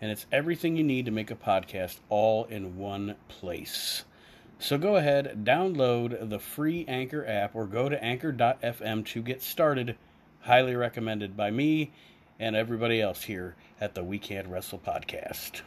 [0.00, 4.04] and it's everything you need to make a podcast all in one place.
[4.58, 9.96] So go ahead, download the free Anchor app, or go to anchor.fm to get started.
[10.40, 11.92] Highly recommended by me
[12.38, 15.62] and everybody else here at the We Can't Wrestle podcast.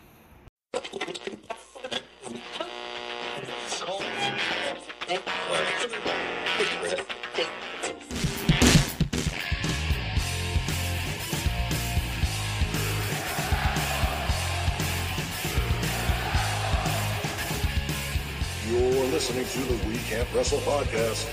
[19.14, 21.28] Listening to the We Can't Wrestle podcast.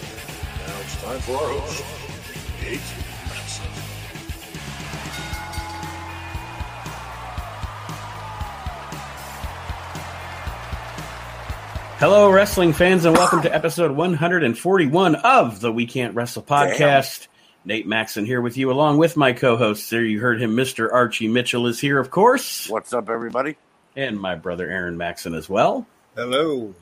[0.68, 1.82] Now it's time for our host,
[2.62, 2.80] Nate
[3.26, 3.66] Maxon.
[11.98, 17.28] Hello, wrestling fans, and welcome to episode 141 of the We Can't Wrestle podcast.
[17.66, 19.90] Nate Maxon here with you, along with my co host.
[19.90, 20.90] There you heard him, Mr.
[20.90, 23.56] Archie Mitchell is here, of course, What's up, everybody?
[23.96, 25.86] and my brother Aaron Maxon as well.
[26.14, 26.74] Hello.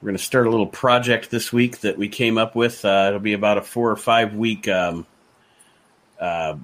[0.00, 2.84] We're going to start a little project this week that we came up with.
[2.84, 5.04] Uh, it'll be about a four or five week um,
[6.20, 6.54] uh,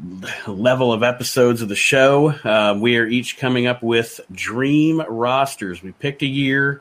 [0.46, 2.28] level of episodes of the show.
[2.28, 5.82] Uh, we are each coming up with dream rosters.
[5.82, 6.80] We picked a year.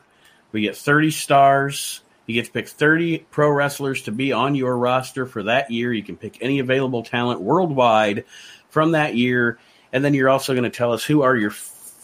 [0.52, 2.02] We get 30 stars.
[2.26, 5.92] You get to pick 30 pro wrestlers to be on your roster for that year.
[5.92, 8.26] You can pick any available talent worldwide
[8.70, 9.58] from that year.
[9.92, 11.52] And then you're also going to tell us who are your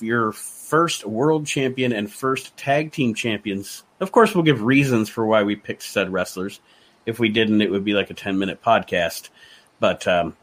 [0.01, 3.85] your first world champion and first tag team champions.
[4.01, 6.61] Of course, we'll give reasons for why we picked said wrestlers.
[7.07, 9.29] If we didn't, it would be like a 10 minute podcast.
[9.79, 10.37] But um,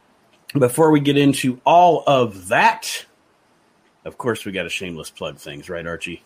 [0.57, 3.05] before we get into all of that,
[4.05, 6.23] of course, we got a shameless plug things, right, Archie?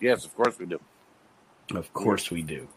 [0.00, 0.80] Yes, of course we do.
[1.74, 2.68] Of course we do.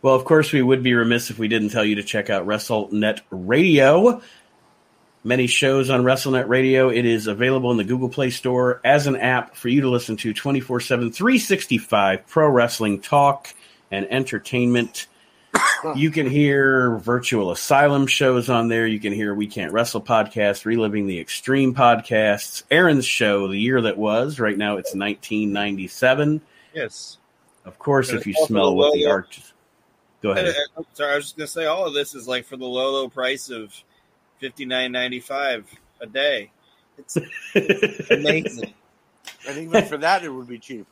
[0.00, 2.46] Well, of course, we would be remiss if we didn't tell you to check out
[2.46, 4.20] WrestleNet Radio.
[5.24, 6.88] Many shows on WrestleNet Radio.
[6.90, 10.16] It is available in the Google Play Store as an app for you to listen
[10.18, 13.48] to 24 7, 365 pro wrestling talk
[13.90, 15.06] and entertainment.
[15.96, 18.86] You can hear Virtual Asylum shows on there.
[18.86, 23.80] You can hear We Can't Wrestle podcast, Reliving the Extreme podcasts, Aaron's show, The Year
[23.82, 24.38] That Was.
[24.38, 26.40] Right now it's 1997.
[26.72, 27.18] Yes.
[27.64, 29.10] Of course, if you smell what the Lola.
[29.14, 29.42] arch.
[30.22, 30.54] Go And, ahead.
[30.76, 32.92] uh, sorry, I was just gonna say all of this is like for the low,
[32.92, 33.74] low price of
[34.42, 35.64] fifty nine ninety five
[36.00, 36.50] a day.
[36.98, 37.16] It's
[38.10, 38.74] amazing.
[39.48, 40.86] And even for that, it would be cheap.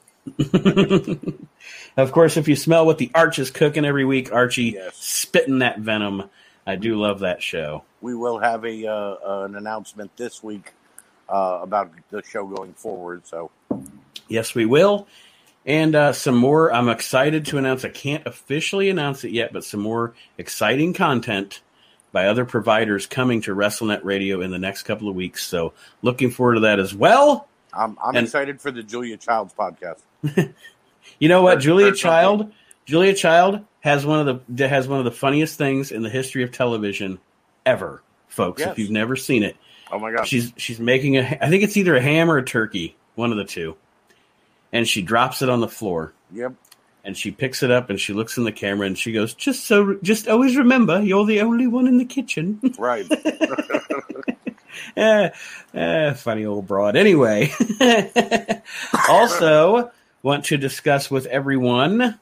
[1.96, 4.96] of course, if you smell what the Arch is cooking every week, Archie Yes.
[4.96, 6.24] spitting that venom.
[6.66, 7.84] I do love that show.
[8.00, 10.72] We will have a uh, an announcement this week
[11.28, 13.26] uh, about the show going forward.
[13.26, 13.50] So
[14.28, 15.06] Yes, we will.
[15.64, 16.72] And uh, some more.
[16.72, 17.84] I'm excited to announce.
[17.84, 21.60] I can't officially announce it yet, but some more exciting content
[22.12, 25.44] by other providers coming to WrestleNet Radio in the next couple of weeks.
[25.46, 25.72] So,
[26.02, 27.46] looking forward to that as well.
[27.72, 30.00] I'm I'm And- excited for the Julia Childs podcast.
[31.18, 32.10] You know what, Heard- Julia heard something.
[32.10, 32.52] Child?
[32.86, 36.42] Julia Child has one of the has one of the funniest things in the history
[36.42, 37.18] of television
[37.64, 38.60] ever, folks.
[38.60, 38.72] Yes.
[38.72, 39.56] If you've never seen it,
[39.90, 40.26] Oh my god!
[40.26, 41.20] she's she's making a.
[41.40, 43.76] I think it's either a ham or a turkey, one of the two,
[44.72, 46.12] and she drops it on the floor.
[46.32, 46.54] Yep.
[47.02, 49.64] And she picks it up and she looks in the camera and she goes, "Just
[49.64, 53.06] so, just always remember, you're the only one in the kitchen." Right.
[54.96, 55.30] eh,
[55.74, 56.96] eh, funny old broad.
[56.96, 57.52] Anyway,
[59.08, 59.90] also
[60.22, 62.18] want to discuss with everyone.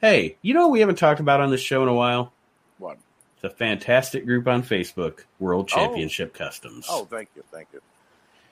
[0.00, 2.32] Hey, you know what we haven't talked about on this show in a while?
[2.78, 2.98] what?
[3.36, 5.76] It's a fantastic group on Facebook, World Oh.
[5.76, 6.86] Championship Customs.
[6.90, 7.80] Oh, thank you, thank you.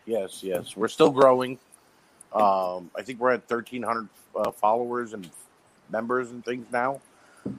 [0.07, 1.59] Yes, yes, we're still growing.
[2.33, 5.29] Um, I think we're at 1,300 uh, followers and
[5.91, 7.01] members and things now.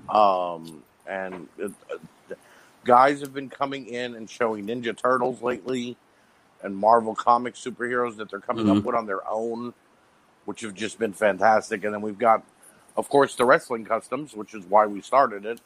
[0.10, 2.36] Um, and it, uh,
[2.86, 5.98] guys have been coming in and showing Ninja Turtles lately,
[6.63, 8.77] and Marvel comic superheroes that they're coming Mhm.
[8.80, 9.74] up with on their own,
[10.45, 11.83] which have just been fantastic.
[11.83, 12.44] And then we've got,
[12.98, 15.62] of course, the wrestling customs, which is why we started it.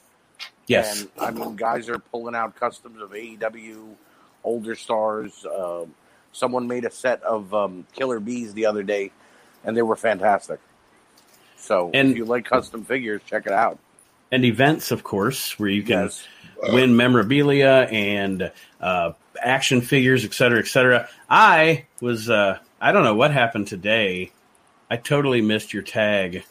[0.68, 1.02] yes.
[1.02, 3.96] And I mean, guys are pulling out customs of AEW,
[4.44, 5.46] older stars.
[5.46, 5.94] Um,
[6.34, 9.12] someone made a set of um, Killer Bees the other day,
[9.64, 10.60] and they were fantastic.
[11.58, 13.80] So And- if you like custom figures, check it out.
[14.32, 16.28] and events, of course, where you can Yes.
[16.74, 18.52] win memorabilia and
[18.82, 21.08] uh, action figures, et cetera, et cetera.
[21.30, 24.32] I was uh, I don't know what happened today.
[24.90, 26.44] I totally missed your tag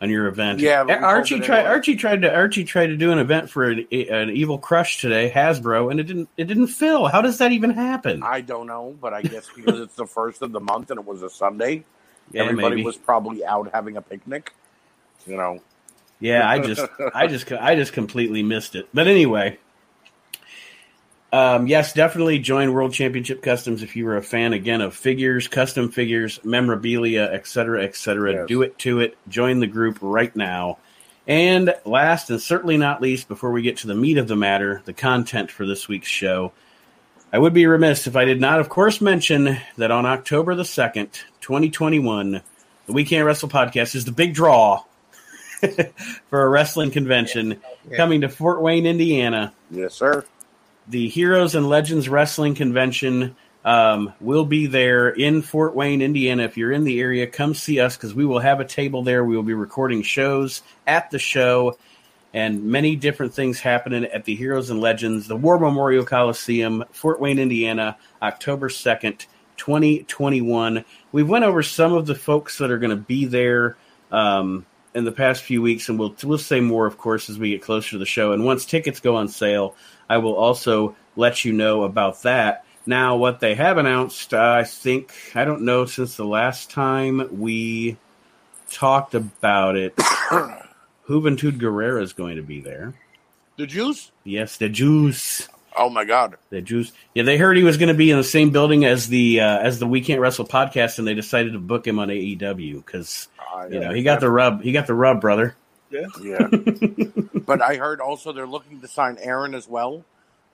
[0.00, 0.60] on your event.
[0.60, 1.60] Yeah, Archie tried.
[1.60, 1.70] anyway.
[1.70, 2.34] Archie tried to.
[2.34, 6.04] Archie tried to do an event for an, an Evil Crush today, Hasbro, and it
[6.04, 6.28] didn't.
[6.36, 7.06] It didn't fill.
[7.06, 8.22] How does that even happen?
[8.22, 11.06] I don't know, but I guess because it's the first of the month and it
[11.06, 11.84] was a Sunday,
[12.32, 12.84] yeah, everybody maybe.
[12.84, 14.52] was probably out having a picnic.
[15.26, 15.60] You know,
[16.20, 18.88] Yeah, I just, I just, I just completely missed it.
[18.94, 19.58] But anyway,
[21.32, 25.46] um, yes, definitely join World Championship Customs if you were a fan again of figures,
[25.48, 28.32] custom figures, memorabilia, etc., etc.
[28.32, 28.48] Yes.
[28.48, 29.16] Do it to it.
[29.28, 30.78] Join the group right now.
[31.26, 34.80] And last and certainly not least, before we get to the meat of the matter,
[34.86, 36.52] the content for this week's show,
[37.30, 40.64] I would be remiss if I did not, of course, mention that on October the
[40.64, 41.10] second,
[41.42, 42.40] twenty twenty one,
[42.86, 44.82] the We Can't Wrestle podcast is the big draw
[46.30, 47.60] for a wrestling convention
[47.90, 47.96] Yeah.
[47.98, 49.52] coming to Fort Wayne, Indiana.
[49.70, 50.24] yes, sir.
[50.88, 56.44] The Heroes and Legends Wrestling Convention um, will be there in Fort Wayne, Indiana.
[56.44, 59.22] If you're in the area, come see us because we will have a table there.
[59.22, 61.76] We will be recording shows at the show
[62.32, 67.20] and many different things happening at the Heroes and Legends, the War Memorial Coliseum, Fort
[67.20, 69.26] Wayne, Indiana, October 2nd,
[69.58, 70.86] 2021.
[71.12, 73.76] We went over some of the folks that are going to be there
[74.10, 74.64] um,
[74.94, 77.62] in the past few weeks, and we'll we'll say more, of course, as we get
[77.62, 78.32] closer to the show.
[78.32, 79.76] And once tickets go on sale,
[80.08, 82.64] I will also let you know about that.
[82.86, 87.38] Now, what they have announced, uh, I think I don't know since the last time
[87.38, 87.96] we
[88.70, 89.94] talked about it.
[91.08, 92.94] Juventud Guerrera is going to be there.
[93.56, 94.10] The juice?
[94.24, 95.48] Yes, the Juice.
[95.76, 96.36] Oh my god.
[96.50, 96.92] The Juice.
[97.14, 99.58] Yeah, they heard he was going to be in the same building as the uh,
[99.58, 103.28] as the We Can't Wrestle podcast, and they decided to book him on AEW because
[103.54, 104.62] I- you know he got the rub.
[104.62, 105.56] He got the rub, brother.
[105.90, 106.48] Yeah.
[107.46, 110.04] but I heard also they're looking to sign Aaron as well,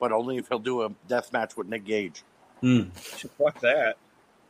[0.01, 2.23] but only if he'll do a death match with Nick Gage.
[2.61, 2.83] Hmm.
[3.39, 3.97] Fuck that.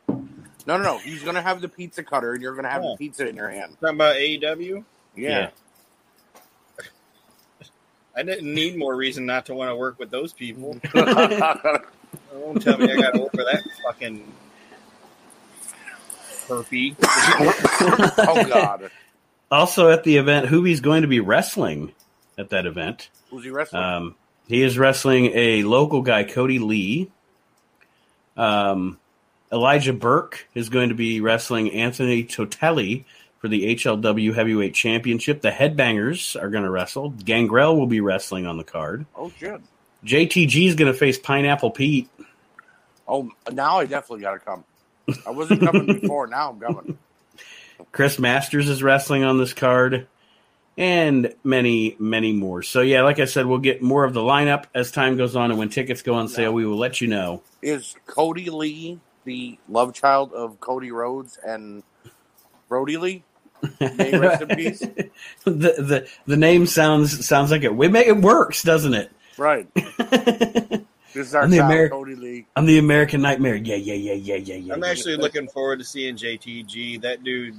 [0.07, 0.97] No, no, no.
[0.99, 2.91] He's gonna have the pizza cutter, and you're gonna have Oh.
[2.93, 3.77] the pizza in your hand.
[3.81, 4.83] Talking about AEW,
[5.15, 5.49] Yeah.
[8.17, 10.77] I didn't need more reason not to want to work with those people.
[10.93, 14.23] Don't tell me I got to work for that fucking
[16.47, 16.95] herpy.
[17.01, 18.89] Oh, God.
[19.51, 21.93] Also at the event, Hoovie's going to be wrestling
[22.37, 23.09] at that event.
[23.29, 23.83] Who's he wrestling?
[23.83, 24.15] Um,
[24.47, 27.11] he is wrestling a local guy, Cody Lee.
[28.37, 28.99] Um,
[29.51, 33.05] Elijah Burke is going to be wrestling Anthony Totelli
[33.39, 35.41] for the HLW Heavyweight Championship.
[35.41, 37.11] The Headbangers are going to wrestle.
[37.11, 39.05] Gangrel will be wrestling on the card.
[39.15, 39.61] oh shit.
[40.03, 42.09] JTG is going to face Pineapple Pete.
[43.07, 44.63] Oh, now I definitely gotta come.
[45.25, 46.27] I wasn't coming before.
[46.27, 46.97] Now I'm coming.
[47.91, 50.07] Chris Masters is wrestling on this card,
[50.77, 52.63] and many, many more.
[52.63, 55.51] So, yeah, like I said, we'll get more of the lineup as time goes on,
[55.51, 57.41] and when tickets go on sale, we will let you know.
[57.61, 61.83] Is Cody Lee the love child of Cody Rhodes and
[62.67, 63.23] Brodie Lee?
[63.79, 64.79] May rest in peace.
[64.79, 65.09] the,
[65.45, 67.75] the the name sounds sounds like it.
[67.75, 69.11] We make it works, doesn't it?
[69.37, 69.67] Right.
[71.15, 72.45] This is our And the child, Ameri- Cody Lee.
[72.57, 73.55] I'm the American Nightmare.
[73.55, 74.73] Yeah, yeah, yeah, yeah, yeah, yeah.
[74.73, 74.89] I'm yeah.
[74.89, 77.01] actually looking forward to seeing JTG.
[77.03, 77.55] That dude,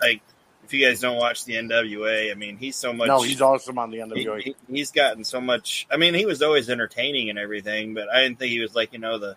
[0.00, 0.22] like,
[0.64, 3.08] if you guys don't watch the NWA, I mean, he's so much.
[3.08, 4.40] No, he's awesome on the he, NWA.
[4.42, 5.86] he- he's gotten so much.
[5.90, 8.92] I mean, he was always entertaining and everything, but I didn't think he was like
[8.92, 9.36] you know the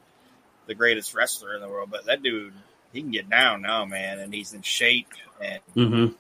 [0.68, 1.90] the greatest wrestler in the world.
[1.92, 2.54] But that dude,
[2.94, 5.10] he can get down now, man, and he's in shape.
[5.44, 6.16] And Mhm.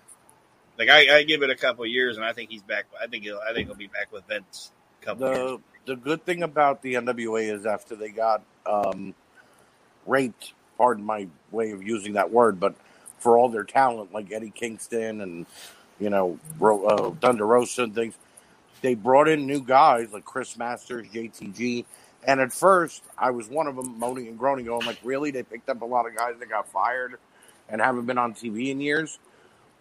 [0.79, 2.85] like I, I give it a couple years, and I think he's back.
[2.99, 3.39] I think he'll.
[3.47, 4.71] I think he'll be back with Vince.
[5.01, 5.59] A couple years.
[5.85, 9.13] The good thing about the NWA is after they got um,
[10.05, 12.75] raped, pardon my way of using that word, but
[13.19, 15.45] for all their talent, like Eddie Kingston and
[15.99, 18.15] you know Ro- uh, Thunder Rosa and things,
[18.81, 21.85] they brought in new guys like Chris Masters, JTG,
[22.25, 25.31] and at first I was one of them moaning and groaning, going like, "Really?
[25.31, 27.17] They picked up a lot of guys that got fired
[27.69, 29.19] and haven't been on TV in years."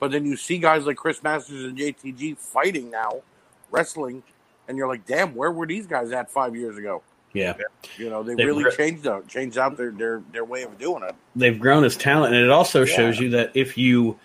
[0.01, 3.23] But then you see guys like Chris Masters and JTG fighting now,
[3.71, 4.23] wrestling,
[4.68, 7.02] and you're like, damn, where were these guys at five years ago?
[7.33, 7.54] Yeah,
[7.99, 10.78] You know, they They've really re- changed out changed out their, their their way of
[10.78, 11.16] doing it.
[11.35, 12.94] they've grown as talent, and it also Yeah.
[12.94, 14.18] shows you that if you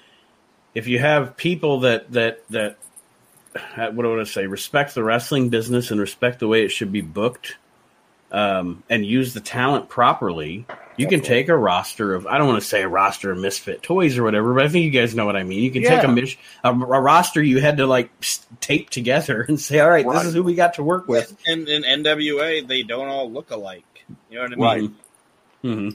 [0.76, 2.78] if you have people that that that
[3.56, 6.64] uh, what do I want to say respect the wrestling business and respect the way
[6.64, 7.58] it should be booked,
[8.32, 10.68] um, and use the talent properly,
[11.00, 13.82] you can take a roster of I don't want to say a roster of misfit
[13.82, 15.64] toys or whatever, but I think you guys know what I mean.
[15.64, 18.12] You can take a, mis- a, a roster you had to like
[18.60, 21.36] tape together and say, all right, this is who we got to work with.
[21.48, 24.06] And in NWA, they don't all look alike.
[24.30, 25.00] You know what I mean?
[25.64, 25.72] Right.
[25.74, 25.90] hmm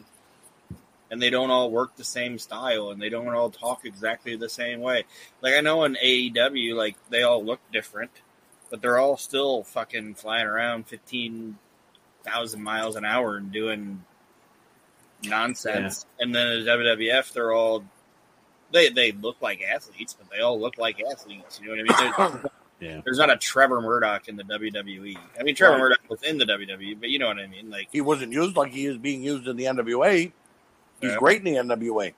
[1.11, 4.49] and they don't all work the same style and they don't all talk exactly the
[4.49, 5.05] same way.
[5.43, 8.11] Like I know in AEW, like they all look different,
[8.69, 11.59] but they're all still fucking flying around fifteen
[12.25, 14.03] thousand miles an hour and doing
[15.29, 16.07] nonsense.
[16.21, 17.85] And then in WWF, they're all
[18.73, 21.61] they they look like athletes, but they all look like athletes.
[21.63, 22.15] You know what I mean?
[22.17, 23.01] There's, Yeah.
[23.05, 25.17] there's not a Trevor Murdoch in the WWE.
[25.39, 25.81] I mean, Trevor Right.
[25.81, 27.71] Murdoch was in the WWE, but you know what I mean.
[27.71, 30.33] Like, he wasn't used like he is being used in the NWA.
[31.01, 31.17] He's Yeah.
[31.17, 32.13] great in the NWA.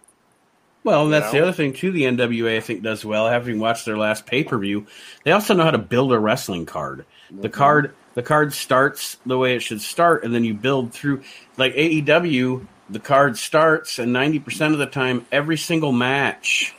[0.82, 1.92] Well, and that's You the other thing too.
[1.92, 3.28] The NWA I think does well.
[3.28, 4.86] Having watched their last pay per view,
[5.24, 7.04] they also know how to build a wrestling card.
[7.28, 7.58] The mm-hmm.
[7.58, 11.22] card, the card starts the way it should start, and then you build through.
[11.56, 16.74] Like AEW, the card starts, and ninety percent of the time, every single match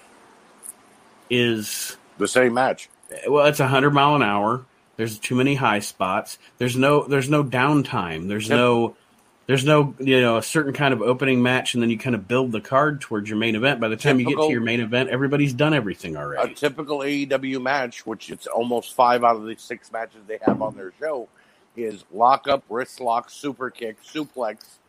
[1.29, 2.89] is The same match.
[3.27, 4.65] well, it's a hundred mile an hour.
[4.95, 6.37] There's too many high spots.
[6.57, 8.27] There's no there's no downtime.
[8.27, 8.57] There's Yep.
[8.57, 8.97] no
[9.45, 12.27] there's no you know a certain kind of opening match, and then you kind of
[12.27, 13.79] build the card towards your main event.
[13.79, 16.99] By the time you get to your main event, everybody's done everything already A typical
[16.99, 20.91] AEW match, which it's almost five out of the six matches they have on their
[20.99, 21.29] show,
[21.75, 24.79] is lock up, wrist lock, super kick, suplex,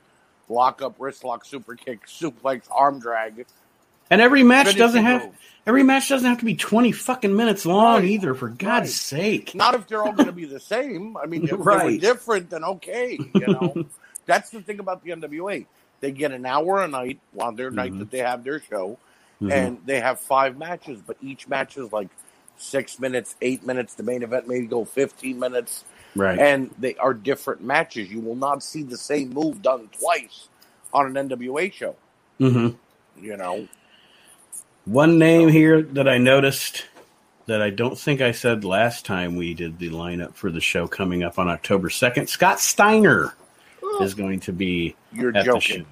[0.49, 3.47] lock up, wrist lock, super kick, suplex, arm drag.
[4.11, 5.35] And every match doesn't have move.
[5.67, 8.05] every match doesn't have to be twenty fucking minutes long Right.
[8.05, 8.35] either.
[8.35, 8.93] For God's Right.
[8.93, 11.17] sake, Not if they're all going to be the same.
[11.17, 12.01] I mean, if they were Right.
[12.01, 13.19] different, then okay.
[13.35, 13.85] You know,
[14.27, 15.67] that's the thing about the NWA.
[16.01, 17.99] They get an hour a night on their night Mhm.
[17.99, 18.99] that they have their show,
[19.43, 19.53] Mhm.
[19.53, 22.09] and they have five matches, but each match is like
[22.57, 23.95] six minutes, eight minutes.
[23.95, 25.85] The main event may go fifteen minutes,
[26.19, 26.39] right?
[26.39, 28.11] and they are different matches.
[28.11, 30.49] You will not see the same move done twice
[30.93, 31.97] on an NWA show.
[32.39, 32.71] hmm
[33.21, 33.69] You know,
[34.85, 36.87] One name here that I noticed
[37.47, 40.87] that I don't think I said last time we did the lineup for the show
[40.87, 42.29] coming up on October 2nd.
[42.29, 43.33] Scott Steiner
[44.01, 45.79] is going to be you're at the show.
[45.79, 45.87] joking.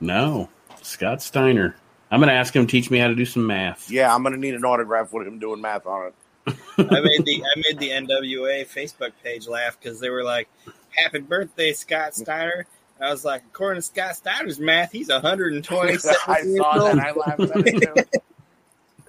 [0.00, 0.48] No,
[0.82, 1.76] Scott Steiner.
[2.10, 3.90] I'm going to ask him to teach me how to do some math.
[3.90, 6.14] Yeah, I'm going to need an autograph with him doing math on it.
[6.46, 10.48] I made the I made the NWA Facebook page laugh because they were like,
[10.90, 12.66] "Happy birthday, Scott Steiner."
[13.00, 16.98] I was like, according to Scott Steiner's math, he's 127 I years saw old.
[16.98, 17.00] that.
[17.00, 17.56] I laughed at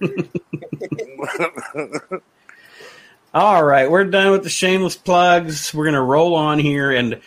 [0.00, 0.28] too.
[3.34, 5.74] All right, we're done with the shameless plugs.
[5.74, 6.92] We're going to roll on here.
[6.92, 7.20] And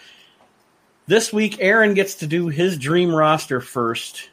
[1.06, 4.30] this week, Aaron gets to do his dream roster first.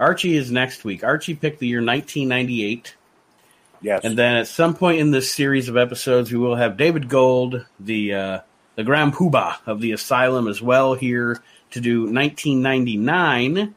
[0.00, 1.04] Archie is next week.
[1.04, 2.94] Archie picked the year 1998.
[3.80, 4.00] Yes.
[4.04, 7.66] And then at some point in this series of episodes, we will have David Gold,
[7.78, 8.40] the uh,
[8.76, 13.74] the Grand Poobah of the Asylum, as well here to do 1999,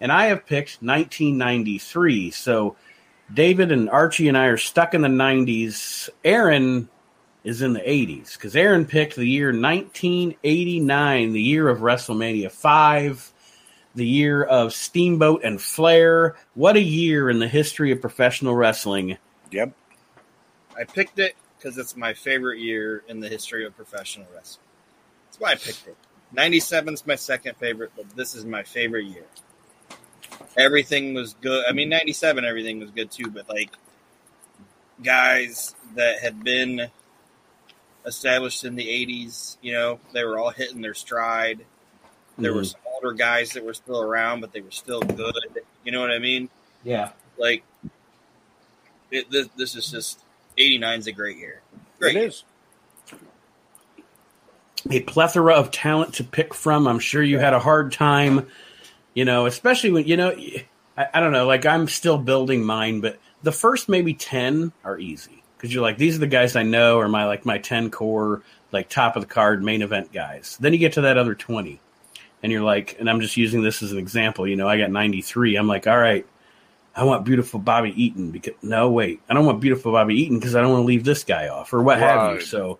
[0.00, 2.30] and I have picked 1993.
[2.30, 2.76] So
[3.32, 6.08] David and Archie and I are stuck in the 90s.
[6.24, 6.88] Aaron
[7.44, 13.32] is in the 80s because Aaron picked the year 1989, the year of WrestleMania 5.
[13.94, 16.36] The year of Steamboat and Flair.
[16.52, 19.16] What a year in the history of professional wrestling.
[19.50, 19.72] Yep.
[20.76, 24.64] I picked it because it's my favorite year in the history of professional wrestling.
[25.26, 25.96] That's why I picked it.
[26.32, 29.24] 97 is my second favorite, but this is my favorite year.
[30.56, 31.64] Everything was good.
[31.68, 33.70] I mean, 97, everything was good too, but like
[35.02, 36.90] guys that had been
[38.04, 41.64] established in the 80s, you know, they were all hitting their stride.
[42.38, 42.72] There were Mhm.
[42.72, 45.64] some older guys that were still around, but they were still good.
[45.84, 46.48] You know what I mean?
[46.84, 47.12] Yeah.
[47.36, 47.64] Like,
[49.10, 50.20] it, this, this is just
[50.58, 51.62] 89 is a great year.
[51.98, 52.16] Great.
[52.16, 52.44] It is.
[54.90, 56.86] a plethora of talent to pick from.
[56.86, 58.46] I'm sure you had a hard time,
[59.14, 60.36] you know, especially when, you know,
[60.96, 64.98] I, I don't know, like I'm still building mine, but the first maybe 10 are
[64.98, 67.90] easy because you're like, these are the guys I know or my, like my 10
[67.90, 70.56] core, like top of the card main event guys.
[70.60, 71.80] Then you get to that other 20
[72.42, 74.90] and you're like, and I'm just using this as an example, you know, I got
[74.90, 75.56] 93.
[75.56, 76.26] I'm like, all right,
[76.96, 80.56] I want beautiful Bobby Eaton because no, wait, I don't want beautiful Bobby Eaton because
[80.56, 82.40] I don't want to leave this guy off or what have you.
[82.40, 82.78] So,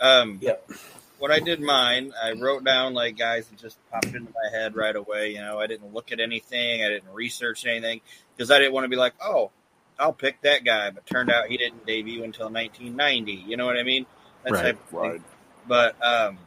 [0.00, 0.70] Um, Yep.
[1.18, 4.74] When I did mine, I wrote down like guys that just popped into my head
[4.74, 5.32] right away.
[5.32, 8.00] You know, I didn't look at anything, I didn't research anything
[8.36, 9.50] because I didn't want to be like, oh,
[9.98, 10.90] I'll pick that guy.
[10.90, 13.32] But turned out he didn't debut until 1990.
[13.32, 14.06] You know what I mean?
[14.42, 14.98] That Right, type of thing.
[14.98, 15.22] Right.
[15.66, 16.38] But um,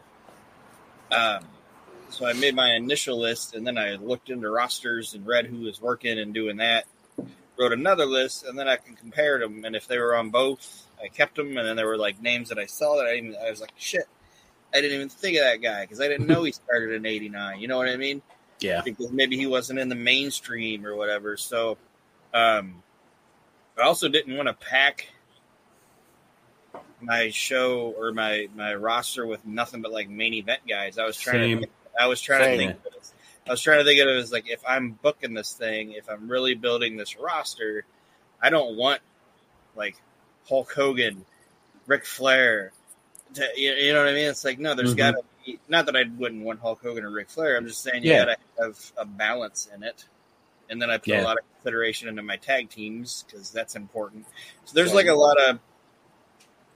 [1.12, 1.44] um,
[2.10, 5.62] so I made my initial list, and then I looked into rosters and read who
[5.62, 6.86] was working and doing that.
[7.60, 9.66] Wrote another list, and then I can compare them.
[9.66, 11.58] And if they were on both, I kept them.
[11.58, 13.74] And then there were like names that I saw that I even I was like,
[13.78, 14.06] shit,
[14.74, 17.60] I didn't even think of that guy because I didn't know he started in '89.
[17.60, 18.22] You know what I mean?
[18.60, 18.82] yeah.
[18.84, 21.38] because maybe he wasn't in the mainstream or whatever.
[21.38, 21.78] So,
[22.34, 22.84] um,
[23.78, 25.08] I also didn't want to pack
[27.00, 30.98] my show or my my roster with nothing but like main event guys.
[30.98, 31.62] I was trying Same.
[31.62, 31.68] to
[32.00, 32.94] I was trying to think of.
[33.48, 36.10] I was trying to think of it as like if I'm booking this thing, if
[36.10, 37.86] I'm really building this roster,
[38.42, 39.02] I don't want
[39.76, 39.96] like
[40.50, 41.26] Hulk Hogan,
[41.86, 42.72] Ric Flair,
[43.36, 44.30] To, you, you know what I mean?
[44.30, 44.98] It's like no, there's Mhm.
[44.98, 45.60] got to be.
[45.70, 47.56] Not that I wouldn't want Hulk Hogan or Ric Flair.
[47.56, 48.26] I'm just saying you Yeah.
[48.26, 50.06] got to have a balance in it.
[50.70, 51.22] And then I put Yeah.
[51.22, 54.26] a lot of consideration into my tag teams because that's important.
[54.66, 55.60] So there's like a lot of,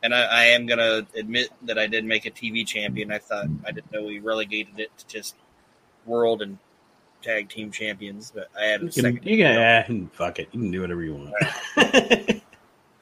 [0.03, 3.11] and I, I am gonna admit that I did make a TV champion.
[3.11, 5.35] I thought I didn't know we relegated it to just
[6.05, 6.57] world and
[7.21, 9.19] tag team champions, but I had a You second.
[9.19, 10.49] can, you can eh, fuck it.
[10.51, 11.33] You can do whatever you want.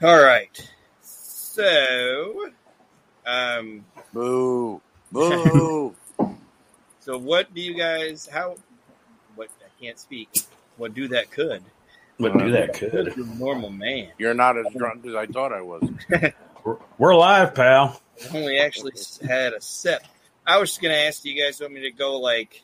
[0.03, 0.69] All right.
[1.01, 2.49] So,
[3.25, 4.81] um, Boo.
[5.11, 5.95] Boo.
[6.99, 8.27] so what do you guys?
[8.31, 8.55] How?
[9.35, 10.29] What I can't speak.
[10.77, 11.63] What do that could?
[12.17, 13.13] What do that could.
[13.15, 14.09] You're a normal man.
[14.17, 15.89] You're not as drunk as I thought I was.
[16.69, 17.99] We're, we're live, pal.
[18.23, 18.91] I've only actually
[19.27, 20.03] had a sip.
[20.45, 22.61] I was just gonna ask, do you guys want me to go like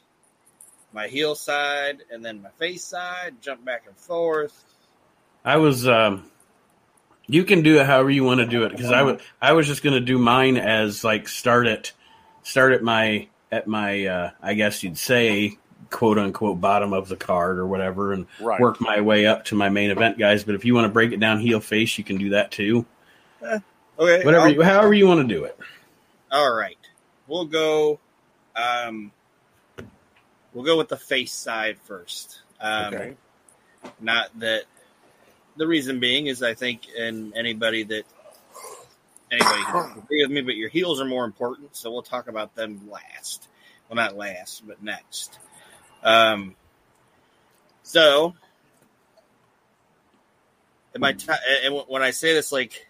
[0.93, 4.63] my heel side and then my face side, jump back and forth?
[5.43, 5.87] I was.
[5.87, 6.29] Um,
[7.25, 9.21] you can do it however you want to do it because I was.
[9.41, 11.91] I was just going to do mine as like start at
[12.43, 14.05] start at my at my.
[14.05, 15.57] Uh, I guess you'd say
[15.89, 18.61] quote unquote bottom of the card or whatever, and Right.
[18.61, 20.43] work my way up to my main event guys.
[20.43, 22.85] But if you want to break it down heel face, you can do that too.
[23.97, 25.57] Okay, Whatever, you, however you want to do it.
[26.31, 26.77] All right,
[27.27, 27.99] we'll go.
[28.55, 29.11] Um,
[30.53, 32.41] we'll go with the face side first.
[32.59, 33.15] Um, Okay.
[33.99, 34.63] Not that
[35.57, 38.03] the reason being is I think, and anybody that
[39.31, 42.55] anybody can agree with me, but your heels are more important, so we'll talk about
[42.55, 43.47] them last.
[43.87, 45.37] Well, not last, but next.
[46.03, 46.55] Um,
[47.83, 48.33] so,
[50.95, 51.13] am I?
[51.13, 51.31] T-
[51.63, 52.87] and when I say this, like,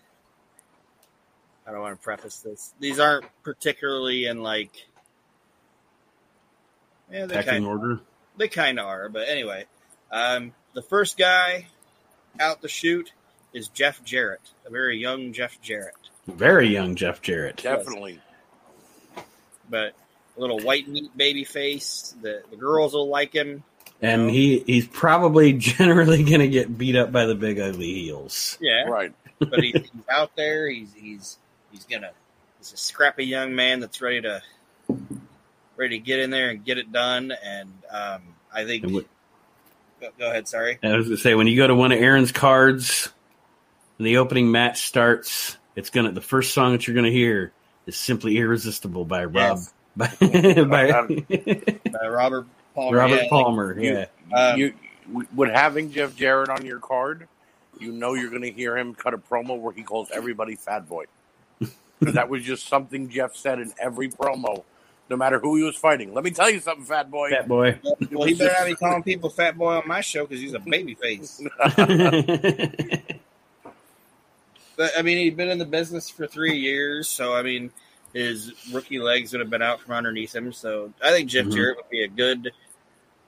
[1.68, 2.74] I don't want to preface this.
[2.80, 4.72] These aren't particularly in like.
[7.12, 8.00] Yeah, they Pecking kind order.
[8.38, 9.66] they kind of are, but anyway,
[10.12, 11.68] um, the first guy
[12.40, 13.12] out the chute
[13.54, 15.94] is Jeff Jarrett, a very young Jeff Jarrett,
[16.28, 17.58] Very young Jeff Jarrett.
[17.58, 18.20] Definitely.
[19.70, 19.94] but
[20.36, 22.16] a little white meat baby face.
[22.22, 23.64] The the girls will like him.
[24.02, 28.58] And he, he's probably generally going to get beat up by the big ugly heels.
[28.60, 29.14] Yeah, Right.
[29.40, 30.68] but he, he's out there.
[30.68, 31.38] He's he's
[31.76, 32.12] he's gonna.
[32.60, 34.42] He's a scrappy young man that's ready to
[35.76, 37.32] ready to get in there and get it done.
[37.44, 38.22] And um,
[38.54, 38.84] I think.
[38.86, 39.06] And what-
[40.02, 40.46] Go, go ahead.
[40.46, 40.78] Sorry.
[40.84, 43.10] I was going to say, when you go to one of Aaron's cards,
[43.98, 47.54] and the opening match starts, it's gonna the first song that you're gonna hear
[47.86, 49.74] is "Simply Irresistible" by Rob Yes.
[49.96, 50.08] by,
[50.66, 52.98] by Uh, Robert Palmer.
[52.98, 53.80] Robert yeah, like, Palmer.
[53.80, 54.06] You- yeah,
[54.38, 54.74] Um, you
[55.34, 57.30] with having Jeff Jarrett on your card,
[57.80, 60.90] you know you're going to hear him cut a promo where he calls everybody fat
[60.90, 61.06] boy.
[62.02, 64.64] That was just something Jeff said in every promo,
[65.10, 66.14] no matter who he was fighting.
[66.14, 67.30] Let me tell you something, fat boy.
[67.30, 67.80] Fat Boy.
[68.12, 70.60] Well, he better not be calling people fat boy on my show because he's a
[70.60, 71.42] baby face.
[74.78, 77.72] But I mean, he'd been in the business for three years, so I mean,
[78.14, 80.52] his rookie legs would have been out from underneath him.
[80.52, 81.54] So I think Jeff Mhm.
[81.54, 82.52] Jarrett would be a good,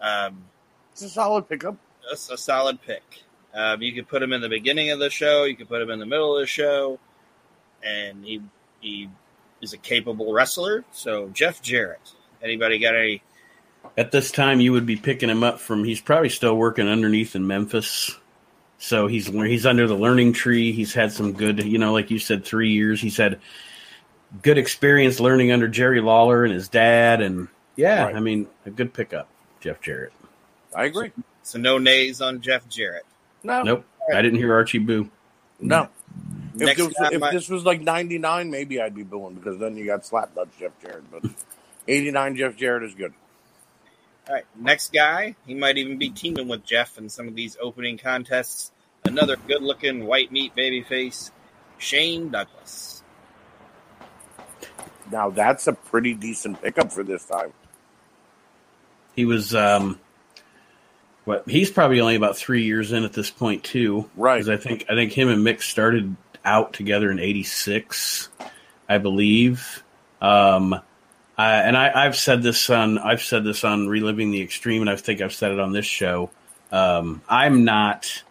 [0.02, 0.44] um,
[0.92, 1.78] It's a solid pickup.
[2.12, 3.24] a, a solid pick.
[3.54, 5.46] Um, you could put him in the beginning of the show.
[5.46, 7.00] You could put him in the middle of the show,
[7.82, 8.42] and he
[8.82, 9.10] he
[9.62, 10.84] is a capable wrestler.
[10.92, 12.02] So Jeff Jarrett.
[12.42, 13.22] Anybody got any?
[13.98, 15.84] At this time, you would be picking him up from.
[15.84, 18.16] He's probably still working underneath in Memphis,
[18.78, 20.72] so he's he's under the learning tree.
[20.72, 23.00] He's had some good, you know, like you said, three years.
[23.02, 23.40] He's had
[24.44, 28.16] good experience learning under Jerry Lawler and his dad, and yeah, Right.
[28.16, 29.30] I mean, a good pickup,
[29.62, 30.12] Jeff Jarrett.
[30.76, 31.12] I agree.
[31.44, 33.06] So no nays on Jeff Jarrett.
[33.42, 35.10] No, Nope, I didn't hear Archie boo.
[35.60, 35.88] no.
[36.60, 39.86] If, this, if I- this was like 99, maybe I'd be booing because then you
[39.86, 41.10] got slap nuts Jeff Jarrett.
[41.12, 41.24] But
[41.88, 43.14] 89 Jeff Jarrett is good.
[44.28, 45.36] All right, next guy.
[45.46, 48.72] He might even be teaming with Jeff in some of these opening contests.
[49.06, 51.32] Another good-looking white meat baby face,
[51.78, 53.04] Shane Douglas.
[55.10, 57.54] Now that's a pretty decent pickup for this time.
[59.16, 59.98] He was, um,
[61.24, 61.48] what?
[61.48, 64.10] He's probably only about three years in at this point too.
[64.18, 64.44] Right.
[64.44, 66.16] Because I think I think him and Mick started
[66.48, 68.30] out together in '86,
[68.90, 69.84] I believe.
[70.22, 70.74] Um,
[71.38, 74.90] I, and I, I've said this on I've said this on reliving the extreme, and
[74.90, 76.32] I think I've said it on this show.
[76.72, 78.24] Um, I'm not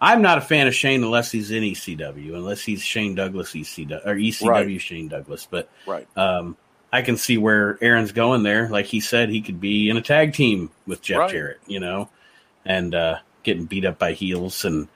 [0.00, 4.06] I'm not a fan of Shane unless he's in ECW, unless he's Shane Douglas ECW
[4.06, 4.80] or ECW Right.
[4.80, 5.46] Shane Douglas.
[5.50, 6.06] But Right.
[6.16, 6.56] um,
[6.92, 8.68] I can see where Aaron's going there.
[8.68, 11.30] Like he said, he could be in a tag team with Jeff Right.
[11.30, 12.08] Jarrett, you know,
[12.64, 14.88] and uh, getting beat up by heels and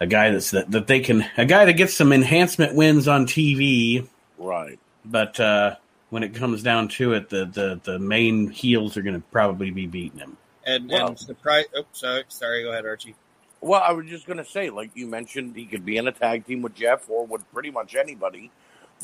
[0.00, 3.26] a guy that's that, that they can a guy that gets some enhancement wins on
[3.26, 4.06] TV,
[4.38, 4.78] Right.
[5.04, 5.76] but uh,
[6.10, 9.70] when it comes down to it, the the, the main heels are going to probably
[9.70, 10.36] be beating him.
[10.64, 11.08] And, Wow.
[11.08, 11.64] and surprise.
[11.74, 12.62] Oh, sorry, sorry.
[12.62, 13.14] Go ahead, Archie.
[13.60, 16.12] Well, I was just going to say, like you mentioned, he could be in a
[16.12, 18.50] tag team with Jeff or with pretty much anybody.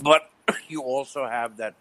[0.03, 0.31] But
[0.69, 1.75] you also have that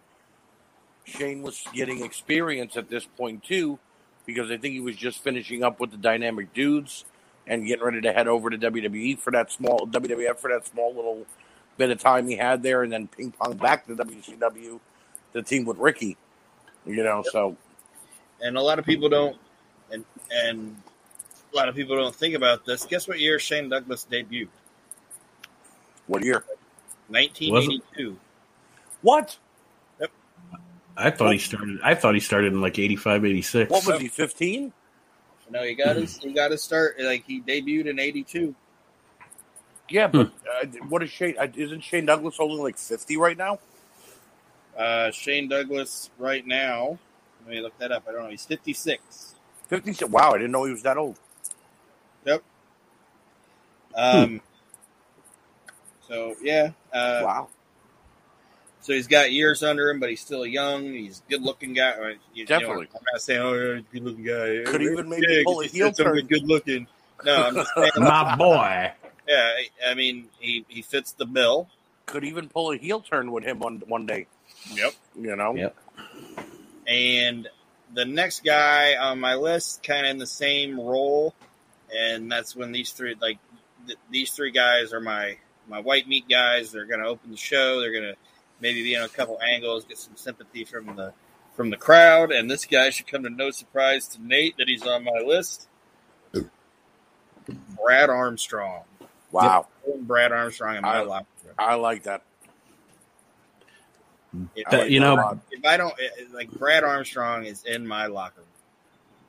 [1.05, 3.77] Shane was getting experience at this point too,
[4.25, 7.05] because I think he was just finishing up with the Dynamic Dudes
[7.47, 10.93] and getting ready to head over to WWE for that small WWF for that small
[10.93, 11.25] little
[11.77, 14.79] bit of time he had there, and then ping pong back to WCW,
[15.33, 16.17] the team with Ricky.
[16.85, 17.55] You know, so
[18.41, 19.37] And a lot of people don't,
[19.91, 20.75] and and
[21.53, 22.85] a lot of people don't think about this.
[22.85, 24.49] Guess what year Shane Douglas debuted?
[26.07, 26.43] what year?
[27.09, 28.17] 1982.
[29.01, 29.37] What?
[29.99, 30.11] Yep.
[30.97, 31.79] I thought he started.
[31.83, 33.71] I thought he started in like 85, 86.
[33.71, 34.07] What was he?
[34.07, 34.73] Fifteen?
[35.49, 38.55] No, he got his he got his start like he debuted in '82.
[39.89, 41.35] Yeah, but uh, what is Shane?
[41.37, 43.59] Uh, isn't Shane Douglas only like fifty right now?
[44.77, 46.97] Uh, Shane Douglas right now.
[47.45, 48.05] Let me look that up.
[48.07, 48.29] I don't know.
[48.29, 49.35] He's 56.
[49.67, 50.05] Fifty.
[50.05, 51.19] Wow, I didn't know he was that old.
[52.25, 52.43] Yep.
[53.95, 54.41] Um.
[56.07, 56.71] So yeah.
[56.91, 57.49] Uh, wow.
[58.83, 60.83] So he's got years under him, but he's still young.
[60.83, 61.91] He's a good looking guy.
[61.93, 62.85] Or, you Definitely.
[62.85, 64.69] Know, I'm not saying, oh, you're a good looking guy.
[64.69, 66.27] Could even maybe Yeah, pull a 'cause he heel turn.
[66.27, 66.87] Good looking.
[67.25, 67.91] No, I'm just saying.
[67.97, 68.91] My boy.
[69.27, 71.69] yeah, I- I mean, he, he fits the bill.
[72.07, 74.27] Could even pull a heel turn with him one one day.
[74.73, 74.93] Yep.
[75.17, 75.55] You know.
[75.55, 75.75] Yep.
[76.85, 77.47] And
[77.93, 81.33] the next guy on my list, kind of in the same role,
[81.95, 83.37] and that's when these three, like
[83.87, 85.37] th- these three guys, are my
[85.69, 86.71] my white meat guys.
[86.73, 87.79] They're going to open the show.
[87.79, 88.15] They're going to
[88.63, 91.13] maybe be in a couple angles, get some sympathy from the
[91.55, 92.31] from the crowd.
[92.31, 95.67] And this guy should come to no surprise to Nate that he's on my list.
[97.77, 98.83] Brad Armstrong.
[99.31, 99.67] Wow.
[100.01, 101.25] Brad Armstrong in my I- locker.
[101.59, 102.23] I like that.
[104.55, 107.85] If, I That- you know, a if I don't eh, like Brad Armstrong is in
[107.85, 108.47] my locker room,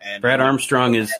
[0.01, 1.13] and Brad Armstrong is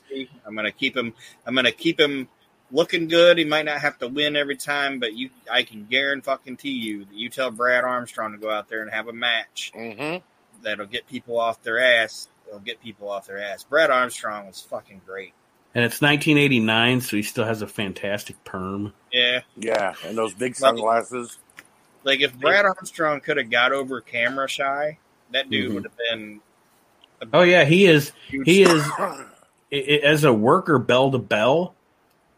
[0.47, 1.13] I'm gonna keep him.
[1.45, 2.29] I'm gonna keep him
[2.71, 3.39] looking good.
[3.39, 7.15] He might not have to win every time, but you, I can guarantee you that
[7.15, 10.23] you tell Brad Armstrong to go out there and have a match Mhm.
[10.63, 12.29] that'll get people off their ass.
[12.49, 13.65] It'll get people off their ass.
[13.65, 15.33] Brad Armstrong was fucking great.
[15.77, 18.93] and it's 1989, so he still has a fantastic perm.
[19.11, 21.39] Yeah, Yeah, and those big sunglasses.
[22.05, 24.99] like if Brad Armstrong could have got over camera shy,
[25.33, 25.75] that dude Mhm.
[25.75, 26.41] would have been.
[27.21, 28.13] a Oh yeah, he is.
[28.29, 28.77] He star.
[28.77, 29.27] is i-
[29.73, 31.75] i- as a worker bell to bell.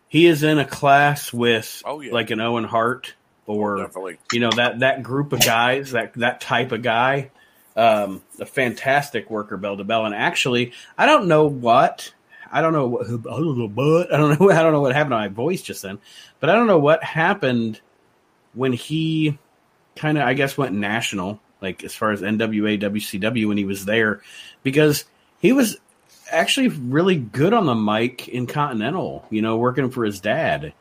[0.09, 2.13] He is in a class with Oh, yeah.
[2.13, 3.15] like an Owen Hart
[3.47, 4.19] or Definitely.
[4.33, 7.31] you know that that group of guys that that type of guy
[7.77, 12.13] um a fantastic worker bell to bell and actually i don't know what
[12.51, 14.95] i don't know what I don't know what i don't know i don't know what
[14.95, 15.99] happened to my voice just then
[16.41, 17.81] but i don't know what happened
[18.55, 19.39] when he
[19.95, 23.85] kind of i guess went national like as far as nwa wcw when he was
[23.85, 24.23] there
[24.65, 25.05] because
[25.39, 25.77] he was
[26.31, 30.73] actually really good on the mic in continental you know working for his dad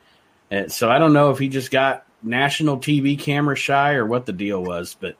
[0.51, 4.25] and so I don't know if he just got national TV camera shy or what
[4.25, 5.15] the deal was, but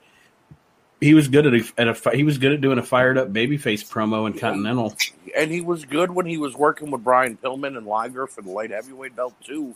[1.02, 3.32] he was good at a, at a he was good at doing a fired up
[3.32, 4.96] babyface promo in Continental.
[5.36, 8.50] And he was good when he was working with Brian Pillman and Liger for the
[8.50, 9.76] light heavyweight belt too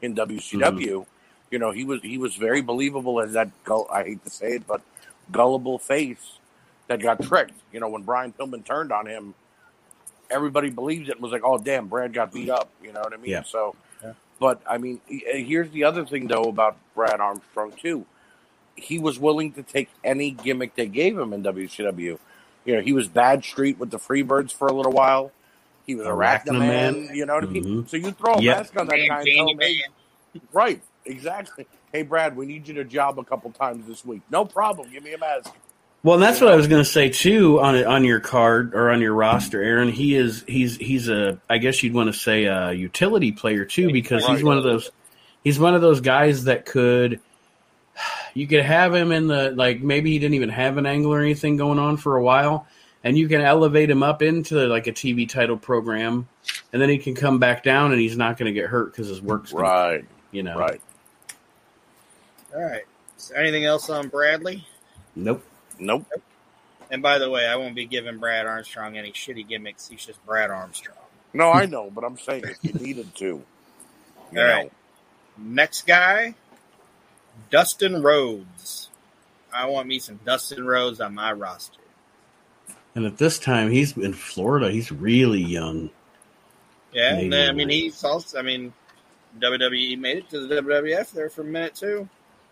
[0.00, 0.60] in WCW.
[0.60, 1.02] Mm-hmm.
[1.50, 4.54] You know, he was he was very believable as that gull, I hate to say
[4.54, 4.82] it, but
[5.30, 6.38] gullible face
[6.88, 7.54] that got tricked.
[7.72, 9.34] You know, when Brian Pillman turned on him,
[10.30, 13.12] everybody believed it and was like, "Oh, damn, Brad got beat up." You know what
[13.14, 13.30] I mean?
[13.32, 13.42] Yeah.
[13.44, 14.14] So, Yeah.
[14.40, 18.06] but I mean, here's the other thing though about Brad Armstrong too.
[18.76, 22.18] He was willing to take any gimmick they gave him in WCW.
[22.64, 25.32] You know, he was Bad Street with the Freebirds for a little while.
[25.86, 26.58] He was Arachnaman.
[26.58, 27.10] Man.
[27.14, 27.64] You know what I mean?
[27.64, 27.88] Mhm.
[27.88, 28.56] So you throw a Yep.
[28.58, 29.70] mask on that Man, guy, and Janie Man.
[30.52, 30.82] right?
[31.06, 31.66] Exactly.
[31.92, 34.22] Hey, Brad, we need you to job a couple times this week.
[34.30, 34.90] No problem.
[34.90, 35.54] Give me a mask.
[36.04, 38.90] Well, and that's what I was going to say too on on your card or
[38.90, 39.90] on your roster, Aaron.
[39.90, 43.90] He is he's he's a I guess you'd want to say a utility player too
[43.92, 44.90] because he's one of those
[45.42, 47.20] he's one of those guys that could
[48.32, 51.20] you could have him in the like maybe he didn't even have an angle or
[51.20, 52.66] anything going on for a while
[53.02, 56.28] and you can elevate him up into like a TV title program
[56.72, 59.08] and then he can come back down and he's not going to get hurt because
[59.08, 60.04] his work's gonna- Right.
[60.30, 60.80] you know Right.
[62.54, 62.82] All right.
[63.16, 64.64] Is there anything else on Bradley?
[65.16, 65.42] nope
[65.78, 66.06] Nope.
[66.90, 69.88] And by the way, I won't be giving Brad Armstrong any shitty gimmicks.
[69.88, 70.96] He's just Brad Armstrong.
[71.34, 73.24] No, I know, but I'm saying if you needed to.
[73.26, 73.44] You
[74.30, 74.42] All know.
[74.54, 74.72] right.
[75.36, 76.34] Next guy,
[77.50, 78.88] Dustin Rhodes.
[79.52, 81.80] I want me some Dustin Rhodes on my roster.
[82.94, 85.90] and at this time he's in Florida he's really young
[86.92, 88.38] Yeah, and then, I mean he's also.
[88.38, 88.72] I mean,
[89.38, 92.08] WWE made it to the WWF there for a minute too,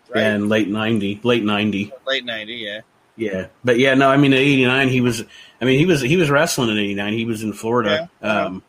[0.08, 0.22] right?
[0.22, 2.80] and late 90 late 90 Late ninety, yeah.
[3.16, 5.24] Yeah, but yeah, no, I mean, in '89 he was.
[5.61, 7.12] I mean, he was he was wrestling in '89.
[7.14, 8.11] He was in Florida.
[8.22, 8.62] Yeah, um,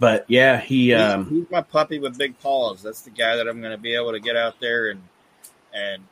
[0.00, 0.86] but yeah, he.
[0.88, 2.82] He's- Um, he's, my puppy with big paws.
[2.82, 5.02] That's the guy that I'm going to be able to get out there and
[5.72, 6.02] and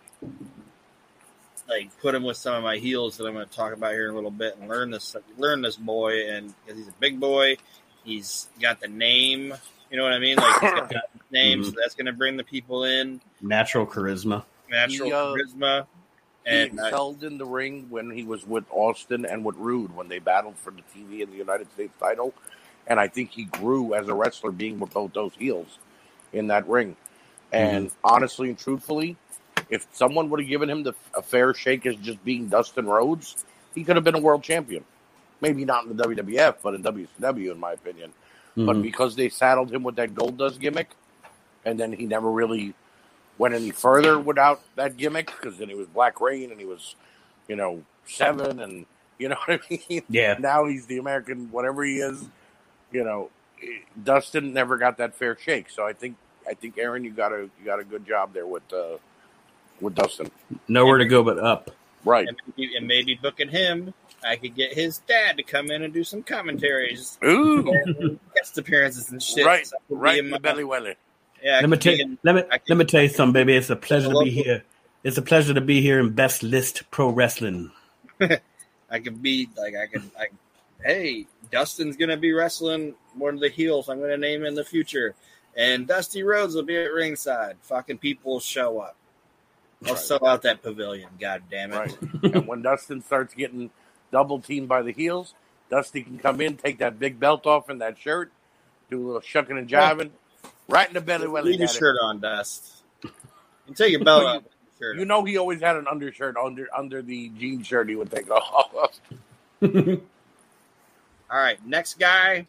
[1.68, 4.06] like put him with some of my heels that I'm going to talk about here
[4.06, 7.18] in a little bit and learn this learn this boy and because he's a big
[7.20, 7.56] boy,
[8.04, 9.54] he's got the name.
[9.90, 10.36] You know what I mean?
[10.36, 13.20] Like he's got the name, so that's going to bring the people in.
[13.40, 14.44] Natural charisma.
[14.70, 16.01] Natural He, uh, charisma, He
[16.46, 20.08] and uh, excelled in the ring when he was with Austin and with Rude when
[20.08, 22.34] they battled for the TV and the United States title.
[22.86, 25.78] And I think he grew as a wrestler being with both those heels
[26.32, 26.96] in that ring.
[27.52, 29.16] And honestly and truthfully,
[29.70, 33.44] if someone would have given him the, a fair shake as just being Dustin Rhodes,
[33.74, 34.84] he could have been a world champion.
[35.40, 38.12] Maybe not in the WWF, but in WCW, in my opinion.
[38.56, 38.82] But Mhm.
[38.82, 40.90] because they saddled him with that Gold Dust gimmick,
[41.64, 42.74] and then he never really
[43.42, 46.94] went any further without that gimmick, because then he was Black Rain and he was,
[47.48, 48.86] you know, Seven, and
[49.18, 50.02] you know what I mean.
[50.08, 50.36] Yeah.
[50.38, 52.24] Now he's the American, whatever he is.
[52.92, 53.30] You know,
[54.02, 55.70] Dustin never got that fair shake.
[55.70, 56.16] So I think,
[56.48, 58.98] I think Aaron, you got a you got a good job there with uh,
[59.80, 60.30] with Dustin.
[60.68, 61.70] Nowhere to go but up.
[62.04, 62.26] Right.
[62.26, 65.94] and maybe, and maybe booking him, I could get his dad to come in and
[65.94, 67.70] do some commentaries, Ooh.
[67.72, 69.46] and guest appearances and shit.
[69.46, 70.96] Right, So I could be right in in my- the belly welly.
[71.42, 73.54] Yeah, Let me tell you, in- let me let me tell you something, baby.
[73.56, 74.62] It's a pleasure to be here.
[75.02, 77.72] It's a pleasure to be here in Best List Pro Wrestling.
[78.20, 80.02] I could be like I could.
[80.18, 80.26] I,
[80.84, 83.88] hey, Dustin's gonna be wrestling one of the heels.
[83.88, 85.14] I'm gonna name in the future,
[85.56, 87.56] and Dusty Rhodes will be at ringside.
[87.62, 88.96] Fucking people will show up.
[89.84, 90.00] I'll Right.
[90.00, 91.08] sell out that pavilion.
[91.18, 91.76] God damn it!
[91.76, 91.98] Right.
[92.34, 93.70] and when Dustin starts getting
[94.12, 95.34] double teamed by the heels,
[95.70, 98.30] Dusty can come in, take that big belt off and that shirt,
[98.90, 100.10] do a little shucking and jiving,
[100.68, 101.52] right in the belly welly.
[101.52, 102.82] Leave your shirt on, Dust.
[103.68, 104.42] You take your.
[104.78, 108.10] Shirt You know he always had an undershirt under under the jean shirt he would
[108.10, 108.98] take off.
[109.62, 110.00] All
[111.30, 112.48] right, next guy.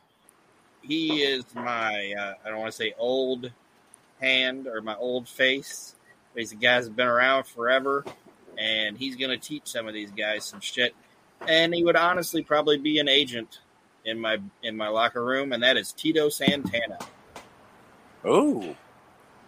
[0.81, 3.51] He is my uh, I don't want to say old
[4.19, 5.95] hand or my old face.
[6.33, 8.03] But he's a guy that's been around forever,
[8.57, 10.95] and he's going to teach some of these guys some shit.
[11.47, 13.59] And he would honestly probably be an agent
[14.05, 16.97] in my in my locker room, and that is Tito Santana.
[18.25, 18.75] Ooh,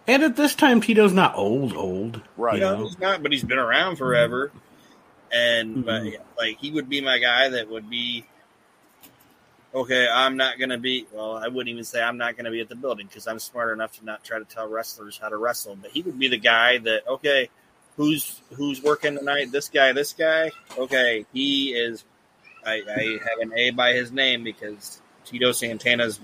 [0.08, 2.20] And at this time, Tito's not old, old.
[2.36, 2.54] Right.
[2.54, 2.84] You You know, know?
[2.86, 4.52] he's not, but he's been around forever.
[5.32, 6.20] And but, Mhm.
[6.38, 8.24] like he would be my guy that would be
[9.74, 10.06] okay.
[10.08, 11.06] I'm not gonna be.
[11.12, 13.72] Well, I wouldn't even say I'm not gonna be at the building because I'm smart
[13.72, 15.74] enough to not try to tell wrestlers how to wrestle.
[15.76, 17.48] But he would be the guy that okay,
[17.96, 19.50] who's who's working tonight?
[19.50, 20.52] This guy, this guy.
[20.78, 22.04] Okay, he is.
[22.64, 26.20] I, I have an A by his name because Tito Santana's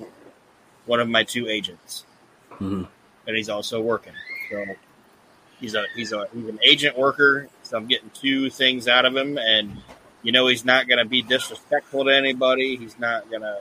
[0.87, 2.05] one of my two agents
[2.61, 2.89] Mhm.
[3.27, 4.13] and he's also working.
[4.51, 4.65] So
[5.61, 7.49] he's a he's a he's an agent worker.
[7.63, 9.77] So I'm getting two things out of him, and
[10.23, 12.77] you know he's not going to be disrespectful to anybody.
[12.77, 13.61] He's not going to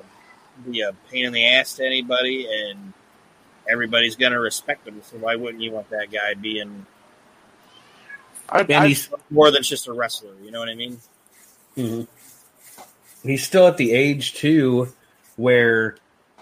[0.69, 2.93] be a pain in the ass to anybody, and
[3.69, 5.01] everybody's going to respect him.
[5.04, 6.86] So why wouldn't you want that guy being
[8.49, 10.34] I, And I- he's more than just a wrestler?
[10.43, 10.99] You know what I mean?
[11.77, 12.08] Mhm.
[13.23, 14.91] he's still at the age too
[15.38, 15.95] where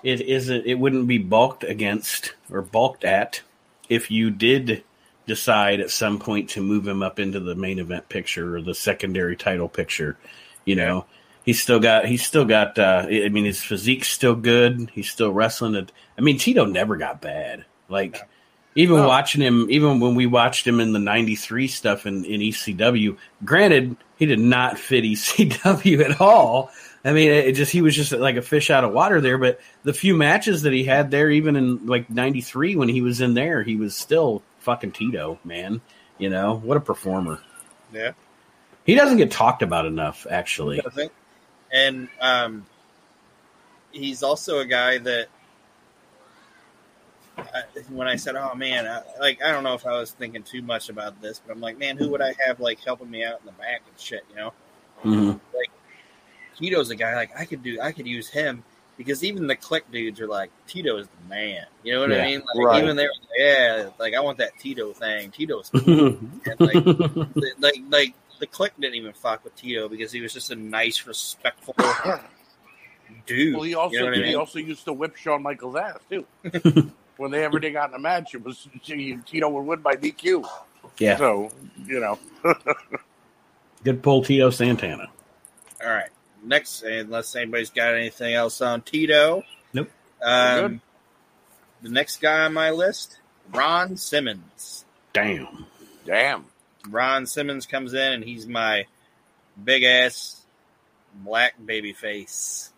[0.03, 3.41] it isn't it wouldn't be balked against or balked at
[3.89, 4.83] if you did
[5.27, 8.73] decide at some point to move him up into the main event picture or the
[8.75, 10.17] secondary title picture
[10.65, 11.05] you know?
[11.45, 14.91] He's still got he's still got uh i mean his physique's still good.
[14.93, 15.91] He's still wrestling it.
[16.17, 17.65] I mean tito never got bad.
[17.87, 18.19] Like
[18.75, 19.07] even No.
[19.07, 23.97] watching him even when we watched him in the 93 stuff in, in ecw granted
[24.17, 26.69] he did not fit ecw at all
[27.05, 29.59] i mean it just he was just like a fish out of water there but
[29.83, 33.33] the few matches that he had there even in like 93 when he was in
[33.33, 35.79] there he was still fucking tito man
[36.17, 37.39] you know what a performer
[37.93, 38.11] Yeah.
[38.85, 40.81] he doesn't get talked about enough actually.
[41.71, 42.65] And um,
[43.91, 45.27] he's also a guy that,
[47.37, 50.41] I, when I said, "Oh man," I, like I don't know if I was thinking
[50.43, 53.23] too much about this, but I'm like, man, who would I have like helping me
[53.23, 54.25] out in the back and shit?
[54.31, 54.53] You know,
[55.05, 55.39] Mhm.
[56.59, 58.63] Tito's a guy like I could do, I could use him
[58.97, 61.65] because even the Kliq dudes are like, Tito is the man.
[61.83, 62.23] You know what Yeah.
[62.23, 62.41] I mean?
[62.53, 62.83] Like Right.
[62.83, 65.31] even they're yeah, like I want that Tito thing.
[65.31, 66.17] Tito's cool.
[66.45, 66.85] And, like
[67.59, 71.05] like like the Kliq didn't even fuck with Tito because he was just a nice,
[71.07, 71.75] respectful
[73.25, 73.53] dude.
[73.55, 74.35] well, he also you know what I he mean?
[74.35, 76.25] also used to whip Shawn Michaels' ass too.
[77.17, 80.45] when they ever did got in a match, it was Tito would win by DQ.
[80.99, 81.51] yeah So
[81.85, 82.19] you know,
[83.83, 85.07] good pull tito santana
[85.83, 86.09] All right.
[86.49, 89.43] Next, unless anybody's got anything else on Tito.
[89.71, 89.89] Nope.
[90.21, 90.81] Um,
[91.83, 93.19] the next guy on my list,
[93.53, 94.83] Ron Simmons.
[95.13, 95.67] damn
[96.05, 96.45] damn.
[96.89, 98.85] Ron Simmons comes in and he's my
[99.63, 100.41] big ass
[101.13, 102.71] black baby face.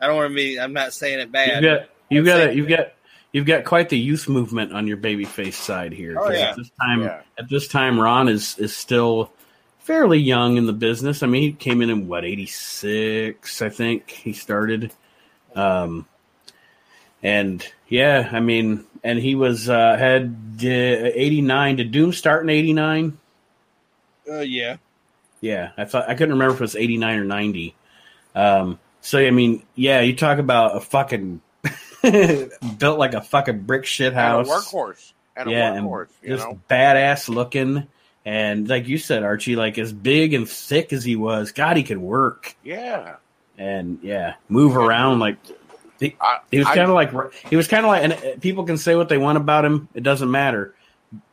[0.00, 0.60] I don't want to be.
[0.60, 1.62] I'm not saying it bad.
[1.62, 1.78] You've bad.
[1.80, 2.92] got you've got say- a, you've got
[3.32, 6.14] you've got quite the youth movement on your baby face side here.
[6.18, 6.50] Oh, 'Cause yeah.
[6.50, 7.20] At this time, Yeah.
[7.38, 9.32] at this time, Ron is is still
[9.88, 11.22] fairly young in the business.
[11.22, 14.92] I mean, he came in in what eighty six, I think he started,
[15.56, 16.06] um,
[17.22, 21.76] and yeah, I mean, and he was uh, had uh, eighty nine.
[21.76, 23.16] Did Doom start in eighty nine?
[24.30, 24.76] Uh, yeah.
[25.40, 27.74] Yeah, I thought I couldn't remember if it was eighty nine or ninety.
[28.34, 31.40] Um, so I mean, yeah, you talk about a fucking
[32.02, 34.48] built like a fucking brick shit And a house.
[34.48, 35.12] workhorse.
[35.34, 36.60] And a yeah, workhorse, and you just know?
[36.68, 37.86] badass looking,
[38.28, 41.82] and like you said, Archie, like as big and thick as he was, God, he
[41.82, 43.16] could work Yeah.
[43.56, 45.36] and yeah, move around like.
[45.98, 47.10] He, I, he was kind of like
[47.50, 49.88] he was kind of like, and uh, people can say what they want about him.
[49.94, 50.74] It doesn't matter.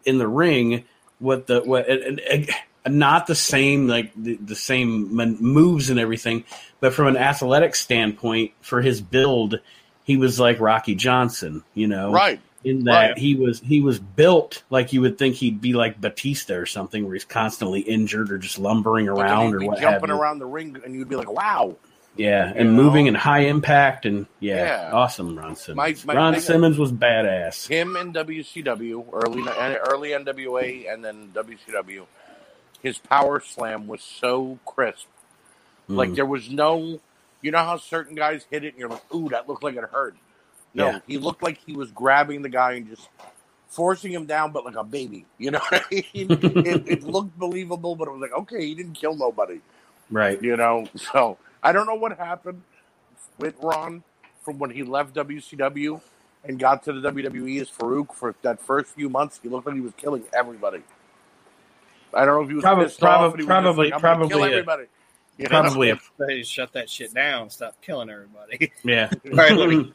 [0.05, 0.85] In the ring,
[1.19, 2.49] what the what, and, and,
[2.85, 6.45] and not the same like the, the same moves and everything,
[6.79, 9.59] but from an athletic standpoint, for his build,
[10.03, 11.63] he was like Rocky Johnson.
[11.75, 12.39] You know, right.
[12.65, 13.17] In that Right.
[13.17, 17.05] he was he was built like you would think he'd be like Batista or something,
[17.05, 20.93] where he's constantly injured or just lumbering around or what jumping around the ring, and
[20.95, 21.77] you'd be like, "Wow!"
[22.17, 22.83] Yeah, and You know?
[22.83, 24.91] moving and high impact and yeah, Yeah.
[24.93, 25.37] awesome.
[25.37, 26.05] Ron Simmons.
[26.05, 27.67] My- my Ron Simmons was badass.
[27.67, 29.43] Him in WCW, early
[29.89, 32.05] early NWA, and then WCW.
[32.81, 35.07] His power slam was so crisp.
[35.87, 36.15] Like Mm.
[36.15, 36.99] there was no,
[37.41, 39.83] you know how certain guys hit it, and you're like, "Ooh, that looked like it
[39.91, 40.15] hurt."
[40.75, 40.99] No, Yeah.
[41.07, 43.09] he looked like he was grabbing the guy and just
[43.69, 45.25] forcing him down, but like a baby.
[45.39, 46.05] You know, what I mean?
[46.13, 49.59] it, it looked believable, but it was like, okay, he didn't kill nobody.
[50.11, 50.41] right.
[50.41, 52.61] You know, so I don't know what happened
[53.39, 54.03] with Ron
[54.43, 55.99] from when he left WCW
[56.43, 59.39] and got to the WWE as Farouk for that first few months.
[59.41, 60.83] He looked like he was killing everybody.
[62.13, 63.33] I don't know if he was Probably- pissed off.
[63.33, 64.83] and he was just probably- like, I'm gonna probably kill a- everybody.
[65.37, 65.49] You know?
[65.49, 67.49] Probably a They shut that shit down.
[67.49, 68.71] Stop killing everybody.
[68.83, 69.09] yeah.
[69.25, 69.91] All right, let me.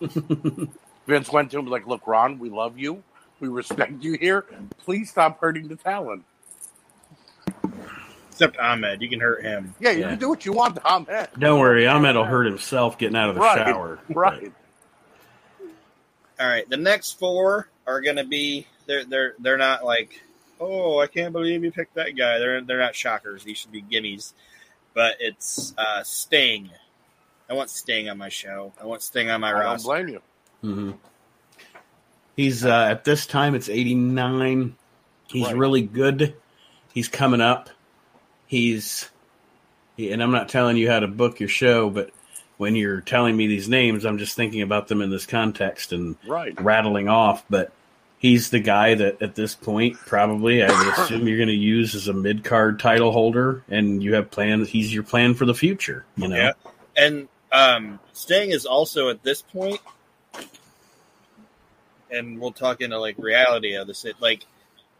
[1.06, 3.02] Vince went to him like, "Look, Ron, we love you.
[3.40, 4.44] We respect you here.
[4.84, 6.24] Please stop hurting the talent.
[8.30, 9.74] Except Ahmed, you can hurt him.
[9.80, 10.08] Yeah, you Yeah.
[10.10, 11.06] can do what you want, Tom.
[11.08, 11.28] Man.
[11.38, 13.98] Don't worry, Ahmed will hurt himself getting out of the Right, shower.
[14.08, 14.52] Right.
[16.38, 20.22] All right, the next four are going to be they're they're they're not like
[20.58, 22.38] oh I can't believe you picked that guy.
[22.38, 23.44] They're they're not shockers.
[23.44, 24.32] These should be gimmies.
[24.94, 26.70] But it's uh, Sting.
[27.50, 28.72] I want Sting on my show.
[28.80, 30.20] I want Sting on my I don't blame you.
[30.62, 30.90] hmm
[32.36, 34.76] He's uh, at this time it's eighty nine.
[35.28, 35.56] He's Right.
[35.56, 36.34] really good.
[36.94, 37.68] He's coming up.
[38.46, 39.10] He's
[39.96, 42.10] he, and I'm not telling you how to book your show, but
[42.56, 46.16] when you're telling me these names, I'm just thinking about them in this context and
[46.26, 46.58] Right.
[46.60, 47.44] rattling off.
[47.50, 47.72] But
[48.18, 51.94] he's the guy that at this point probably I would assume you're going to use
[51.94, 54.68] as a mid card title holder, and you have plans.
[54.68, 56.04] He's your plan for the future.
[56.16, 56.36] You know.
[56.36, 56.52] Yeah.
[56.96, 59.80] And um, Sting is also at this point,
[62.10, 64.04] and we'll talk into like reality of this.
[64.04, 64.46] It like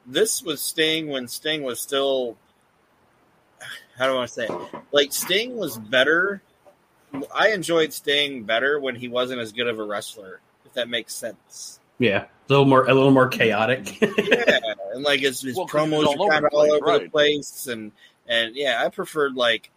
[0.06, 2.36] this was Sting when Sting was still.
[3.98, 4.82] How do I want to say it?
[4.92, 6.42] Like Sting was better.
[7.34, 10.40] I enjoyed Sting better when he wasn't as good of a wrestler.
[10.64, 11.80] If that makes sense.
[11.98, 14.00] Yeah, a little more, a little more chaotic.
[14.16, 14.58] yeah,
[14.94, 16.56] and like his, his Well, 'cause he was promos all are over kind of the
[16.56, 17.92] all place, over the place, and
[18.26, 19.70] and yeah, I preferred like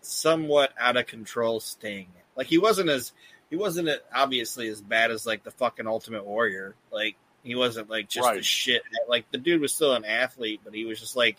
[0.00, 2.08] somewhat out of control Sting.
[2.36, 3.12] Like he wasn't as
[3.50, 6.74] he wasn't obviously as bad as like the fucking Ultimate Warrior.
[6.92, 8.82] Like he wasn't like just a shit.
[9.08, 11.36] Like the dude was still an athlete, but he was just like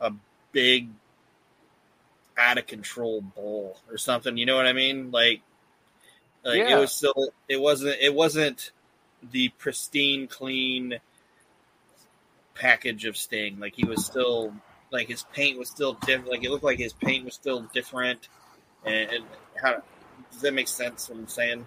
[0.00, 0.12] a
[0.52, 0.88] big
[2.36, 4.36] out of control bull or something.
[4.36, 5.10] You know what I mean?
[5.10, 5.42] Like
[6.44, 6.76] like Yeah.
[6.76, 8.72] it was still it wasn't it wasn't
[9.30, 10.98] the pristine clean
[12.54, 13.60] package of Sting.
[13.60, 14.52] Like he was still
[14.92, 16.30] like his paint was still different.
[16.30, 18.28] Like it looked like his paint was still different.
[18.84, 19.24] And, and
[19.60, 19.82] how
[20.30, 21.08] does that make sense?
[21.08, 21.66] What I'm saying?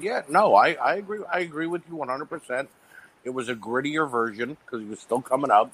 [0.00, 1.20] Yeah, no, I, I agree.
[1.32, 2.66] I agree with you 100%.
[3.24, 5.72] It was a grittier version because he was still coming up.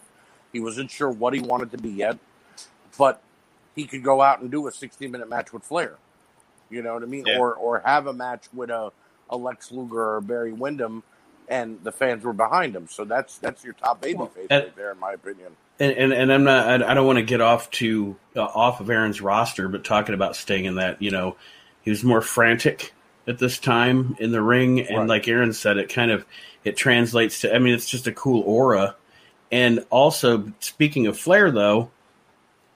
[0.53, 2.19] He wasn't sure what he wanted to be yet,
[2.99, 3.23] but
[3.75, 5.97] he could go out and do a 60 minute match with Flair.
[6.71, 7.25] You know what I mean?
[7.27, 7.39] Yeah.
[7.39, 8.93] Or or have a match with a,
[9.29, 11.03] a Lex Luger or Barry Windham,
[11.49, 12.87] and the fans were behind him.
[12.89, 15.57] So that's that's your top babyface and- right there, in my opinion.
[15.81, 16.83] And, and and I'm not.
[16.83, 20.15] I, I don't want to get off to uh, off of Aron's roster, but talking
[20.15, 21.37] about Sting and that, you know,
[21.83, 22.93] he was more frantic
[23.27, 25.09] at this time in the ring, and Right.
[25.09, 26.27] like Aron said, it kind of
[26.65, 27.55] it translates to.
[27.55, 28.95] I mean, it's just a cool aura,
[29.51, 31.91] and also speaking of Flair, though.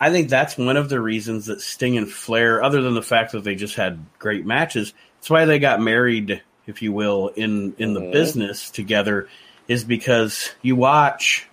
[0.01, 3.33] I think that's one of the reasons that Sting and Flair, other than the fact
[3.33, 7.75] that they just had great matches, it's why they got married, if you will, in
[7.79, 8.13] in the Mhm.
[8.13, 9.29] business together,
[9.69, 11.47] is because you watch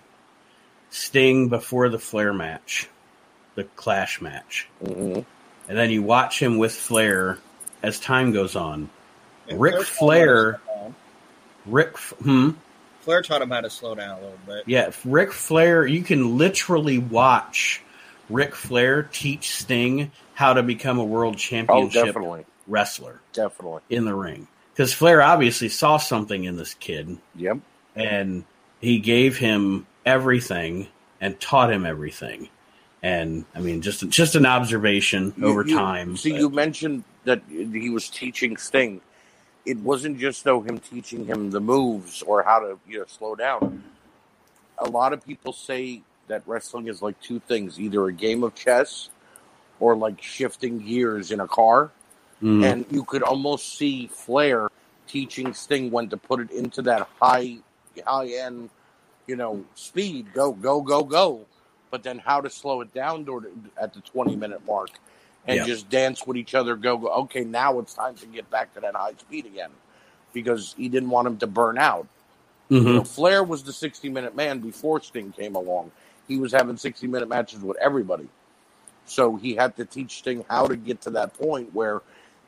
[0.94, 2.88] Sting before the Flair match,
[3.54, 5.20] the Clash match, Mm-hmm.
[5.68, 7.38] and then you watch him with Flair
[7.82, 8.90] as time goes on.
[9.48, 10.94] And Ric taught him Flair- how to slow down.
[11.66, 12.50] Ric, hmm,
[13.00, 14.64] Flair taught him how to slow down a little bit.
[14.66, 15.86] yeah, Ric Flair.
[15.86, 17.80] You can literally watch
[18.28, 23.80] Ric Flair teach Sting how to become a world Oh, championship definitely, wrestler definitely.
[23.90, 24.46] in the ring?
[24.74, 27.58] Because Flair obviously saw something in this kid, Yep.
[27.96, 28.44] and
[28.80, 30.88] he gave him everything
[31.20, 32.48] and taught him everything.
[33.02, 36.16] And I mean, just just an observation You- over you- time.
[36.16, 39.00] See, but- you mentioned that he was teaching Sting.
[39.64, 43.34] It wasn't just though him teaching him the moves or how to you know slow
[43.34, 43.82] down.
[44.78, 48.54] A lot of people say that wrestling is like two things: either a game of
[48.54, 49.08] chess
[49.80, 51.90] or like shifting gears in a car.
[52.40, 52.64] Mhm.
[52.64, 54.68] And you could almost see Flair
[55.06, 57.58] teaching Sting when to put it into that high,
[58.04, 58.70] high end,
[59.32, 60.34] you know, speed.
[60.34, 61.46] Go, go, go, go.
[61.90, 63.26] But then how to slow it down
[63.80, 64.90] at the twenty minute mark,
[65.46, 65.64] and Yeah.
[65.64, 66.76] just dance with each other.
[66.76, 67.08] Go, go.
[67.24, 69.70] Okay, now it's time to get back to that high speed again,
[70.34, 72.06] because he didn't want him to burn out.
[72.70, 72.86] Mhm.
[72.86, 75.92] You know, Flair was the 60 minute man before Sting came along.
[76.28, 78.28] He was having 60 minute matches with everybody.
[79.06, 82.02] So he had to teach Sting how to get to that point where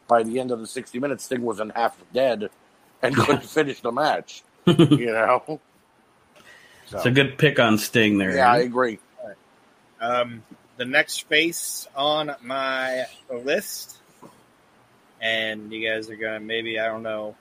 [0.07, 2.51] by the end of the 60 minutes, Sting wasn't half dead
[3.03, 4.43] and couldn't finish the match.
[4.66, 5.61] You know?
[6.87, 8.37] So, It's a good pick on Sting there.
[8.37, 8.66] yeah, I Aron.
[8.66, 8.99] agree.
[10.01, 10.43] Um,
[10.76, 13.97] the next face on my list,
[15.20, 17.37] and you guys are gonna maybe I don't know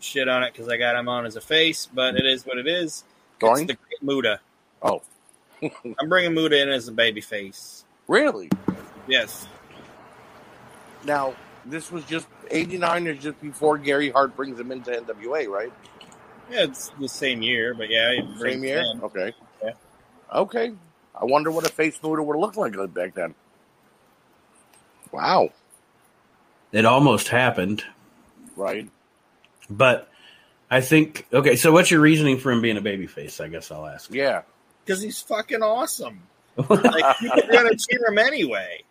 [0.00, 2.58] shit on it because I got him on as a face, but it is what
[2.58, 3.04] it is.
[3.38, 3.62] Going?
[3.62, 4.40] It's the Great Muta.
[4.82, 5.00] Oh,
[5.62, 7.84] I'm bringing Muta in as a baby face.
[8.08, 8.50] really?
[9.08, 9.46] Yes,
[11.04, 11.34] Now,
[11.64, 15.72] this was just 89 is just before Gary Hart brings him into NWA, right?
[16.52, 18.80] Yeah, it's the same year, but yeah, Same year?
[18.82, 19.00] in.
[19.02, 19.32] Okay.
[19.64, 19.70] Yeah.
[20.34, 20.72] Okay.
[21.20, 23.34] I wonder what a face Muta would look like back then.
[25.12, 25.50] Wow.
[26.72, 27.84] It almost happened,
[28.56, 28.90] Right.
[29.68, 30.08] but
[30.70, 31.56] I think okay.
[31.56, 33.42] So, what's your reasoning for him being a babyface?
[33.44, 34.10] I guess I'll ask.
[34.12, 34.42] Yeah.
[34.84, 36.22] because he's fucking awesome.
[36.56, 38.84] Like people are gonna cheer him anyway.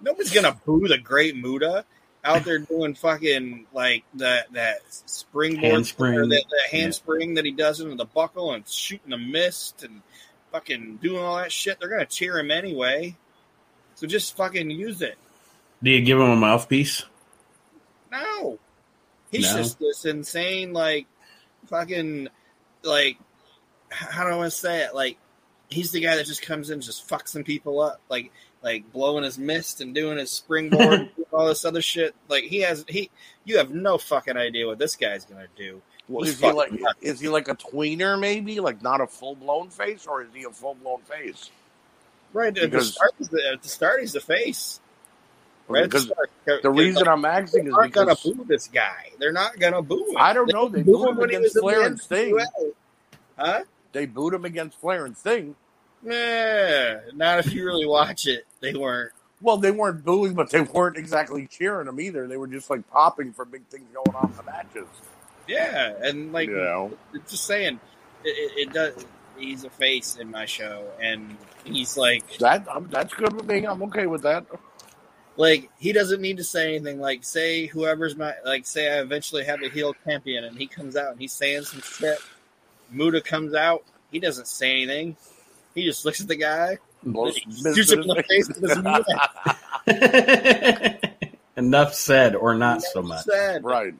[0.00, 1.84] Nobody's gonna boo the Great Muta
[2.24, 6.14] out there doing fucking like that that springboard Handspring.
[6.14, 10.02] or that, that handspring that he does into the buckle and shooting the mist and
[10.52, 11.78] fucking doing all that shit.
[11.80, 13.16] They're gonna cheer him anyway.
[13.94, 15.16] So just fucking use it.
[15.82, 17.04] Do you give him a mouthpiece?
[18.10, 18.58] No.
[19.30, 19.58] He's No?
[19.58, 21.06] just this insane, like,
[21.66, 22.28] fucking,
[22.82, 23.18] like,
[23.90, 24.94] how do I want to say it?
[24.94, 25.18] Like,
[25.68, 28.32] he's the guy that just comes in and just fucks some people up, like,
[28.62, 32.14] like blowing his mist and doing his springboard, and doing all this other shit.
[32.28, 33.10] Like, he has, he,
[33.44, 35.80] you have no fucking idea what this guy's gonna do.
[36.08, 36.98] Well, is he like nuts.
[37.02, 40.44] is he like a tweener maybe, like not a full blown face, or is he
[40.44, 41.50] a full blown face?
[42.32, 44.80] Right at the start, he's the, at the start, he's the face.
[45.66, 48.68] Right uh, at the Because the reason I'm asking is They're not gonna boo this
[48.68, 49.10] guy.
[49.18, 50.16] They're not gonna boo him.
[50.16, 50.68] I don't know.
[50.68, 52.38] They booed booed him when he against Flair and Sting.
[53.36, 53.64] Huh?
[53.92, 55.56] They booed him against Flair and Sting.
[56.04, 58.46] Yeah, not if you really watch it.
[58.60, 59.12] They weren't.
[59.40, 62.26] Well, they weren't booing, but they weren't exactly cheering them either.
[62.26, 64.86] They were just like popping for big things going on in the matches.
[65.46, 66.92] Yeah, and like you know,
[67.28, 67.80] just saying,
[68.24, 69.06] it, it, it does.
[69.38, 73.64] He's a face in my show, and he's like, that that's good with me.
[73.64, 74.44] I'm okay with that.
[75.36, 76.98] like he doesn't need to say anything.
[77.00, 80.96] Like, say whoever's my, like, say I eventually have a heel champion, and he comes
[80.96, 82.18] out and he's saying some shit.
[82.90, 83.84] Muta comes out.
[84.10, 85.16] He doesn't say anything.
[85.78, 87.36] He just looks at the guy, Blows
[87.74, 88.78] shoots him in the face with his
[91.06, 91.30] knee.
[91.56, 93.24] Enough said, or not so much.
[93.24, 93.64] Said.
[93.64, 93.94] right,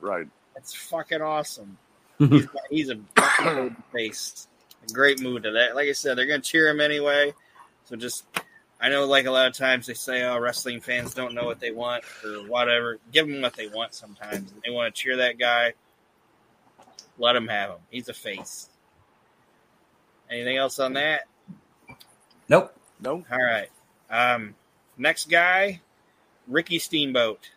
[0.00, 0.28] right.
[0.54, 1.78] That's fucking awesome.
[2.18, 4.46] he's, he's a fucking face.
[4.88, 5.74] A great move to that.
[5.74, 7.34] Like I said, they're gonna cheer him anyway.
[7.86, 8.24] So just,
[8.80, 11.58] I know, like a lot of times they say, "Oh, wrestling fans don't know what
[11.58, 13.94] they want or whatever." Give them what they want.
[13.94, 15.74] Sometimes they want to cheer that guy.
[17.18, 17.78] Let him have him.
[17.90, 18.68] He's a face.
[20.30, 21.22] Anything else on that?
[22.48, 22.74] Nope.
[23.00, 23.24] Nope.
[23.30, 23.68] All right.
[24.10, 24.54] Um,
[24.96, 25.80] next guy,
[26.48, 27.50] Ricky Steamboat.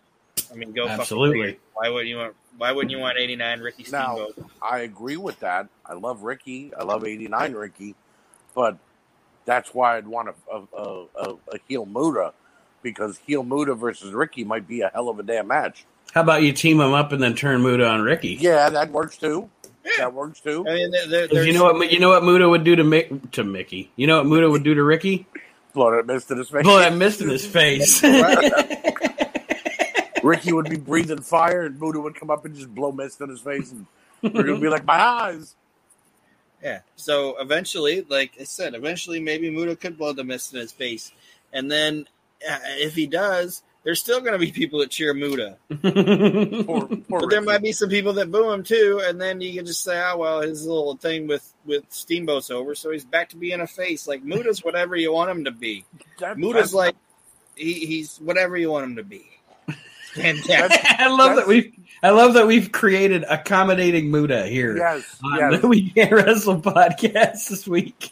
[0.51, 1.41] I mean, go fucking Absolutely.
[1.43, 1.59] figure.
[1.73, 2.35] Why wouldn't you want?
[2.57, 4.17] Why wouldn't you want eighty nine Ricky Steamboat?
[4.17, 4.51] Now- Steamboat?
[4.61, 5.67] I agree with that.
[5.85, 6.71] I love Ricky.
[6.77, 7.95] I love '89 Ricky,
[8.53, 8.77] but
[9.45, 12.33] that's why I'd want a a, a, a, a heel Muta
[12.83, 15.85] because heel Muta versus Ricky might be a hell of a damn match.
[16.13, 18.37] How about you team him up and then turn Muta on Ricky?
[18.39, 19.49] Yeah, that works too.
[19.85, 19.91] Yeah.
[19.97, 20.65] That works too.
[20.67, 22.75] I mean, there, there, 'Cause there's, you know what you know what Muta would do
[22.75, 23.91] to Mick, to Mickey.
[23.95, 25.25] You know what Muta would do to Ricky?
[25.73, 26.63] Blow that mist in his face.
[26.63, 28.03] Blow that mist in his face.
[30.23, 33.29] Ricky would be breathing fire, and Muta would come up and just blow mist in
[33.29, 33.85] his face, and
[34.21, 35.55] we're gonna be like, "My eyes."
[36.61, 36.81] Yeah.
[36.97, 41.11] So eventually, like I said, eventually maybe Muta could blow the mist in his face,
[41.53, 42.05] and then
[42.49, 45.57] uh, if he does, there's still going to be people that cheer Muta.
[46.65, 49.53] Poor, poor But there might be some people that boo him too, and then you
[49.53, 53.29] can just say, "Oh well, his little thing with with Steamboat's over, so he's back
[53.29, 55.85] to being a face." Like Muta's whatever you want him to be.
[56.19, 56.95] That- Muta's that's- like
[57.55, 59.25] he, he's whatever you want him to be.
[60.13, 60.83] Fantastic.
[60.83, 61.73] Uh, I love that we've
[62.03, 65.61] I love that we've created accommodating Muta here yes, on yes.
[65.61, 68.11] the We Can't Wrestle podcast this week.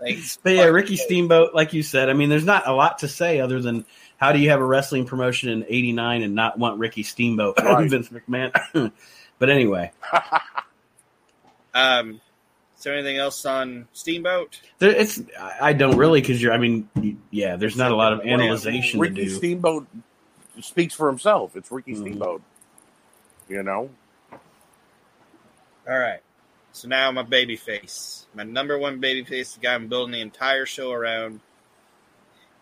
[0.00, 0.38] Thanks.
[0.42, 3.40] But yeah, Ricky Steamboat, like you said, I mean, there's not a lot to say
[3.40, 3.84] other than
[4.20, 7.88] how do you have a wrestling promotion in '89 and not want Ricky Steamboat, Right.
[7.90, 8.92] Vince McMahon?
[9.38, 9.90] but anyway,
[11.74, 12.20] Um,
[12.76, 14.60] is there anything else on Steamboat?
[14.78, 16.52] there, it's I I don't really because you're.
[16.52, 16.88] I mean,
[17.30, 19.30] yeah, there's not a lot of analyzation to Ricky do.
[19.30, 19.86] Steamboat
[20.60, 21.54] speaks for himself.
[21.56, 21.98] It's Ricky Mhm.
[22.00, 22.42] Steamboat.
[23.48, 23.90] You know,
[25.88, 26.20] All right.
[26.72, 28.26] So now my baby face.
[28.34, 31.40] My number one baby face, the guy I'm building the entire show around,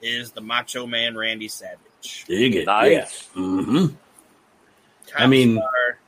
[0.03, 2.24] is the Macho Man Randy Savage.
[2.28, 3.28] Dig it, Nice.
[3.34, 3.42] Yeah.
[3.42, 3.86] hmm
[5.07, 5.99] Top I mean- star,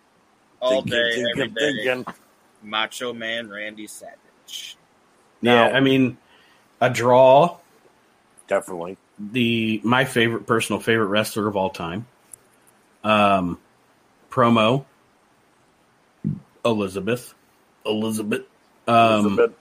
[0.60, 1.84] all day, thinking, every day.
[1.84, 2.14] thinking.
[2.62, 4.76] Macho Man Randy Savage.
[5.40, 6.18] Yeah, Now- I mean,
[6.80, 7.56] a draw.
[8.46, 8.96] definitely.
[9.18, 12.06] The my favorite personal favorite wrestler of all time.
[13.04, 13.58] Um,
[14.30, 14.84] promo.
[16.64, 17.34] Elizabeth.
[17.86, 18.42] Elizabeth.
[18.86, 19.52] Um, Elizabeth.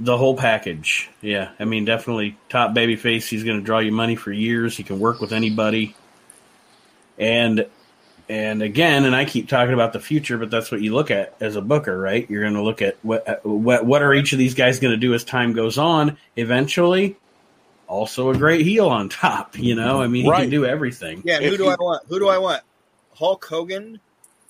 [0.00, 1.08] The whole package.
[1.20, 3.28] Yeah, I mean, definitely top baby face.
[3.28, 4.76] He's going to draw you money for years.
[4.76, 5.94] He can work with anybody.
[7.18, 7.66] And
[8.28, 11.34] and again, and I keep talking about the future, but that's what you look at
[11.40, 12.28] as a booker, right?
[12.30, 14.92] You're going to look at what uh, what what are each of these guys going
[14.92, 16.16] to do as time goes on.
[16.36, 17.16] Eventually,
[17.86, 19.56] also a great heel on top.
[19.58, 20.40] You know, I mean, he Right.
[20.42, 21.22] can do everything.
[21.24, 22.02] Yeah, and If who do you- I want?
[22.08, 22.62] Who do I want?
[23.14, 24.00] Hulk Hogan,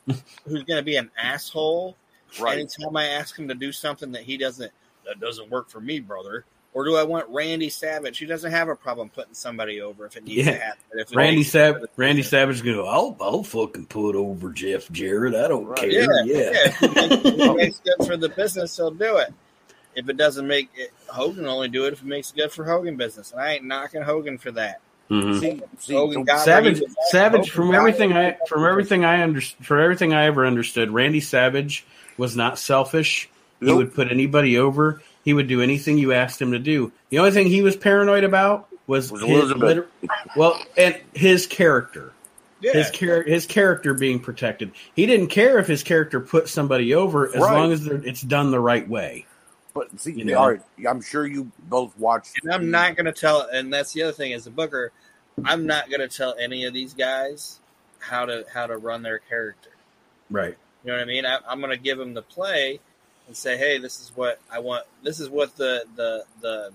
[0.07, 1.97] who's going to be an asshole
[2.41, 2.55] Right.
[2.59, 4.73] anytime I ask him to do something that he doesn't
[5.07, 6.45] that doesn't work for me, brother.
[6.73, 10.17] Or do I want Randy Savage, who doesn't have a problem putting somebody over if
[10.17, 10.53] it needs Yeah.
[10.55, 10.79] to happen?
[10.95, 11.89] If Randy needs to Sav- happen.
[11.97, 15.37] Randy Savage go, I'll I'll fucking put over Jeff Jarrett.
[15.37, 15.79] I don't Right.
[15.79, 15.91] care.
[15.93, 16.73] Yeah, Yeah, yeah.
[16.83, 19.33] If it makes- if it makes good for the business, he'll do it.
[19.95, 22.51] If it doesn't make it, Hogan will only do it if it makes it good
[22.51, 24.81] for Hogan business, and I ain't knocking Hogan for that.
[25.09, 25.39] Mhm.
[25.41, 27.11] See, see, Hogan so- got Savage, where he was at.
[27.13, 27.51] Savage.
[27.51, 31.87] From everything I, from everything I under, for everything I ever understood, Randy Savage
[32.19, 33.29] was not selfish.
[33.61, 33.77] He Nope.
[33.79, 35.01] would put anybody over.
[35.25, 36.93] He would do anything you asked him to do.
[37.11, 39.63] The only thing he was paranoid about was, Was his Elizabeth.
[39.63, 39.89] liter-
[40.37, 42.13] well, and his character,
[42.61, 42.73] yeah.
[42.73, 44.73] his char- his character being protected.
[44.95, 47.53] He didn't care if his character put somebody over as Right.
[47.59, 49.25] long as it's done the right way.
[49.73, 50.39] But see, You know?
[50.39, 52.35] all right, I'm sure you both watched.
[52.45, 54.93] And I'm not going to tell, and that's the other thing as a booker,
[55.45, 57.59] I'm not going to tell any of these guys
[57.99, 59.71] how to how to run their character.
[60.31, 60.57] Right.
[60.85, 61.25] You know what I mean?
[61.27, 62.79] I, I'm going to give them the play
[63.27, 64.85] and say, hey, this is what I want.
[65.03, 66.73] This is what the the the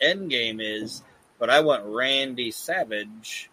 [0.00, 1.02] end game is.
[1.38, 3.50] But I want Randy Savage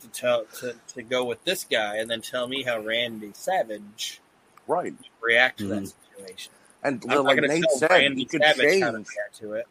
[0.00, 4.20] to tell to, to go with this guy, and then tell me how Randy Savage
[4.66, 4.94] right.
[5.20, 5.68] react to Mhm.
[5.68, 6.52] that situation.
[6.82, 9.08] And I'm like going to Nate tell said, Randy he could Savage how to change.
[9.16, 9.66] react to it.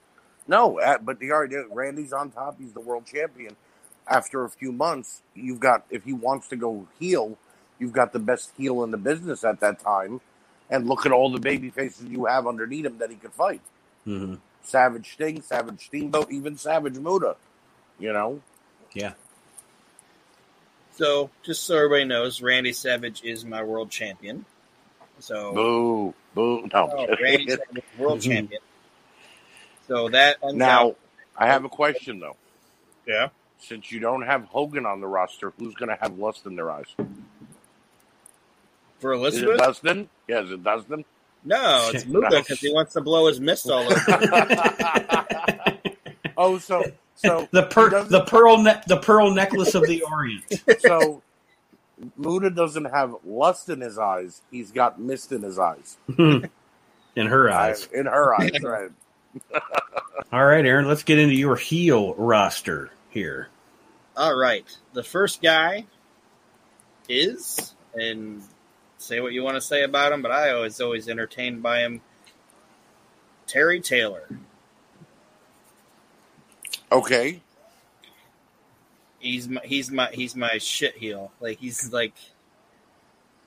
[0.47, 2.57] No, uh, but the already Randy's on top.
[2.59, 3.55] He's the world champion.
[4.07, 7.37] After a few months, you've got if he wants to go heel,
[7.79, 10.19] you've got the best heel in the business at that time.
[10.73, 13.61] And look at all the baby faces you have underneath him that he could fight.
[14.05, 17.35] hmm Savage Sting, Savage Steamboat, even Savage Muta.
[17.99, 18.41] You know,
[18.93, 19.13] Yeah.
[20.93, 24.45] So, just so everybody knows, Randy Savage is my world champion.
[25.19, 26.67] So, boo, boo.
[26.73, 28.61] No, oh, Randy Savage world champion.
[29.87, 30.95] So that now
[31.37, 32.37] I have a question though.
[33.05, 36.55] yeah, Since you don't have Hogan on the roster, who's going to have lust in
[36.55, 36.87] their eyes?
[39.03, 40.09] For Is it Elizabeth, Dustin?
[40.29, 41.03] Yeah, is it Dustin?
[41.43, 43.97] no, it's Luca because he wants to blow his mist all over.
[46.37, 46.85] oh, so
[47.15, 50.45] so The per, the pearl ne- the pearl necklace of the Orient.
[50.79, 51.21] so
[52.15, 54.41] Muta doesn't have lust in his eyes.
[54.49, 55.97] He's got mist in his eyes.
[56.17, 57.89] In her eyes.
[57.93, 58.89] In her eyes, right?
[60.31, 63.49] All right, Aron, let's get into your heel roster here.
[64.15, 65.87] All right, the first guy
[67.09, 68.41] is, and
[69.03, 72.01] say what you want to say about him, but I was always entertained by him.
[73.47, 74.27] Terry Taylor.
[76.91, 77.41] Okay.
[79.19, 81.31] He's my he's my he's my shit heel.
[81.39, 82.13] Like he's like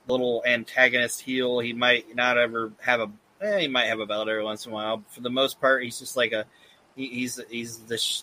[0.09, 1.59] little antagonist heel.
[1.61, 3.11] He might not ever have a.
[3.41, 5.03] Eh, he might have a belt every once in a while.
[5.11, 6.47] For the most part, he's just like a.
[6.95, 8.23] He, he's he's the sh-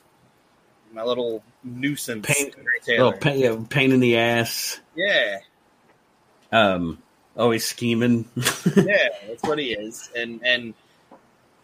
[0.91, 2.25] my little nuisance.
[2.25, 2.51] Pain-
[2.83, 4.79] Terry Little pain, yeah, pain in the ass.
[4.95, 5.39] Yeah,
[6.51, 7.01] Um,
[7.37, 8.25] always scheming.
[8.75, 10.09] yeah, that's what he is.
[10.15, 10.73] And and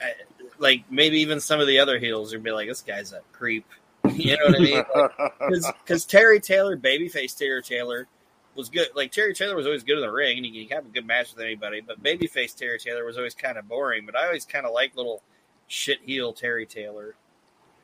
[0.01, 0.13] I,
[0.57, 3.65] like maybe even some of the other heels would be like, this guy's a creep.
[4.11, 5.61] You know what I mean?
[5.83, 8.07] Because Terry Taylor, babyface Terry Taylor,
[8.55, 8.87] was good.
[8.95, 11.05] Like Terry Taylor was always good in the ring, and he can have a good
[11.05, 11.81] match with anybody.
[11.81, 14.05] But babyface Terry Taylor was always kind of boring.
[14.05, 15.21] But I always kind of like little
[15.67, 17.15] shit heel Terry Taylor.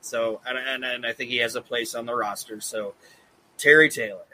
[0.01, 2.61] So, and, and, and I think he has a place on the roster.
[2.61, 2.93] So,
[3.57, 4.25] Terry Taylor.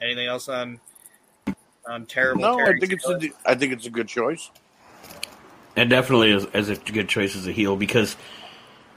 [0.00, 0.80] Anything else on
[1.86, 2.42] on terrible?
[2.42, 3.18] no, Terry I think it's Taylor?
[3.22, 4.50] a, I think it's a good choice.
[5.76, 8.16] And definitely is, is a good choice as a heel because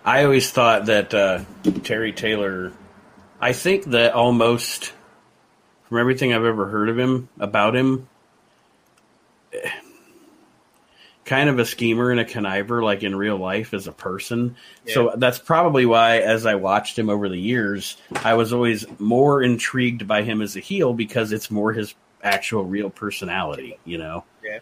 [0.05, 1.43] I always thought that uh,
[1.83, 2.71] Terry Taylor.
[3.41, 4.93] I think that almost
[5.89, 8.07] from everything I've ever heard of him about him,
[9.53, 9.69] eh,
[11.27, 14.55] kind of a schemer and a conniver, like in real life as a person.
[14.87, 19.43] So that's probably why, as I watched him over the years, I was always more
[19.43, 23.77] intrigued by him as a heel because it's more his actual real personality.
[23.85, 24.23] You know.
[24.43, 24.59] Yeah.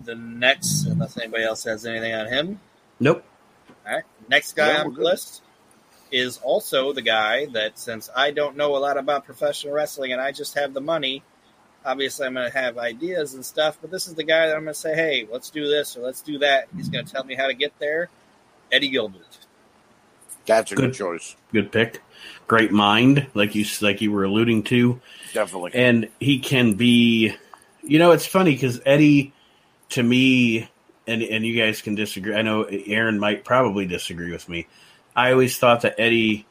[0.00, 2.60] The next, unless anybody else has anything on him.
[2.98, 3.24] Nope.
[3.86, 4.04] All right.
[4.28, 5.42] Next guy Yeah, on the list
[6.10, 10.20] is also the guy that, since I don't know a lot about professional wrestling and
[10.20, 11.22] I just have the money,
[11.84, 13.78] obviously I'm going to have ideas and stuff.
[13.80, 16.00] But this is the guy that I'm going to say, hey, let's do this or
[16.00, 16.68] let's do that.
[16.76, 18.08] He's going to tell me how to get there.
[18.70, 19.38] Eddie Gilbert.
[20.46, 20.94] That's a good, Good.
[20.94, 21.36] choice.
[21.52, 22.02] good pick.
[22.46, 24.98] Great mind, like you like you were alluding to,
[25.34, 25.72] Definitely.
[25.74, 27.34] and he can be.
[27.82, 29.34] You know, it's funny because Eddie,
[29.90, 30.68] to me,
[31.06, 32.34] and and you guys can disagree.
[32.34, 34.66] I know Aron might probably disagree with me.
[35.14, 36.46] I always thought that Eddie.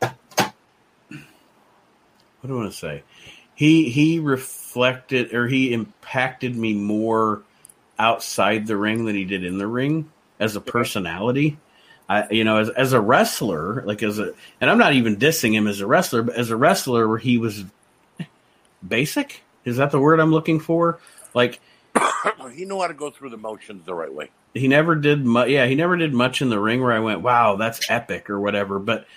[0.00, 0.12] What
[2.44, 3.02] do I want to say?
[3.58, 7.42] He he reflected or he impacted me more
[7.98, 11.58] outside the ring than he did in the ring as a personality.
[12.08, 15.54] I, you know, as, as a wrestler, like as a, and I'm not even dissing
[15.54, 17.64] him as a wrestler, but as a wrestler, where he was
[18.86, 19.42] basic.
[19.64, 21.00] Is that the word I'm looking for?
[21.34, 21.58] Like
[22.54, 24.30] he knew how to go through the motions the right way.
[24.54, 25.48] he never did much.
[25.48, 28.38] Yeah, he never did much in the ring where I went, "Wow, that's epic" or
[28.38, 28.78] whatever.
[28.78, 29.08] But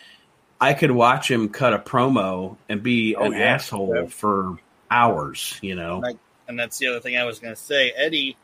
[0.62, 3.40] I could watch him cut a promo and be Oh, an yeah.
[3.40, 4.06] asshole Yeah.
[4.06, 4.58] for
[4.92, 5.58] hours.
[5.62, 7.92] You know, Like- And that's the other thing I was going to say.
[7.92, 8.36] Eddie,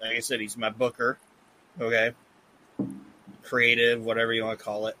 [0.00, 1.18] like I said, he's my booker.
[1.80, 2.12] Okay.
[3.42, 4.96] Creative, whatever you want to call it.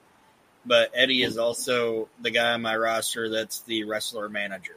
[0.66, 4.76] But Eddie is also the guy on my roster that's the wrestler manager.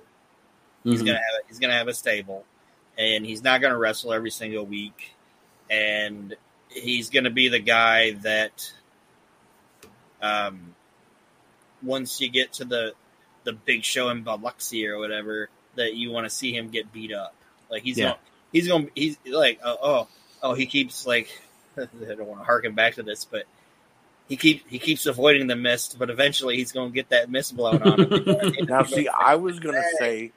[0.86, 1.08] He's Mhm.
[1.08, 2.46] gonna have a, he's gonna have a stable,
[2.98, 5.14] and he's not gonna wrestle every single week,
[5.70, 6.36] and
[6.70, 8.72] he's gonna be the guy that,
[10.22, 10.74] um,
[11.84, 12.94] once you get to the
[13.44, 17.12] the big show in Biloxi or whatever, that you want to see him get beat
[17.14, 17.36] up.
[17.70, 18.06] Like he's Yeah.
[18.06, 18.18] gonna
[18.52, 20.08] he's gonna he's like oh oh
[20.42, 21.42] oh he keeps like
[21.78, 23.44] I don't want to harken back to this, but.
[24.30, 27.58] He keep he keeps avoiding the mist, but eventually he's going to get that mist
[27.58, 28.26] blown on him.
[28.70, 30.32] Now, see, I was gonna say,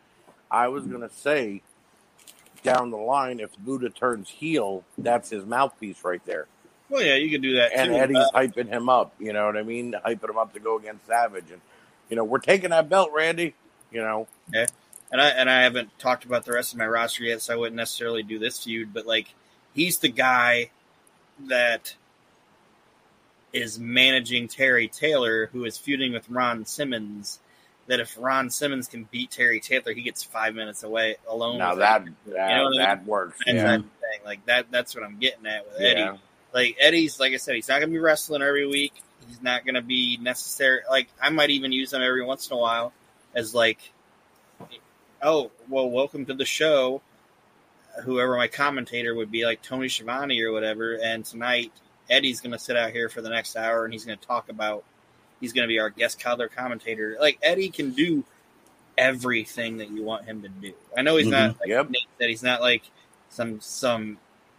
[0.51, 1.63] I was gonna say,
[2.65, 6.49] down the line, if Muta turns heel, that's his mouthpiece right there,
[6.89, 7.97] well, yeah, you can do that and too.
[7.97, 9.15] Eddie's Uh, hyping him up.
[9.19, 9.95] You know what I mean?
[10.05, 11.61] Hyping him up to go against Savage, and
[12.09, 13.55] you know we're taking that belt, Randy.
[13.91, 14.29] You know,
[15.11, 17.57] and I and I haven't talked about the rest of my roster yet, so I
[17.57, 18.93] wouldn't necessarily do this feud.
[18.93, 19.35] But like,
[19.75, 20.71] he's the guy
[21.41, 21.95] that
[23.53, 27.41] is managing Terry Taylor, who is feuding with Ron Simmons.
[27.89, 31.59] That if Ron Simmons can beat Terry Taylor, he gets five minutes away alone.
[31.59, 32.17] now that him.
[32.27, 33.39] that, You know I that works.
[33.47, 34.21] That's Yeah, that thing.
[34.25, 34.67] Like that.
[34.73, 36.19] That's what I'm getting at with Eddie.
[36.57, 38.95] Like Eddie's, like I said, he's not going to be wrestling every week.
[39.29, 40.81] He's not going to be necessary.
[40.89, 42.95] Like I might even use him every once in a while
[43.35, 43.79] as like,
[45.21, 47.03] oh, well, welcome to the show.
[48.05, 50.95] Whoever my commentator would be, like Tony Schiavone or whatever.
[50.95, 51.73] And tonight,
[52.09, 54.49] Eddie's going to sit out here for the next hour, and he's going to talk
[54.49, 54.83] about.
[55.43, 57.19] He's going to be our guest color commentator.
[57.21, 58.25] Like Eddie can do
[58.97, 60.73] everything that you want him to do.
[60.97, 61.33] I know he's mm-hmm.
[61.33, 61.91] not like Yep.
[61.91, 62.85] Nate said he's not like
[63.29, 64.17] some some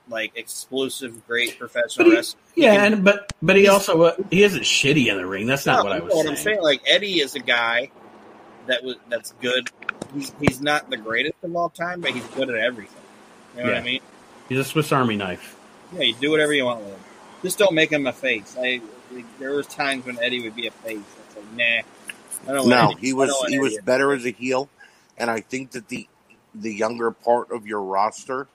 [0.10, 2.40] like explosive great professional wrestler.
[2.56, 5.48] He yeah, can- and but but he also uh, he isn't shitty in the ring.
[5.48, 6.14] That's not No, what I was.
[6.14, 6.28] What saying.
[6.30, 6.62] I'm saying.
[6.62, 7.92] Like Eddie is a guy
[8.68, 9.70] that was that's good.
[10.14, 13.02] He's he's not the greatest of all time, but he's good at everything.
[13.56, 14.02] You know what I mean?
[14.50, 15.56] He's a Swiss Army knife.
[15.94, 17.00] Yeah, you do whatever you want with him.
[17.44, 18.56] Just don't make him a face.
[18.60, 18.82] I
[19.12, 21.00] like, there was times when Eddie would be a face.
[21.00, 21.82] It's like nah.
[22.52, 23.82] I don't No, want Eddie- he I was don't want he was Eddie.
[23.86, 24.70] better as a heel,
[25.18, 26.08] and I think that the
[26.56, 28.48] the younger part of your roster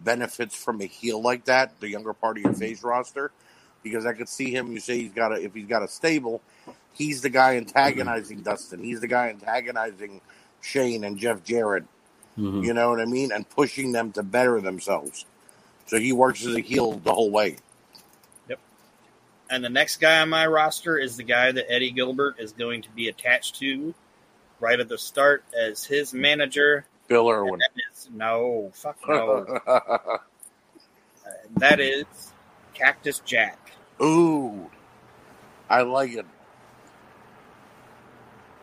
[0.00, 1.78] benefits from a heel like that.
[1.80, 3.30] The younger part of your face roster,
[3.82, 4.72] because I could see him.
[4.72, 6.40] You say he's got a if he's got a stable,
[6.92, 8.82] he's the guy antagonizing Dustin.
[8.82, 10.20] He's the guy antagonizing
[10.60, 11.84] Shane and Jeff Jarrett.
[12.38, 12.64] Mhm.
[12.64, 15.24] You know what I mean, and pushing them to better themselves.
[15.86, 17.56] So he works as a heel the whole way.
[18.48, 18.60] Yep.
[19.50, 22.82] And the next guy on my roster is the guy that Eddie Gilbert is going
[22.82, 23.94] to be attached to
[24.60, 26.84] right at the start as his manager.
[27.08, 27.60] Bill Irwin.
[28.04, 29.60] That is no, fuck no.
[31.26, 32.06] Uh, that is
[32.74, 33.58] Cactus Jack.
[34.00, 34.70] Ooh,
[35.68, 36.24] I like it.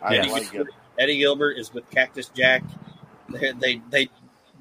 [0.02, 0.26] I Yeah.
[0.28, 0.68] like it.
[0.98, 2.64] Eddie Gilbert is with Cactus Jack.
[3.30, 4.10] They they they,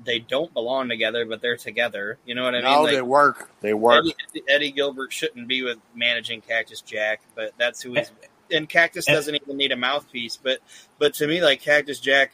[0.04, 2.18] they don't belong together, but they're together.
[2.26, 2.64] You know what I mean?
[2.72, 3.50] no, Like, they work.
[3.60, 4.04] They work.
[4.04, 8.10] Eddie, Eddie Gilbert shouldn't be with managing Cactus Jack, but that's who he's.
[8.50, 10.58] Eh, And Cactus doesn't even need a mouthpiece, but
[10.98, 12.32] but to me, like Cactus Jack,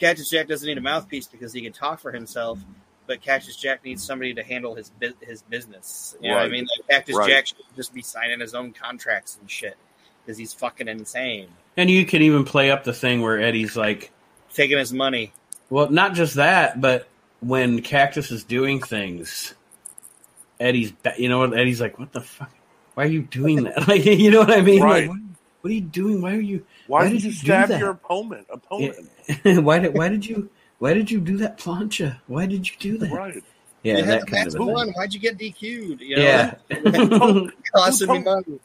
[0.00, 2.58] Cactus Jack doesn't need a mouthpiece because he can talk for himself.
[3.06, 6.16] But Cactus Jack needs somebody to handle his bu- his business.
[6.20, 6.66] You know what I mean?
[6.78, 7.28] Like Cactus Right.
[7.30, 9.76] Jack should just be signing his own contracts and shit
[10.24, 14.10] because he's fucking insane, And you can even play up the thing where Eddie's like,
[14.54, 15.32] taking his money.
[15.70, 17.08] well, not just that, but
[17.40, 19.54] when Cactus is doing things,
[20.60, 21.56] Eddie's, ba- you know what?
[21.58, 22.50] Eddie's like, what the fuck?
[22.94, 23.86] Why are you doing that?
[23.88, 24.82] Like, you know what I mean?
[24.82, 25.08] Right.
[25.08, 25.18] Like,
[25.60, 26.20] what, what are you doing?
[26.22, 26.64] Why are you?
[26.86, 28.46] Why, why did did you you stab your opponent?
[28.50, 29.08] Opponent,
[29.64, 29.94] why did?
[29.96, 30.48] Why did you?
[30.78, 32.18] Why did you do that, plancha?
[32.26, 33.10] Why did you do that?
[33.12, 33.42] right?
[33.82, 34.90] Yeah, you that kind of a one.
[34.90, 36.00] Why'd you get DQ'd?
[36.00, 36.54] You know, Yeah.
[36.68, 38.60] that costing Who me told- money.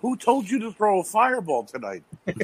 [0.00, 2.02] Who told you to throw a fireball tonight?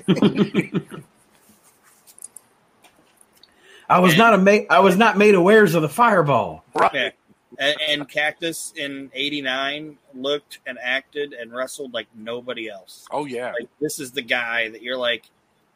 [3.89, 6.65] I was not a ma- I was not made aware of the fireball.
[6.75, 7.13] Right.
[7.59, 7.67] Yeah.
[7.67, 13.07] And, and Cactus in '89 looked and acted and wrestled like nobody else.
[13.11, 13.53] Oh yeah.
[13.53, 15.25] Like this is the guy that you're like,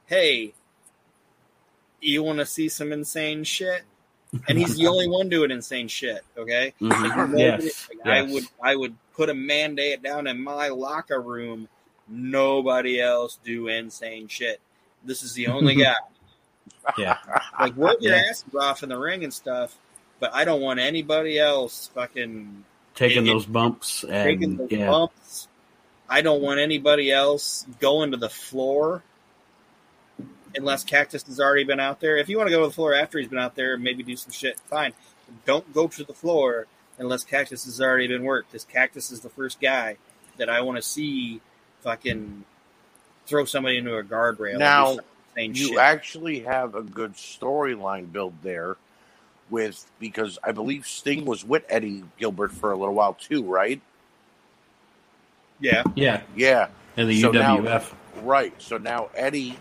[0.07, 0.55] hey,
[2.01, 3.83] you want to see some insane shit?
[4.49, 6.23] And he's the only one doing insane shit.
[6.37, 6.91] Okay, Mhm.
[6.91, 11.21] Like, nobody- Yes, like, I would I would put a mandate down in my locker
[11.23, 11.69] room.
[12.09, 14.61] Nobody else do insane shit.
[15.05, 15.95] This is the only guy.
[16.99, 17.19] Yeah,
[17.59, 18.23] Like work your Yeah.
[18.29, 19.77] asses off in the ring and stuff,
[20.25, 22.65] but I don't want anybody else fucking
[22.95, 25.49] taking It- those bumps taking and those yeah, bumps.
[26.09, 29.03] I don't want anybody else going to the floor
[30.55, 32.17] unless Cactus has already been out there.
[32.17, 34.03] If you want to go to the floor after he's been out there and maybe
[34.03, 34.95] do some shit, fine.
[35.45, 36.69] Don't go to the floor
[36.99, 38.53] unless Cactus has already been worked.
[38.53, 39.99] Because Cactus is the first guy
[40.39, 41.43] that I want to see
[41.83, 42.45] fucking
[43.27, 44.59] throw somebody into a guardrail.
[44.59, 44.97] Now,
[45.37, 45.79] You shit.
[45.79, 48.77] actually have a good storyline built there
[49.51, 53.81] with because I believe Sting was with Eddie Gilbert for a little while too, right?
[55.61, 55.83] yeah.
[55.95, 56.69] yeah, Yeah.
[56.97, 57.95] and the So now- UWF.
[58.23, 58.55] Right.
[58.63, 59.59] So now Eddie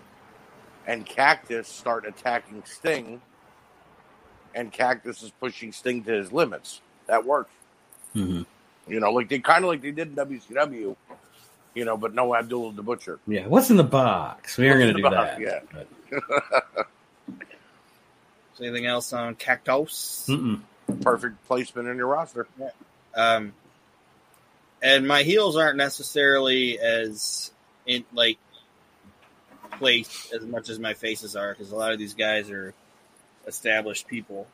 [0.86, 3.22] and Cactus start attacking Sting,
[4.54, 6.82] and Cactus is pushing Sting to his limits.
[7.08, 7.52] That works.
[8.16, 8.46] Mhm.
[8.88, 10.96] You know, like they kind of like they did in WCW.
[11.74, 13.20] You know, but no Abdullah the Butcher.
[13.26, 14.58] Yeah, what's in the box?
[14.58, 15.72] We aren't going to do the that.
[16.72, 16.88] box?
[18.54, 20.26] but- Is there anything else on Cactus?
[20.30, 20.62] Mm-mm.
[21.02, 22.48] Perfect placement in your roster.
[23.16, 23.54] Um,
[24.82, 27.52] and my heels aren't necessarily as
[27.86, 28.38] in like
[29.72, 32.74] placed as much as my faces are because a lot of these guys are
[33.48, 34.48] established people,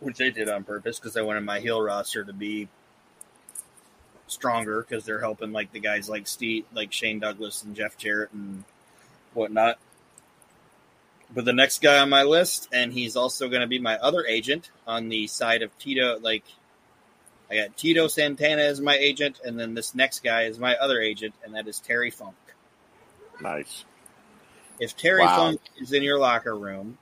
[0.00, 2.68] which they did on purpose because I wanted my heel roster to be
[4.28, 8.32] stronger because they're helping like the guys like Steve, like Shane Douglas and Jeff Jarrett
[8.32, 8.64] and
[9.34, 9.78] whatnot.
[11.34, 14.24] But the next guy on my list, and he's also going to be my other
[14.24, 16.18] agent on the side of Tito.
[16.20, 16.44] Like,
[17.50, 21.00] I got Tito Santana as my agent, and then this next guy is my other
[21.00, 22.36] agent, and that is Terry Funk.
[23.40, 23.84] Nice.
[24.78, 25.36] If Terry Wow.
[25.36, 26.98] Funk is in your locker room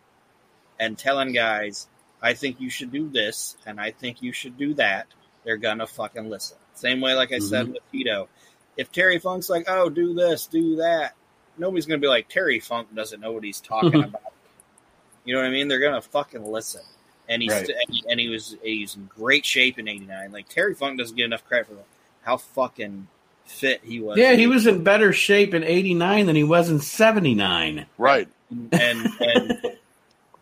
[0.78, 1.88] and telling guys,
[2.22, 5.06] I think you should do this and I think you should do that,
[5.44, 6.56] they're gonna fucking listen.
[6.74, 7.72] Same way, like I said mm-hmm.
[7.74, 8.28] with Tito.
[8.76, 11.14] If Terry Funk's like, oh, do this, do that,
[11.58, 14.22] nobody's gonna be like, Terry Funk doesn't know what he's talking about.
[15.24, 15.68] You know what I mean?
[15.68, 16.82] They're gonna fucking listen.
[17.28, 17.68] And he's Right.
[17.68, 20.30] and, he, and he was he's in great shape in '89.
[20.32, 21.74] Like Terry Funk doesn't get enough credit for
[22.22, 23.08] how fucking
[23.46, 24.18] fit he was.
[24.18, 27.86] Yeah, he was in better shape in '89 than he was in '79.
[27.96, 28.28] Right.
[28.50, 29.62] and and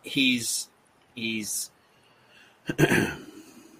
[0.03, 0.69] he's
[1.15, 1.71] he's
[2.79, 2.85] he,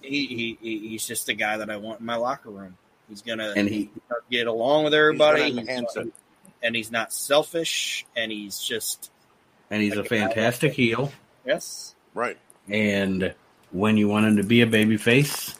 [0.01, 2.77] he he- he's just the guy that I want in my locker room.
[3.09, 3.89] He's gonna And he,
[4.31, 6.13] get along with everybody, He's gonna enhance it.
[6.63, 9.11] And he's not selfish, and he's just
[9.69, 11.11] and he's a fantastic heel.
[11.45, 12.37] yes, Right.
[12.69, 13.33] And
[13.71, 15.55] when you want him to be a baby face,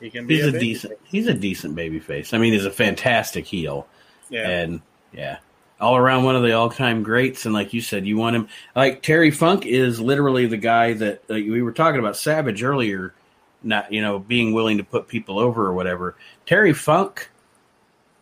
[0.00, 0.36] he can be.
[0.36, 0.98] he's a, baby decent.
[0.98, 1.08] face.
[1.10, 2.32] He's a decent baby face.
[2.32, 3.86] I mean, he's a fantastic heel.
[4.30, 4.80] Yeah, and
[5.12, 5.38] yeah,
[5.80, 7.44] all around one of the all-time greats.
[7.44, 11.28] And like you said, you want him like Terry Funk is literally the guy that
[11.28, 13.14] like, we were talking about Savage earlier.
[13.62, 16.16] Not you know being willing to put people over or whatever.
[16.46, 17.28] Terry Funk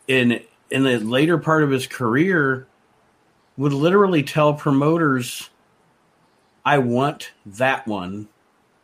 [0.08, 0.40] in
[0.70, 2.66] in the later part of his career
[3.56, 5.50] would literally tell promoters,
[6.64, 8.28] "I want that one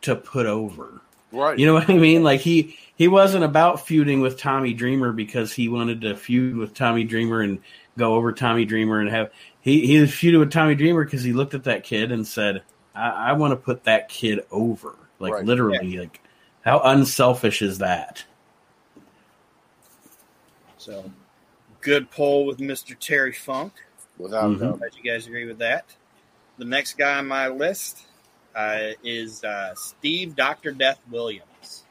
[0.01, 1.57] to put over." Right.
[1.59, 2.23] You know what I mean?
[2.23, 6.73] Like he he wasn't about feuding with Tommy Dreamer because he wanted to feud with
[6.73, 7.59] Tommy Dreamer and
[7.97, 9.31] go over Tommy Dreamer and have
[9.61, 12.63] he he feuded with Tommy Dreamer because he looked at that kid and said,
[12.93, 15.45] "I, I want to put that kid over." Like Right.
[15.45, 16.21] literally, like
[16.63, 18.23] how unselfish is that?
[20.77, 21.11] So,
[21.85, 22.97] good poll with Mr.
[22.99, 23.73] Terry Funk.
[24.17, 24.55] Without Mhm.
[24.55, 24.79] a doubt.
[24.79, 25.85] Glad you guys agree with that.
[26.57, 27.99] The next guy on my list
[28.55, 31.83] uh, is uh, Steve Doctor Death Williams.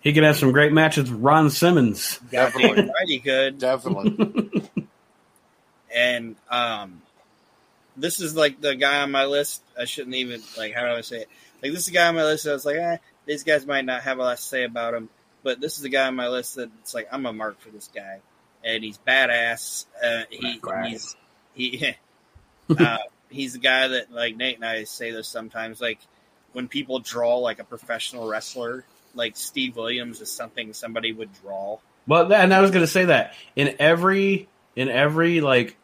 [0.00, 2.18] He could have some great matches with Ron Simmons.
[2.30, 2.76] Definitely.
[2.76, 3.58] Damn right he could.
[3.58, 4.60] Definitely.
[5.94, 7.02] And um,
[7.98, 9.62] this is like the guy on my list.
[9.78, 10.72] I shouldn't even like.
[10.74, 11.28] How do I say it?
[11.62, 12.46] Like this is the guy on my list.
[12.46, 12.96] I was like, eh,
[13.26, 15.10] these guys might not have a lot to say about him,
[15.42, 17.68] but this is the guy on my list that it's like I'm a mark for
[17.68, 18.20] this guy,
[18.64, 19.86] and he's badass.
[20.02, 21.16] Uh, he he's
[21.54, 21.94] he.
[22.78, 22.98] uh,
[23.28, 25.80] he's the guy that like Nate and I say this sometimes.
[25.80, 25.98] Like
[26.52, 28.84] when people draw like a professional wrestler,
[29.14, 31.78] like Steve Williams is something somebody would draw.
[32.06, 35.76] Well, that, and I was going to say that in every in every like,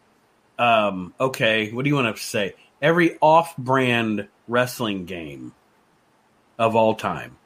[0.58, 2.54] um, okay, what do you want to say?
[2.80, 5.52] Every off-brand wrestling game
[6.58, 7.37] of all time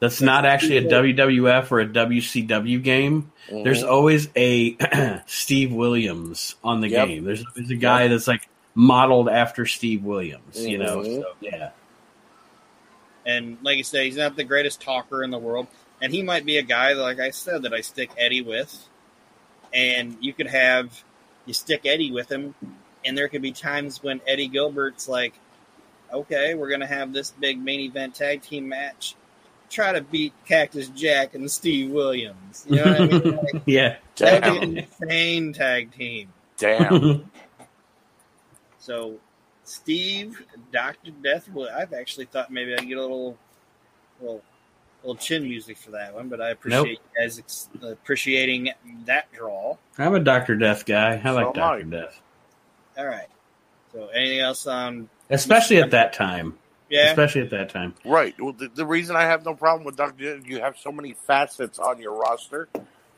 [0.00, 3.32] that's not actually a WWF or a WCW game.
[3.50, 3.90] There's Mhm.
[3.90, 4.76] always a
[5.26, 7.08] Steve Williams on the Yep.
[7.08, 7.24] game.
[7.24, 10.64] There's always a guy that's like modeled after Steve Williams.
[10.64, 11.20] You know, Mhm.
[11.22, 11.70] so, yeah.
[13.26, 15.66] And like I said, he's not the greatest talker in the world.
[16.00, 18.88] And he might be a guy, that, like I said, that I stick Eddie with.
[19.74, 21.02] And you could have,
[21.44, 22.54] you stick Eddie with him,
[23.04, 25.34] and there could be times when Eddie Gilbert's like,
[26.12, 29.14] okay, we're going to have this big main event tag team match.
[29.70, 32.64] Try to beat Cactus Jack and Steve Williams.
[32.68, 33.38] You know what I mean?
[33.54, 33.96] Like, yeah.
[34.16, 36.32] that'd be an insane tag team.
[36.56, 37.30] Damn.
[38.78, 39.16] So,
[39.64, 40.42] Steve,
[40.72, 41.48] Doctor Death.
[41.52, 43.36] Well, I've actually thought maybe I'd get a little,
[44.20, 44.42] little,
[45.02, 46.88] little chin music for that one, but I appreciate Nope.
[47.16, 48.70] you guys ex- appreciating
[49.04, 49.76] that draw.
[49.98, 51.20] I'm a Doctor Death guy.
[51.22, 51.90] I like So am Doctor I.
[51.90, 52.20] Death,
[52.96, 53.26] All right.
[53.92, 55.10] So, anything else on?
[55.28, 56.58] especially at that time.
[56.90, 57.94] Yeah, Especially at that time.
[58.04, 58.34] Right.
[58.40, 60.38] Well, the, the reason I have no problem with Dr.
[60.38, 62.68] You have so many facets on your roster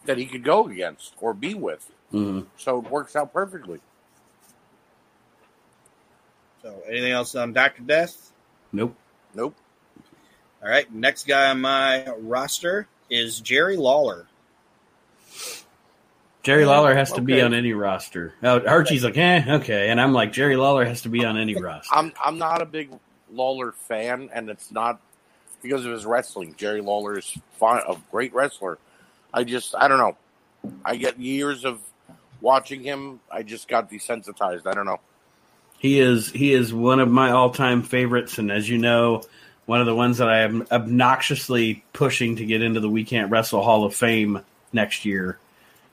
[0.07, 1.89] that he could go against or be with.
[2.13, 2.47] Mhm.
[2.57, 3.81] So it works out perfectly.
[6.63, 8.33] So, anything else on Doctor Death?
[8.73, 8.95] Nope.
[9.35, 9.55] Nope.
[10.63, 10.93] All right.
[10.93, 14.27] Next guy on my roster is Jerry Lawler.
[16.43, 18.33] Jerry Lawler has to be on any roster.
[18.43, 21.55] Oh, Archie's like, eh, okay, and I'm like, Jerry Lawler has to be on any
[21.61, 21.95] roster.
[21.95, 22.91] I'm I'm not a big
[23.33, 25.01] Lawler fan, and it's not
[25.63, 26.55] because of his wrestling.
[26.57, 28.79] Jerry Lawler is fine, a great wrestler.
[29.33, 30.17] I just I don't know.
[30.85, 31.81] I get years of
[32.41, 33.21] watching him.
[33.31, 34.67] I just got desensitized.
[34.67, 35.01] I don't know.
[35.79, 39.23] He is he is one of my all time favorites, and as you know,
[39.67, 43.31] one of the ones that I am obnoxiously pushing to get into the We Can't
[43.31, 45.39] Wrestle Hall of Fame next year,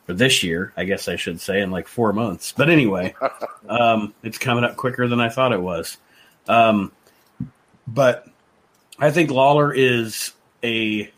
[0.09, 2.51] or this year, I guess I should say, in like four months.
[2.51, 3.15] But anyway,
[3.69, 5.97] um, it's coming up quicker than I thought it was.
[6.49, 6.91] Um,
[7.88, 8.27] but
[8.99, 10.33] I think Lawler is
[10.63, 11.11] a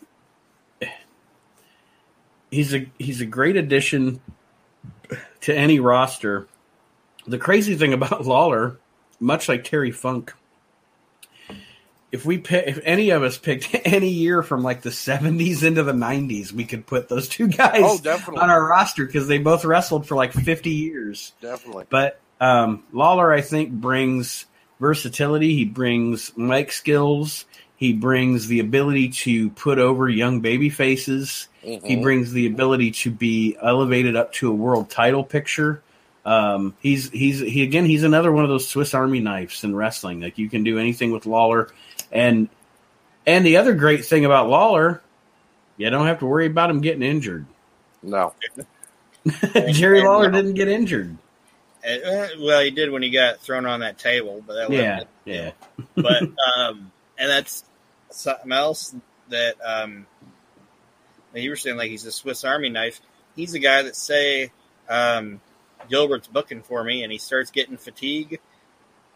[2.51, 4.20] he's a he's a great addition
[5.41, 6.47] to any roster.
[7.28, 8.78] The crazy thing about Lawler,
[9.20, 10.34] much like Terry Funk,
[12.11, 15.84] if we pick, if any of us picked any year from like the seventies into
[15.84, 19.63] the nineties, we could put those two guys Oh, on our roster because they both
[19.65, 21.34] wrestled for like fifty years.
[21.41, 21.86] definitely.
[21.89, 24.45] But um, Lawler, I think, brings
[24.80, 25.55] versatility.
[25.55, 27.45] He brings mic skills.
[27.75, 31.47] He brings the ability to put over young baby faces.
[31.61, 32.01] He Mhm.
[32.01, 35.82] brings the ability to be elevated up to a world title picture.
[36.25, 37.86] Um, he's he's he again.
[37.86, 40.19] He's another one of those Swiss Army knives in wrestling.
[40.21, 41.69] Like you can do anything with Lawler,
[42.11, 42.49] and
[43.25, 45.01] and the other great thing about Lawler,
[45.77, 47.45] you don't have to worry about him getting injured.
[48.03, 48.34] no.
[49.71, 51.15] Jerry Lawler didn't get injured.
[51.86, 55.51] Uh, well, he did when he got thrown on that table, but that Yeah, yeah.
[55.95, 56.21] but
[56.57, 57.63] um, and that's
[58.09, 58.93] something else
[59.30, 60.05] that um,
[61.34, 62.99] you were saying, like he's a Swiss Army knife.
[63.36, 64.51] He's a guy that say
[64.89, 65.39] um,
[65.89, 68.39] Gilbert's booking for me, and he starts getting fatigue.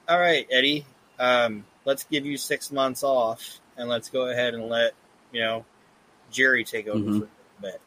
[0.07, 0.85] All right, Eddie,
[1.19, 4.93] um, let's give you six months off, and let's go ahead and let
[5.31, 5.65] you know
[6.31, 7.19] Jerry take over Mhm.
[7.19, 7.81] for a bit.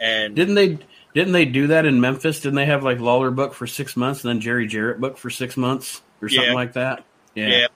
[0.00, 0.78] And Didn't they?
[1.14, 2.40] Didn't they do that in Memphis?
[2.40, 5.30] Didn't they have like Lawler book for six months and then Jerry Jarrett book for
[5.30, 6.54] six months or something Yeah.
[6.54, 7.04] like that?
[7.34, 7.66] Yeah.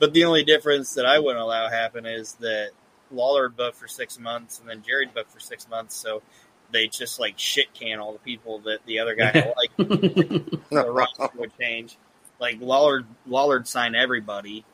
[0.00, 2.70] But the only difference that I wouldn't allow happen is that
[3.10, 6.22] Lawler book for six months and then Jarrett book for six months, so
[6.70, 11.28] they just like shit can all the people that the other guy like the roster
[11.36, 11.96] would change.
[12.40, 14.64] Like Lawler Lawler'd sign everybody,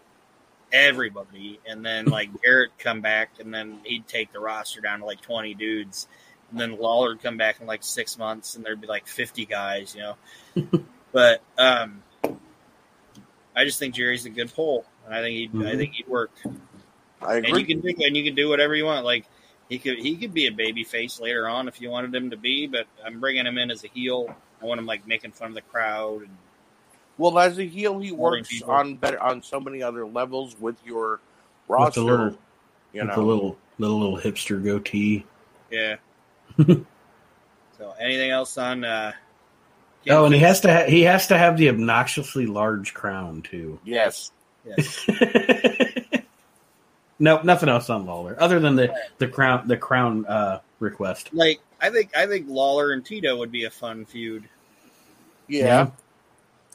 [0.73, 5.05] everybody, and then like Jarrett come back and then he'd take the roster down to
[5.07, 6.09] like twenty dudes.
[6.55, 9.93] And then Lawler'd come back in like six months and there'd be like fifty guys,
[9.97, 10.85] you know.
[11.13, 12.01] but um
[13.57, 14.85] I just think Jerry's a good pull.
[15.05, 15.77] And I think he'd I Mhm.
[15.79, 16.31] think he'd work.
[17.21, 17.65] I And you agree.
[17.65, 19.05] can do and you can do whatever you want.
[19.05, 19.25] Like
[19.69, 22.37] He could he could be a baby face later on if you wanted him to
[22.37, 24.33] be, but I'm bringing him in as a heel.
[24.63, 26.37] I want him like making fun of the crowd and
[27.19, 28.71] Well, as a heel, he works people.
[28.71, 31.19] on better on so many other levels with your
[31.67, 32.01] With roster.
[32.01, 32.39] the little,
[32.93, 35.25] you with know, the little, little, little hipster goatee.
[35.71, 35.97] yeah.
[37.79, 38.85] so anything else on?
[38.85, 39.13] uh
[40.11, 43.81] Oh, and he has to ha- he has to have the obnoxiously large crown too.
[43.85, 44.33] yes,
[44.67, 45.07] Yes.
[47.19, 51.31] no, nothing else on Lawler other than the the crown the crown uh, request.
[51.33, 54.45] like I think I think Lawler and Tito would be a fun feud.
[55.49, 55.89] yeah.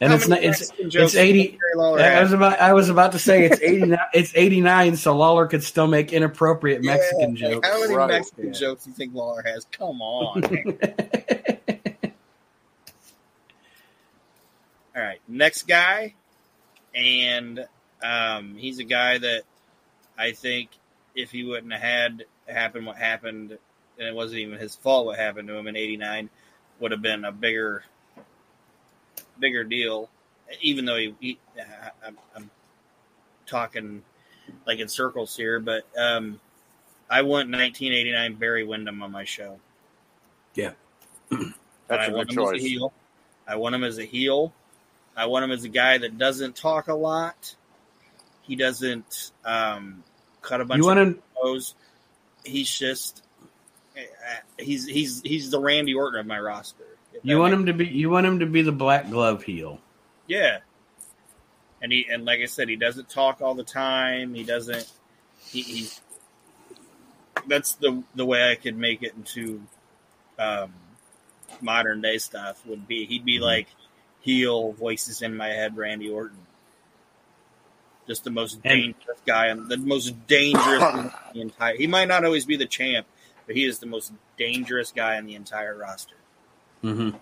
[0.01, 3.19] And How it's not it's it's 80 Lawler I was about I was about to
[3.19, 7.47] say it's eighty nine it's eighty nine, so Lawler could still make inappropriate Mexican Yeah,
[7.47, 7.67] like, jokes.
[7.67, 8.07] How many Right.
[8.09, 8.51] Mexican Yeah.
[8.59, 9.65] jokes do you think Lawler has?
[9.71, 10.43] Come on.
[14.95, 16.15] All right, next guy,
[16.95, 17.65] and
[18.03, 19.43] um, he's a guy that
[20.17, 20.69] I think
[21.15, 23.57] if he wouldn't have had happen what happened,
[23.97, 26.29] and it wasn't even his fault what happened to him in '89,
[26.79, 27.83] would have been a bigger,
[29.39, 30.09] bigger deal.
[30.61, 32.49] Even though he, he I- I'm, I'm
[33.45, 34.03] talking
[34.65, 36.39] like in circles here, but um,
[37.09, 39.59] I want 1989 Barry Windham on my show.
[40.55, 40.71] Yeah,
[41.29, 41.43] that's
[41.91, 42.61] I a want good him as a choice.
[42.63, 42.93] heel.
[43.47, 44.53] I want him as a heel.
[45.15, 47.55] I want him as a guy that doesn't talk a lot.
[48.41, 50.03] He doesn't um,
[50.41, 51.73] cut a bunch you want of him promos.
[52.43, 53.21] He's just
[53.95, 54.01] uh,
[54.57, 56.88] he's he's he's the Randy Orton of my roster.
[57.23, 59.79] You want him to be you want him to be the black glove heel.
[60.27, 60.59] yeah.
[61.81, 64.33] And he and like I said, he doesn't talk all the time.
[64.33, 64.91] He doesn't.
[65.49, 66.01] He, he's
[67.47, 69.61] that's the the way I could make it into
[70.37, 70.73] um,
[71.61, 73.43] modern day stuff would be he'd be Mhm.
[73.43, 73.67] like
[74.21, 76.37] heel voices in my head Randy Orton.
[78.07, 82.09] Just the most And- dangerous guy and the most dangerous in the entire he might
[82.09, 83.07] not always be the champ,
[83.47, 86.15] but he is the most dangerous guy in the entire roster.
[86.83, 87.17] Mm-hmm.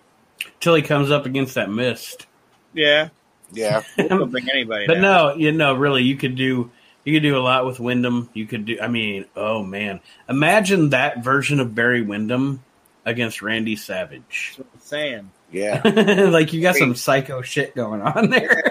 [0.60, 2.26] Till he comes up against that mist.
[2.74, 3.08] Yeah.
[3.52, 5.02] Yeah, He'll bring anybody But down.
[5.02, 6.70] no, you know, really, you could do
[7.04, 8.28] you could do a lot with Windham.
[8.34, 8.78] You could do.
[8.80, 12.62] I mean, oh man, imagine that version of Barry Windham
[13.06, 14.56] against Randy Savage.
[14.56, 15.30] That's what I'm saying.
[15.50, 16.28] yeah.
[16.30, 18.62] like you got some psycho shit going on there.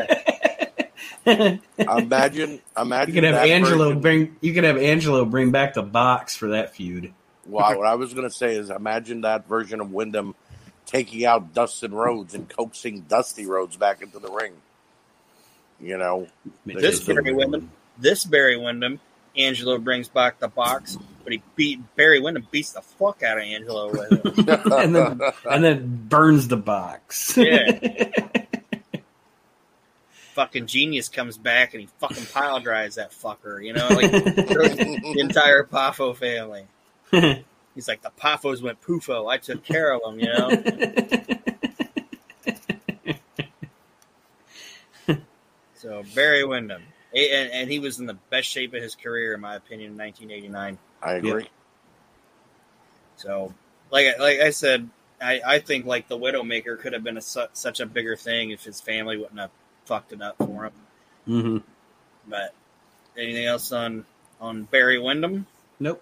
[1.25, 3.07] Imagine, imagine.
[3.15, 4.35] you could have that Angelo version- bring.
[4.41, 7.13] You could have Angelo bring back the box for that feud.
[7.47, 10.35] Wow, what I was going to say is, imagine that version of Windham
[10.87, 14.53] taking out Dustin Rhodes and coaxing Dusty Rhodes back into the ring.
[15.79, 16.27] You know,
[16.65, 17.69] This Barry Windham,
[17.99, 18.99] this Barry Windham,
[19.37, 23.43] Angelo brings back the box, but he beat Barry Windham beats the fuck out of
[23.43, 24.49] Angelo with it.
[24.71, 27.37] and then and then burns the box.
[27.37, 28.09] Yeah.
[30.33, 35.15] fucking genius comes back and he fucking pile drives that fucker, you know, like the
[35.19, 36.65] entire Pafo family.
[37.77, 39.31] He's like the Pafos went poofo.
[39.31, 40.49] I took care of them, you know.
[45.75, 46.81] so Barry Windham,
[47.13, 49.97] and, and he was in the best shape of his career, in my opinion, in
[49.99, 50.79] 1989.
[51.03, 51.47] I agree.
[53.17, 53.53] So,
[53.91, 54.89] like like I said,
[55.21, 58.49] I, I think like the Widowmaker could have been a, su- such a bigger thing
[58.49, 59.51] if his family wouldn't have
[59.85, 60.73] fucked it up for him.
[61.27, 61.57] Mm-hmm.
[62.27, 62.55] But
[63.15, 64.05] anything else on
[64.41, 65.45] on Barry Windham?
[65.79, 66.01] Nope.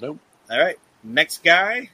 [0.00, 0.20] Nope.
[0.50, 1.90] All right, next guy,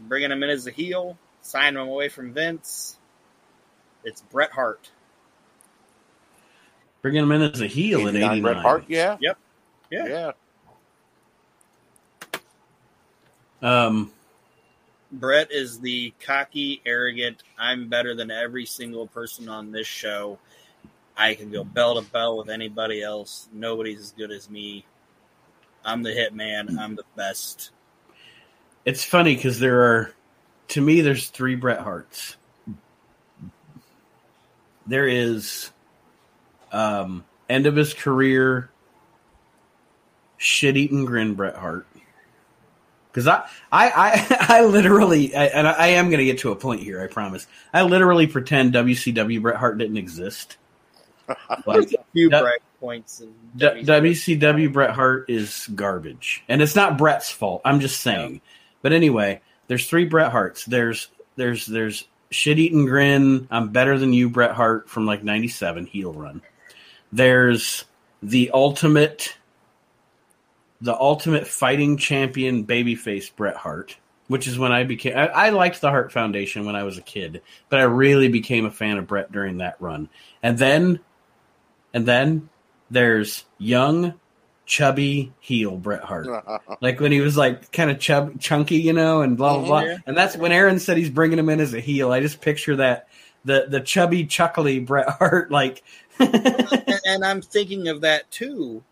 [0.00, 2.96] bringing him in as a heel, signing him away from Vince.
[4.04, 4.90] It's Bret Hart.
[7.02, 8.42] Bringing him in as a heel in 89 '89.
[8.42, 9.16] Bret Hart, yeah.
[9.20, 9.38] Yep.
[9.90, 10.06] Yeah.
[10.06, 10.32] Yeah.
[13.62, 14.12] Um,
[15.10, 20.38] Bret is the cocky, arrogant, I'm better than every single person on this show.
[21.16, 23.48] I can go bell to bell with anybody else.
[23.52, 24.84] Nobody's as good as me.
[25.86, 26.78] I'm the hitman.
[26.78, 27.70] I'm the best.
[28.84, 30.12] it's funny because there are,
[30.68, 32.36] to me, there's three Bret Harts.
[34.86, 35.70] There is,
[36.72, 38.70] um, end of his career,
[40.36, 41.86] shit eating grin Bret Hart.
[43.10, 46.56] Because I, I, I, I literally, I, and I am going to get to a
[46.56, 47.00] point here.
[47.02, 47.46] I promise.
[47.72, 50.56] I literally pretend WCW Bret Hart didn't exist.
[51.66, 53.20] Like, A few That- bright points.
[53.20, 57.62] In D- WCW Bret Hart is garbage, and it's not Bret's fault.
[57.64, 58.40] I'm just saying.
[58.82, 60.64] But anyway, there's three Bret Harts.
[60.64, 63.48] There's there's there's shit eating grin.
[63.50, 66.42] I'm better than you, Bret Hart from like '97 heel run.
[67.12, 67.84] There's
[68.22, 69.36] the ultimate,
[70.80, 73.96] the ultimate fighting champion babyface Bret Hart,
[74.28, 75.16] which is when I became.
[75.16, 78.66] I, I liked the Hart Foundation when I was a kid, but I really became
[78.66, 80.08] a fan of Bret during that run.
[80.42, 81.00] And then,
[81.94, 82.48] and then
[82.90, 84.14] there's young,
[84.66, 86.26] chubby heel Bret Hart.
[86.80, 89.80] like when he was like kind of chub chunky, you know, and blah blah blah.
[89.80, 89.98] Yeah.
[90.06, 92.12] And that's when Aron said he's bringing him in as a heel.
[92.12, 93.08] I just picture that
[93.44, 95.82] the the chubby chuckly Bret Hart like
[96.18, 98.82] and, I'm thinking of that too,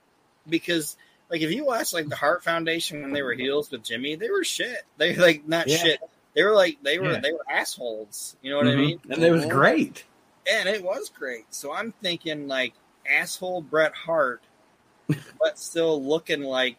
[0.48, 0.96] because
[1.30, 4.30] like if you watch like the Hart Foundation when they were heels with Jimmy, they
[4.30, 4.82] were shit.
[4.98, 5.76] They like not Yeah.
[5.78, 6.00] shit.
[6.34, 7.20] They were like they were Yeah.
[7.20, 8.36] they were assholes.
[8.42, 8.76] You know what I Mhm.
[8.76, 9.00] mean?
[9.10, 10.04] and it was great.
[10.50, 11.46] And it was great.
[11.50, 12.74] So I'm thinking like
[13.08, 14.42] asshole Bret Hart,
[15.40, 16.76] but still looking like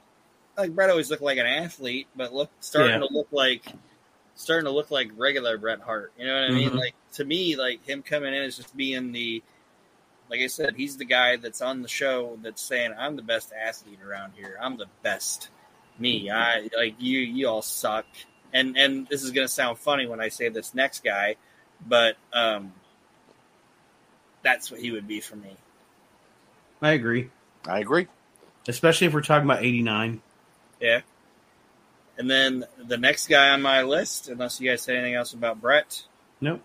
[0.57, 3.07] like Bret always looked like an athlete, but look starting Yeah.
[3.07, 3.65] to look like
[4.35, 6.11] starting to look like regular Bret Hart.
[6.17, 6.71] You know what I mean?
[6.71, 6.77] Mhm.
[6.77, 9.43] Like to me, like him coming in is just being the
[10.29, 13.53] like I said, he's the guy that's on the show that's saying, I'm the best
[13.53, 14.57] athlete around here.
[14.59, 15.49] I'm the best.
[15.99, 16.29] Me.
[16.29, 18.05] I like you you all suck.
[18.53, 21.35] And and this is gonna sound funny when I say this next guy,
[21.87, 22.73] but um
[24.43, 25.55] that's what he would be for me.
[26.81, 27.29] I agree,
[27.67, 28.07] I agree.
[28.67, 30.21] especially if we're talking about '89.
[30.81, 31.01] Yeah.
[32.17, 35.59] And then the next guy on my list, unless you guys say anything else about
[35.59, 36.03] Bret,
[36.39, 36.61] Nope.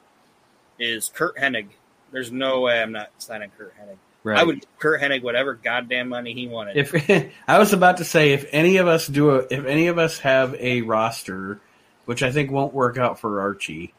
[0.79, 1.67] is Curt Hennig.
[2.13, 3.97] There's no way I'm not signing Curt Hennig.
[4.23, 4.39] Right.
[4.39, 6.77] I would give Curt Hennig whatever goddamn money he wanted.
[6.77, 6.95] If
[7.49, 10.19] I was about to say, if any of us do a, if any of us
[10.21, 11.61] have a roster,
[12.05, 13.93] which I think won't work out for Archie,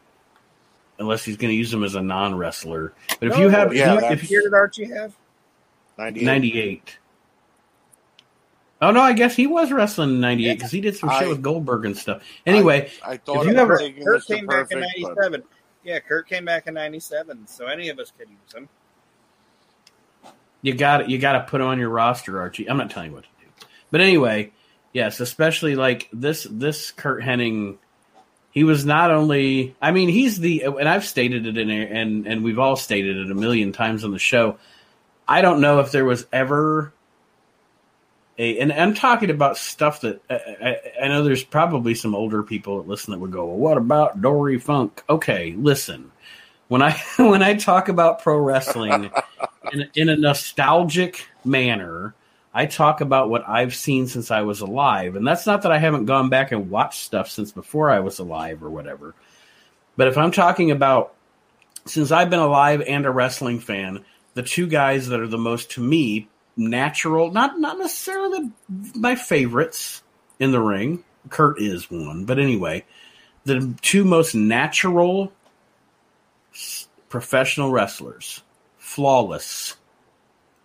[1.00, 2.94] unless he's going to use him as a non wrestler.
[3.20, 5.14] But if No, you have, yeah, if you, that's- if What year did Archie have?
[6.02, 6.26] 98.
[6.26, 6.98] 98.
[8.84, 11.28] Oh no, I guess he was wrestling in '98 because he did some shit I-
[11.28, 12.24] with Goldberg and stuff.
[12.48, 14.28] Anyway, I thought If you I have was a- taking Curt Mr.
[14.28, 15.44] came back in Perfect, but- '97.
[15.84, 18.68] Yeah, Curt came back in '97, so any of us could use him.
[20.64, 22.68] you got you got to put him on your roster, Archie.
[22.70, 24.52] I'm not telling you what to do, but anyway,
[24.94, 27.78] yes, especially like this this Curt Hennig.
[28.52, 32.28] He was not only, I mean, he's the, and I've stated it in, a- and
[32.28, 34.58] and we've all stated it a million times on the show.
[35.28, 36.94] I don't know if there was ever
[38.38, 42.42] a, and I'm talking about stuff that I, I, I know there's probably some older
[42.44, 45.04] people that listen that would go, well, what about Dory Funk?
[45.10, 46.12] Okay, listen.
[46.68, 49.12] When I when I talk about pro wrestling
[49.72, 52.16] in, in a nostalgic manner,
[52.54, 55.78] I talk about what I've seen since I was alive, and that's not that I
[55.78, 59.14] haven't gone back and watched stuff since before I was alive or whatever.
[59.98, 61.14] But if I'm talking about
[61.86, 64.04] since I've been alive and a wrestling fan,
[64.34, 69.16] the two guys that are the most to me natural, not not necessarily the, my
[69.16, 70.04] favorites
[70.40, 71.04] in the ring.
[71.30, 72.86] Curt is one, but anyway,
[73.46, 75.32] the two most natural
[77.10, 78.42] professional wrestlers,
[78.78, 79.76] flawless,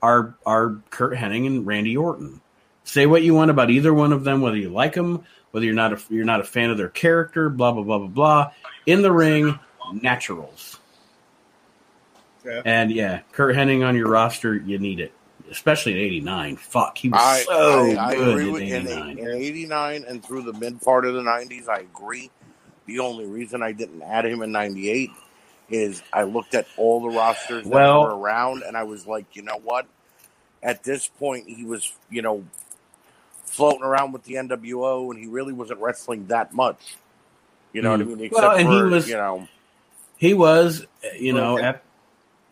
[0.02, 2.40] are are Curt Hennig and Randy Orton.
[2.84, 5.74] Say what you want about either one of them, whether you like them, whether you're
[5.74, 8.52] not a, you're not a fan of their character, blah blah blah blah blah.
[8.86, 9.58] In the ring,
[9.92, 10.75] naturals.
[12.46, 12.62] Yeah.
[12.64, 15.12] And yeah, Curt Hennig on your roster, you need it,
[15.50, 16.56] especially in '89.
[16.56, 19.18] Fuck, he was I, so I, I good in '89.
[19.18, 21.68] in 89 and through the mid part of the 90s.
[21.68, 22.30] I agree.
[22.86, 25.10] The only reason I didn't add him in 98
[25.68, 29.34] is I looked at all the rosters that Well- were around and I was like,
[29.34, 29.86] you know what?
[30.62, 32.44] At this point, he was, you know,
[33.44, 36.96] floating around with the NWO and he really wasn't wrestling that much.
[37.72, 38.06] You know what I Mm.
[38.08, 38.20] mean?
[38.26, 39.48] Except Well, and he for, was- you know,
[40.18, 41.82] He was, uh, you know, at,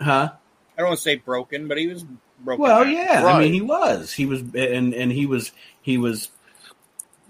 [0.05, 0.33] huh?
[0.77, 2.05] I don't want to say broken, but he was
[2.41, 2.63] broken.
[2.63, 2.93] Well, down.
[2.93, 3.25] yeah.
[3.27, 4.13] I mean, he was.
[4.13, 5.53] He was, and and he was.
[5.83, 6.29] He was.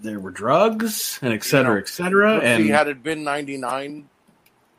[0.01, 2.35] There were drugs and et cetera, You know, et cetera.
[2.35, 4.09] But And see, had it been 99,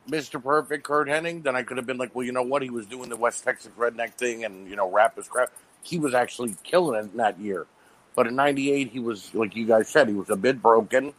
[0.09, 0.43] Mr.
[0.43, 2.63] Perfect, Curt Hennig, then I could have been like, well, you know what?
[2.63, 5.51] He was doing the West Texas redneck thing and, you know, rap is crap.
[5.83, 7.67] He was actually killing it in that year.
[8.15, 11.15] But in 98, he was, like you guys said, he was a bit broken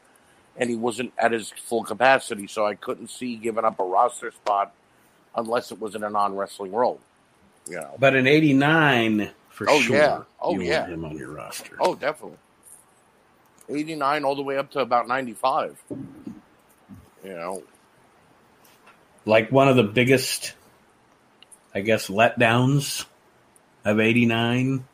[0.55, 2.47] and he wasn't at his full capacity.
[2.47, 4.73] So I couldn't see giving up a roster spot
[5.37, 6.99] unless it was in a non wrestling role.
[7.69, 7.95] You know?
[7.99, 10.23] but in '89, for Oh, sure, yeah.
[10.41, 10.81] Oh, you yeah.
[10.81, 11.77] want him on your roster.
[11.79, 12.37] Oh, definitely.
[13.69, 15.77] 89 all the way up to about 95.
[15.89, 17.63] You know,
[19.25, 20.53] Like one of the biggest,
[21.75, 23.05] I guess, letdowns
[23.83, 24.85] of '89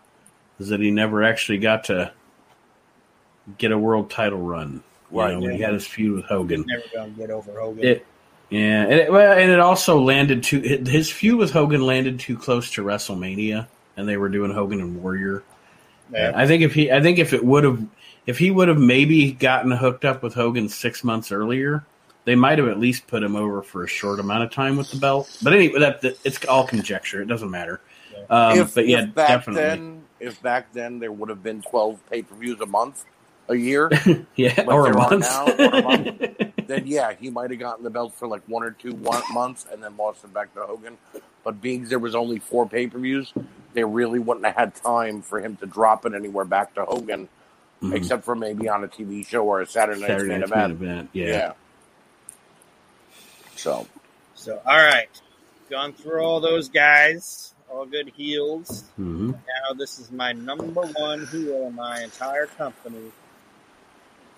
[0.60, 2.12] is that he never actually got to
[3.60, 4.84] get a world title run.
[5.12, 5.34] You Right.
[5.34, 6.66] know, when he had his feud with Hogan.
[6.68, 7.84] never gonna get over Hogan.
[7.86, 8.06] It,
[8.54, 10.60] yeah, and it, well, and it also landed too.
[10.62, 13.66] His feud with Hogan landed too close to WrestleMania,
[13.98, 15.42] and they were doing Hogan and Warrior.
[16.12, 16.34] Yeah.
[16.36, 17.84] I think if he, I think if it would have,
[18.28, 21.84] if he would have maybe gotten hooked up with Hogan six months earlier,
[22.26, 24.92] they might have at least put him over for a short amount of time with
[24.92, 25.36] the belt.
[25.42, 27.24] But anyway, that, that it's all conjecture.
[27.24, 27.82] It doesn't matter.
[28.30, 29.64] Um, if, but yeah, if back definitely.
[29.64, 33.04] then, if back then there would have been 12 pay per views a month,
[33.50, 33.90] a year,
[34.36, 35.20] yeah, like or a month.
[35.20, 36.08] now, or a month.
[36.68, 39.66] then yeah, he might have gotten the belt for like one or two one months
[39.72, 40.98] and then lost it back to Hogan.
[41.44, 43.34] But being there was only four pay per views,
[43.74, 47.30] they really wouldn't have had time for him to drop it anywhere back to Hogan,
[47.82, 47.96] Mhm.
[47.96, 50.72] except for maybe on a TV show or a Saturday Night Saturday main Night's event.
[50.72, 51.10] event.
[51.14, 51.28] Yeah.
[51.28, 51.54] Yeah.
[53.56, 53.86] So
[54.36, 55.10] So, all right,
[55.70, 58.84] gone through all those guys, all good heels.
[58.96, 63.12] hmm Now this is my number one heel in my entire company.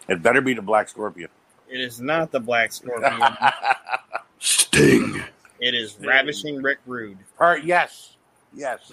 [0.07, 1.29] It better be the Black Scorpion.
[1.69, 3.19] It is not the Black Scorpion.
[4.39, 5.23] Sting.
[5.59, 7.17] it is Ravishing Rick Rude.
[7.39, 8.15] Or, yes,
[8.53, 8.91] yes,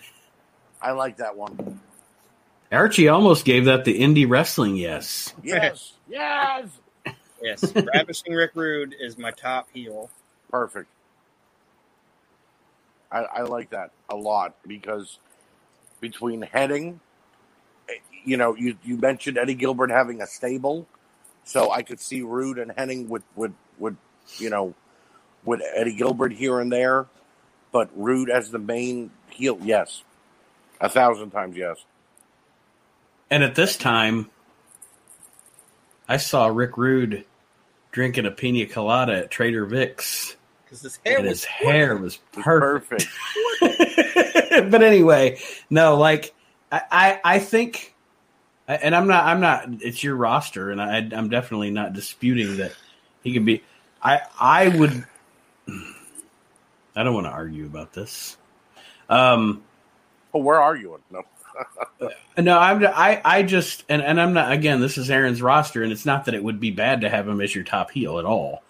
[0.81, 1.81] I like that one.
[2.71, 5.35] Archie almost gave that the indie wrestling yes.
[5.43, 6.69] Yes, yes,
[7.43, 10.09] Yes, Ravishing Rick Rude is my top heel.
[10.51, 10.89] perfect.
[13.11, 15.19] I, I like that a lot because
[16.01, 16.99] between heading,
[17.89, 17.95] eh,
[18.25, 20.87] you know, you, you mentioned Eddie Gilbert having a stable,
[21.45, 23.97] so I could see Rude and Hennig with with with
[24.39, 24.75] you know
[25.45, 27.07] with Eddie Gilbert here and there,
[27.73, 30.03] but Rude as the main heel, yes,
[30.81, 31.85] a thousand times yes.
[33.31, 34.31] And at this time,
[36.07, 37.25] I saw Rick Rude
[37.91, 42.19] drinking a pina colada at Trader Vic's, Because his hair and was his hair was
[42.33, 43.09] perfect.
[43.61, 44.71] Perfect.
[44.71, 45.39] but anyway,
[45.71, 46.35] no, like
[46.71, 47.92] I, I, I think,
[48.81, 49.69] and I'm not, I'm not.
[49.81, 52.73] It's your roster, and I, I'm definitely not disputing that
[53.23, 53.63] he could be.
[54.03, 55.07] I, I would.
[56.95, 58.37] I don't want to argue about this.
[59.09, 59.63] Um,
[60.35, 60.99] Oh, where are you?
[61.11, 61.23] No.
[62.39, 62.85] no, I'm.
[62.85, 64.53] I, I just, and, and I'm not.
[64.53, 67.29] Again, this is Aron's roster, and it's not that it would be bad to have
[67.29, 68.63] him as your top heel at all.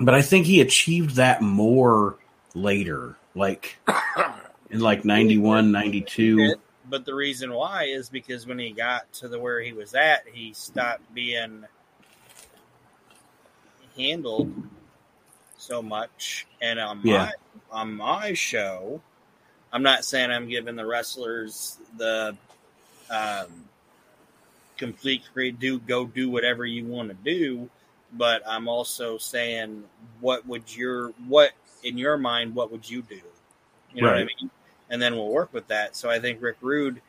[0.00, 2.16] But I think he achieved that more
[2.54, 3.76] later, like
[4.70, 6.54] in like 91, 92.
[6.88, 10.24] But the reason why is because when he got to the where he was at,
[10.32, 11.64] he stopped being
[13.96, 14.52] handled
[15.56, 16.46] so much.
[16.60, 17.32] And on my
[17.70, 19.00] on my show,
[19.72, 22.36] I'm not saying I'm giving the wrestlers the
[23.10, 23.46] um,
[24.76, 27.68] complete free do go do whatever you want to do,
[28.12, 29.84] but I'm also saying
[30.20, 31.52] what would your what
[31.82, 33.20] in your mind what would you do?
[33.94, 34.50] You know what I mean?
[34.90, 35.96] And then we'll work with that.
[35.96, 37.00] So I think Rick Rude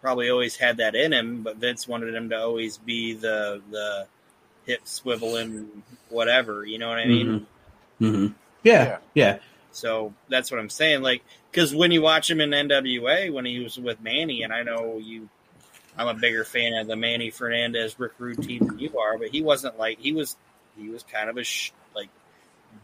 [0.00, 4.06] probably always had that in him, but Vince wanted him to always be the the
[4.66, 5.66] hip swiveling
[6.08, 6.64] whatever.
[6.64, 7.46] You know what I mean?
[7.98, 8.26] hmm
[8.62, 8.98] Yeah, Yeah.
[9.14, 9.38] yeah,
[9.72, 11.02] So that's what I'm saying.
[11.02, 14.62] Like, because when you watch him in NWA when he was with Manny, and I
[14.62, 15.28] know you,
[15.96, 19.28] I'm a bigger fan of the Manny Fernandez Rick Rude team than you are, but
[19.28, 20.36] he wasn't like he was.
[20.76, 21.83] He was kind of a sh- like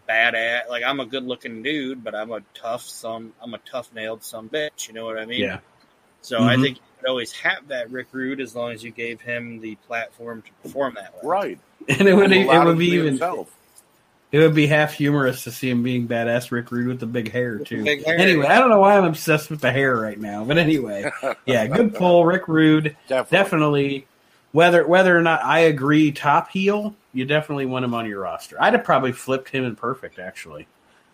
[0.08, 0.68] badass.
[0.68, 3.32] Like I'm a good looking dude, but I'm a tough some.
[3.40, 4.88] I'm a tough nailed some bitch.
[4.88, 5.40] You know what I mean?
[5.40, 5.58] yeah.
[6.22, 6.62] So I Mhm.
[6.62, 9.76] think you could always have that Rick Rude as long as you gave him the
[9.86, 11.20] platform to perform that way.
[11.24, 11.58] Right.
[11.88, 13.56] And it would, And it would be even, himself.
[14.32, 17.32] it would be half humorous to see him being badass Rick Rude with the big
[17.32, 17.82] hair too.
[17.84, 18.18] Big hair.
[18.18, 21.10] Anyway, I don't know why I'm obsessed with the hair right now, but anyway,
[21.46, 22.96] yeah, good pull, Rick Rude.
[23.08, 23.38] Definitely.
[23.38, 24.06] Definitely,
[24.52, 28.56] whether whether or not I agree, top heel, you definitely want him on your roster.
[28.60, 30.66] I'd have probably flipped him in perfect actually,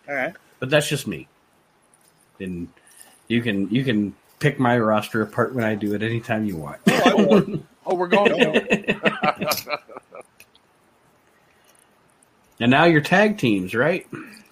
[0.09, 0.35] All right.
[0.59, 1.28] but that's just me.
[2.39, 2.68] And
[3.28, 6.81] you can you can pick my roster apart when I do it anytime you want.
[7.89, 9.78] Oh, we're going to.
[12.60, 14.06] and now your tag teams, right?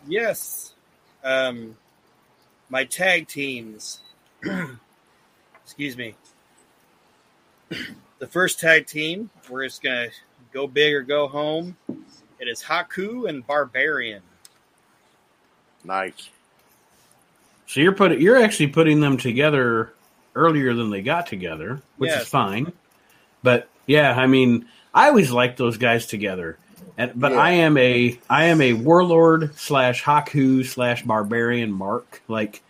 [0.06, 0.72] Yes.
[1.24, 1.76] Um,
[2.68, 4.00] my tag teams.
[5.64, 6.14] excuse me.
[8.20, 10.08] The first tag team, we're just gonna
[10.54, 11.76] go big or go home.
[12.38, 14.22] It is Haku and Barbarian.
[15.84, 16.30] nice.
[17.66, 19.92] So you're putting you're actually putting them together
[20.34, 22.22] earlier than they got together, which Yes.
[22.22, 22.72] is fine.
[23.42, 26.56] But yeah, I mean, I always like those guys together.
[26.96, 27.38] And but Yeah.
[27.40, 32.22] I am a I am a warlord slash Haku slash barbarian mark.
[32.28, 32.62] Like,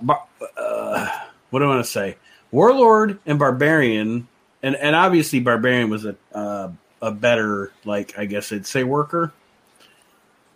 [0.00, 0.24] bar,
[0.56, 1.08] uh,
[1.50, 2.16] what do I want to say?
[2.50, 4.26] Warlord and barbarian,
[4.62, 6.70] and and obviously barbarian was a uh,
[7.02, 9.32] a better like I guess I'd say worker,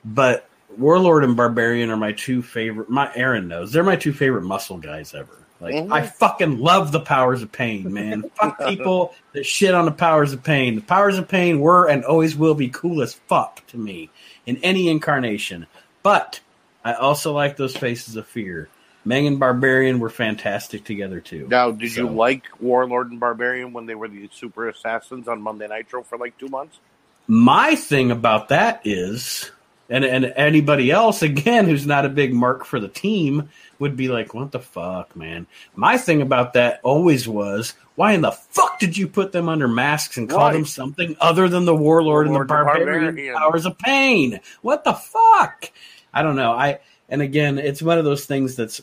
[0.05, 0.49] but
[0.79, 2.89] Warlord and Barbarian are my two favorite.
[2.89, 5.33] My Aron knows they're my two favorite muscle guys ever.
[5.61, 5.93] Like Mhm.
[5.93, 8.31] I fucking love the Powers of Pain, man.
[8.41, 10.77] fuck people that shit on the Powers of Pain.
[10.77, 14.11] The Powers of Pain were and always will be cool as fuck to me
[14.45, 15.67] in any incarnation.
[16.03, 16.41] But
[16.85, 18.69] I also like those Faces of Fear.
[19.07, 21.47] Meng and Barbarian were fantastic together too.
[21.49, 25.69] Now, did you like Warlord and Barbarian when they were the Super Assassins on Monday
[25.69, 26.81] Nitro for like two months?
[27.29, 29.53] My thing about that is,
[29.89, 34.09] and and anybody else again who's not a big mark for the team would be
[34.09, 35.47] like, "What the fuck, man?"
[35.77, 39.69] My thing about that always was, why in the fuck did you put them under
[39.69, 40.55] masks and call Right.
[40.55, 43.37] them something other than the Warlord, Warlord and the Barbarian, Barbarian.
[43.37, 44.41] Powers of Pain?
[44.63, 45.71] What the fuck?
[46.13, 46.51] I don't know.
[46.51, 48.83] I and again, it's one of those things that's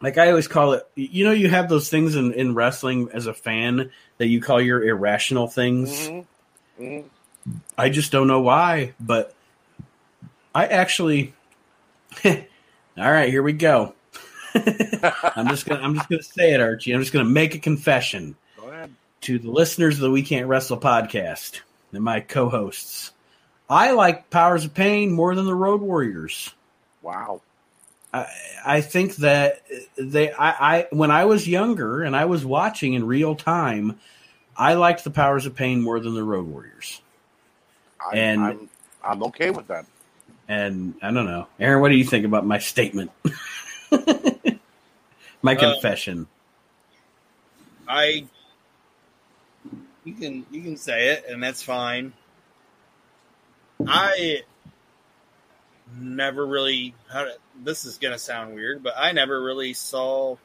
[0.00, 0.86] like I always call it.
[0.94, 4.60] You know, you have those things in in wrestling as a fan that you call
[4.60, 5.90] your irrational things.
[6.08, 6.24] Mhm.
[6.80, 7.04] Mhm.
[7.76, 9.34] I just don't know why, but
[10.54, 11.34] I actually.
[12.24, 12.32] all
[12.96, 13.94] right, here we go.
[14.54, 16.92] I'm just gonna I'm just gonna say it, Archie.
[16.92, 18.36] I'm just gonna make a confession
[19.22, 21.60] to the listeners of the We Can't Wrestle podcast
[21.92, 23.12] and my co-hosts.
[23.68, 26.54] I like Powers of Pain more than the Road Warriors.
[27.02, 27.42] Wow.
[28.12, 28.26] I,
[28.66, 29.62] I think that
[29.96, 34.00] they I, I when I was younger and I was watching in real time,
[34.56, 37.00] I liked the Powers of Pain more than the Road Warriors.
[38.10, 38.68] I'm, And- I'm,
[39.04, 39.86] I'm okay with that.
[40.48, 41.80] And I don't know, Aron.
[41.80, 43.12] What do you think about my statement?
[45.42, 46.26] my Uh, confession.
[47.86, 48.24] I
[50.04, 52.12] you can you can say it and that's fine.
[53.86, 54.42] I
[55.98, 60.36] never really how to, this is gonna sound weird, but I never really saw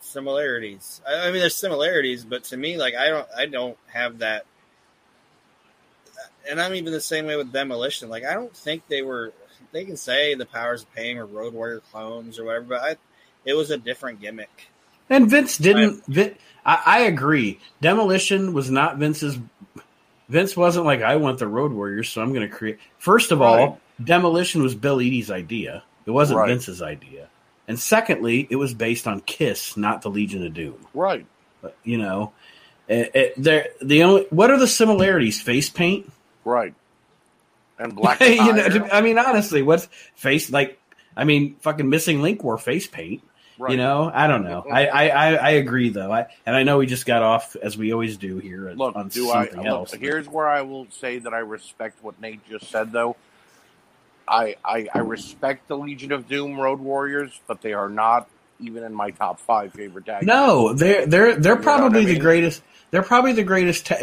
[0.00, 1.00] similarities.
[1.06, 4.46] I, I mean, there's similarities, but to me, like I don't I don't have that.
[6.48, 8.08] And I'm even the same way with demolition.
[8.08, 9.32] Like I don't think they were.
[9.72, 12.96] They can say the powers of pain or Road Warrior clones or whatever, but I,
[13.44, 14.68] it was a different gimmick.
[15.10, 16.04] And Vince didn't.
[16.06, 17.58] Vin, I, I agree.
[17.80, 19.38] Demolition was not Vince's.
[20.28, 22.78] Vince wasn't like I want the Road Warriors, so I'm going to create.
[22.98, 23.80] First of all.
[24.02, 25.82] Demolition was Bill Eadie's idea.
[26.06, 26.48] It wasn't Right.
[26.48, 27.28] Vince's idea.
[27.66, 30.86] And secondly, it was based on Kiss, not the Legion of Doom.
[30.92, 31.24] Right.
[31.62, 32.32] But, you know,
[32.88, 35.40] it, it, there the only what are the similarities?
[35.40, 36.12] Face paint.
[36.44, 36.74] Right.
[37.78, 38.20] And black.
[38.20, 40.78] you know, to- I mean, honestly, what's face like?
[41.16, 43.22] I mean, fucking missing link wore face paint.
[43.58, 43.70] right.
[43.70, 44.66] You know, I don't know.
[44.70, 46.12] I, I, I, I agree though.
[46.12, 49.08] I and I know we just got off as we always do here Look, on
[49.08, 49.46] do I?
[49.46, 52.92] something Look, but- here's where I will say that I respect what Nate just said,
[52.92, 53.16] though.
[54.28, 58.28] I, I I respect the Legion of Doom Road Warriors, but they are not
[58.60, 60.26] even in my top five favorite tag.
[60.26, 62.62] no, they're they're they're know probably I the greatest.
[62.90, 63.96] They're probably the greatest ta-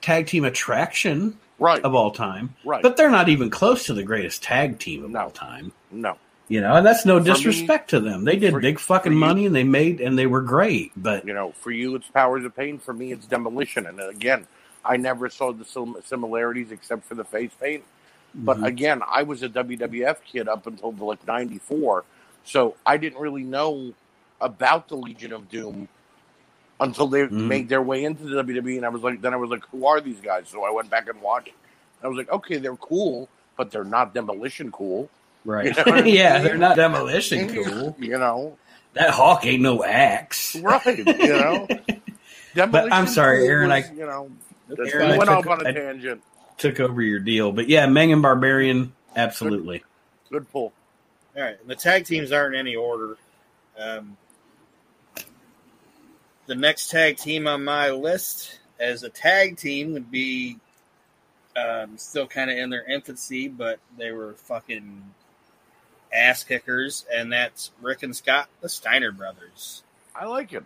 [0.00, 2.54] tag team attraction right, of all time.
[2.64, 2.80] right.
[2.82, 5.20] But they're not even close to the greatest tag team of No.
[5.22, 5.72] all time.
[5.90, 6.16] no,
[6.46, 8.24] You know, and that's no For me- disrespect to them.
[8.24, 10.92] They did for- big fucking you- money and they made and they were great.
[10.96, 12.78] But you know, for you it's Powers of Pain.
[12.78, 13.84] For me, it's Demolition.
[13.86, 14.46] And again,
[14.84, 15.64] I never saw the
[16.04, 17.82] similarities except for the face paint.
[18.38, 18.66] But Mhm.
[18.66, 22.04] again, I was a WWF kid up until like '94,
[22.44, 23.92] so I didn't really know
[24.40, 25.88] about the Legion of Doom
[26.78, 27.30] until they Mhm.
[27.48, 28.76] made their way into the WWE.
[28.76, 30.48] And I was like, then I was like, who are these guys?
[30.48, 31.52] So I went back and watched.
[32.02, 35.08] I was like, okay, they're cool, but they're not Demolition cool.
[35.46, 37.96] right, You know I yeah, they're not demolition cool.
[37.98, 38.58] You know,
[38.92, 40.56] That hawk ain't no axe.
[40.56, 40.98] right?
[40.98, 41.66] You know.
[42.54, 44.30] Demolition I'm sorry, Aron, was, I- you know,
[44.78, 46.22] Aron, I went took- off on a I- tangent.
[46.58, 49.84] Took over your deal, but yeah, Meng and Barbarian, absolutely.
[50.30, 50.72] Good pull.
[51.36, 53.18] All right, the tag teams aren't in any order.
[53.78, 54.16] Um,
[56.46, 60.58] the next tag team on my list as a tag team would be
[61.56, 65.02] um, still kind of in their infancy, but they were fucking
[66.12, 69.82] ass kickers, and that's Rick and Scott, the Steiner brothers.
[70.14, 70.64] I like it.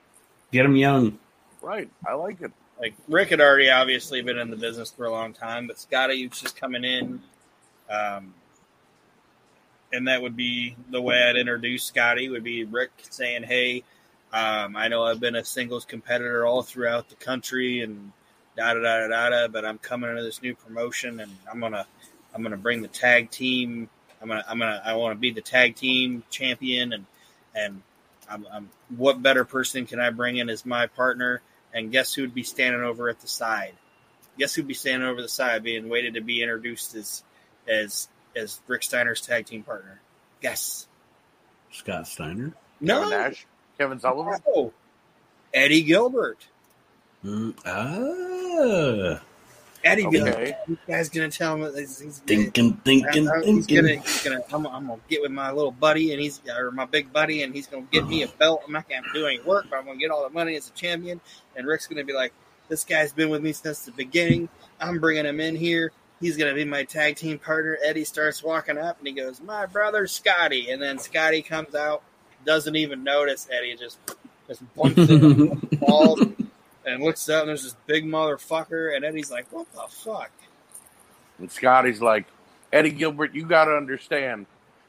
[0.52, 1.18] Get them young.
[1.62, 1.90] Right.
[2.06, 2.52] I like it.
[2.80, 6.26] Like Rick had already obviously been in the business for a long time, but Scotty
[6.26, 7.22] was just coming in.
[7.90, 8.34] Um,
[9.92, 13.84] and that would be the way I'd introduce Scotty would be Rick saying, "Hey,
[14.32, 18.12] um, I know I've been a singles competitor all throughout the country and
[18.56, 21.86] da da da da da, but I'm coming into this new promotion and I'm gonna
[22.34, 23.90] I'm gonna bring the tag team.
[24.22, 27.06] I'm gonna I'm gonna I want to be the tag team champion and
[27.54, 27.82] and
[28.30, 31.42] I'm, I'm what better person can I bring in as my partner?
[31.72, 33.74] And guess who'd be standing over at the side?
[34.38, 37.22] Guess who'd be standing over the side, being waited to be introduced as
[37.68, 40.00] as as Rick Steiner's tag team partner?
[40.40, 40.86] Guess.
[41.70, 42.54] Scott Steiner.
[42.80, 43.46] No, Kevin Nash.
[43.78, 44.40] Kevin Sullivan.
[44.46, 44.72] no.
[45.52, 46.46] Eddie Gilbert.
[47.24, 49.20] Mm, ah,
[49.82, 50.16] Eddie Okay.
[50.18, 50.54] Gilbert.
[50.68, 53.76] This guy's gonna tell him he's, he's thinking, thinking, Uh, he's thinking.
[53.76, 56.84] gonna, he's gonna I'm, I'm gonna get with my little buddy and he's or my
[56.84, 58.62] big buddy and he's gonna get me a belt.
[58.66, 60.72] I'm not gonna do any work, but I'm gonna get all the money as a
[60.72, 61.20] champion.
[61.56, 62.32] And Rick's gonna be like,
[62.68, 64.48] "This guy's been with me since the beginning.
[64.80, 65.92] I'm bringing him in here.
[66.20, 69.64] He's gonna be my tag team partner." Eddie starts walking up and he goes, "My
[69.66, 72.02] brother Scotty," and then Scotty comes out,
[72.44, 73.98] doesn't even notice Eddie, just
[74.46, 76.20] just bumps him on the balls
[76.90, 80.30] and looks up and there's this big motherfucker and Eddie's like, "What the fuck?"
[81.38, 82.26] And Scotty's like,
[82.72, 84.46] Eddie Gilbert, you got to understand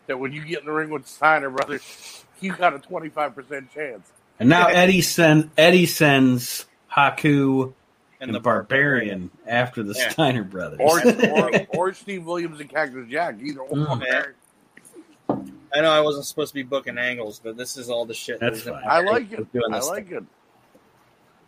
[0.07, 4.11] that when you get in the ring with Steiner brothers, you got a 25% chance.
[4.39, 7.73] and now Eddie send Eddie sends Haku and,
[8.29, 10.09] And the Barbarian after the Yeah.
[10.09, 10.79] Steiner brothers.
[10.81, 13.35] Or, or, or Steve Williams and Cactus Jack.
[13.41, 13.77] Either or.
[13.77, 14.05] Mm.
[14.05, 15.35] Yeah.
[15.73, 18.39] I know I wasn't supposed to be booking angles, but this is all the shit.
[18.41, 18.83] That's was in fine.
[18.85, 19.51] I like it.
[19.53, 20.23] doing I this like it.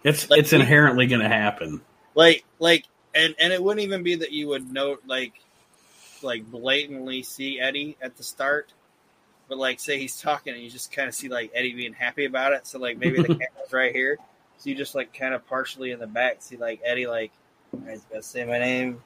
[0.03, 1.81] It's Like, it's inherently going to happen.
[2.15, 2.85] like like
[3.15, 5.33] and and it wouldn't even be that you would note like
[6.21, 8.73] like blatantly see Eddie at the start,
[9.47, 12.25] but like say he's talking and you just kind of see like Eddie being happy
[12.25, 12.65] about it.
[12.67, 14.17] So like maybe the camera's right here,
[14.57, 17.31] so you just like kind of partially in the back see like Eddie like
[17.87, 19.01] he's about to say my name.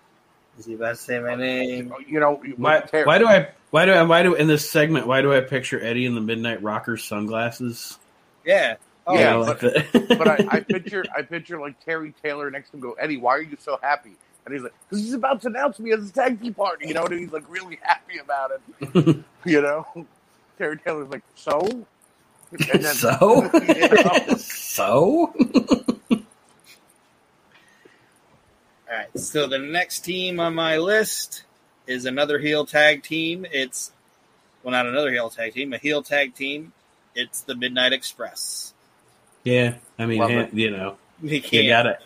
[0.57, 1.93] Is he about to say my name?
[1.95, 4.69] Oh, you know, Why, Ter- why do I why do I why do in this
[4.69, 7.97] segment why do I picture Eddie in the Midnight Rockers sunglasses?
[8.45, 8.75] Yeah.
[9.09, 12.75] Oh, Yeah, know, but- but I, I picture I picture like Terry Taylor next to
[12.77, 14.11] him go, Eddie, why are you so happy?
[14.45, 16.93] And he's like, because he's about to announce me as his tag team partner, you
[16.93, 19.85] know, and he's like really happy about it, you know.
[20.57, 21.59] Terry Taylor's like, so,
[22.51, 25.33] and then, so you know, so
[28.89, 29.19] All right.
[29.19, 31.43] So the next team on my list
[31.85, 33.45] is another heel tag team.
[33.51, 33.91] It's
[34.63, 36.73] well, not another heel tag team, a heel tag team.
[37.15, 38.73] It's the Midnight Express.
[39.47, 39.75] Yeah.
[39.99, 40.53] I mean, Love eh, it.
[40.53, 41.67] you know, You you can't.
[41.67, 41.99] gotta.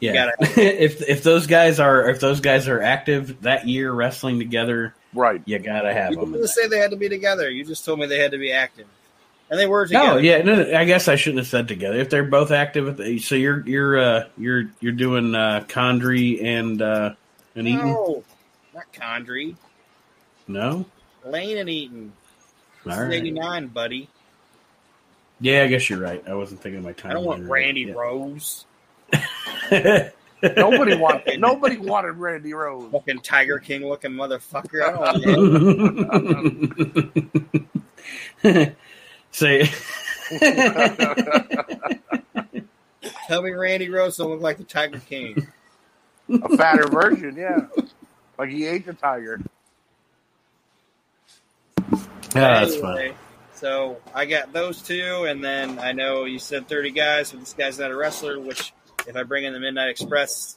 [0.00, 0.36] Yeah, gotta-
[0.84, 5.42] if if those guys are if those guys are active that year wrestling together, right.
[5.44, 6.32] you gotta have You them.
[6.32, 7.50] didn't say they had to be together.
[7.50, 8.86] You just told me they had to be active,
[9.50, 10.06] and they were together.
[10.14, 11.98] No, yeah, no, no, I guess I shouldn't have said together.
[11.98, 17.14] If they're both active, so you're you're uh, you're you're doing uh, Condrey and uh,
[17.56, 17.86] and Eaton.
[17.88, 18.22] No,
[18.74, 19.56] not Condrey.
[20.46, 20.84] No,
[21.24, 22.12] Lane and Eaton.
[22.84, 23.14] This All is right.
[23.16, 24.08] 89, buddy.
[25.40, 26.22] Yeah, I guess you're right.
[26.28, 27.10] I wasn't thinking of my time.
[27.12, 28.66] I don't want Randy Rose.
[30.42, 32.90] Nobody wanted nobody wanted Randy Rose.
[32.92, 34.82] Fucking Tiger King looking motherfucker.
[34.84, 35.00] I don't
[38.44, 38.76] want him.
[39.32, 39.68] Say,
[43.26, 45.46] Tell me Randy Rose don't look like the Tiger King.
[46.30, 47.66] A fatter version, yeah.
[48.38, 49.40] Like he ate the tiger.
[52.34, 53.14] yeah, that's Anyway, fine.
[53.58, 57.54] So I got those two, and then I know you said 30 guys, but this
[57.54, 58.72] guy's not a wrestler, which
[59.08, 60.56] if I bring in the Midnight Express,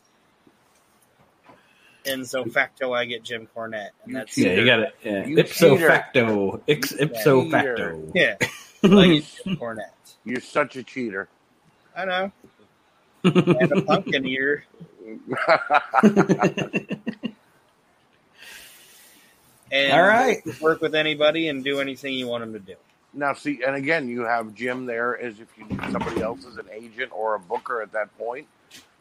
[2.06, 3.90] in so facto, I get Jim Cornette.
[4.06, 4.96] And that's Yeah, you got it.
[5.04, 5.26] Yeah.
[5.26, 5.88] You Ipso cheater.
[5.88, 7.52] facto, Ix, ipso Cheater.
[7.52, 8.12] facto.
[8.14, 8.36] Yeah,
[8.84, 10.16] I get Jim Cornette.
[10.24, 11.28] You're such a cheater.
[11.96, 12.32] I know.
[13.24, 14.64] And a pumpkin ear.
[19.74, 20.42] And All right.
[20.60, 22.76] work with anybody and do anything you want them to do.
[23.14, 26.58] Now see, and again, you have Jim there as if you need somebody else as
[26.58, 28.48] an agent or a booker at that point.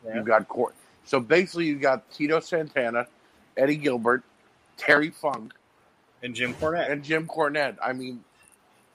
[0.04, 0.16] Yeah.
[0.16, 0.74] You've got court.
[1.04, 3.06] So basically, you got Tito Santana,
[3.56, 4.22] Eddie Gilbert,
[4.76, 5.52] Terry Funk,
[6.22, 6.90] And Jim Cornette.
[6.90, 7.76] and Jim Cornette.
[7.82, 8.24] I mean,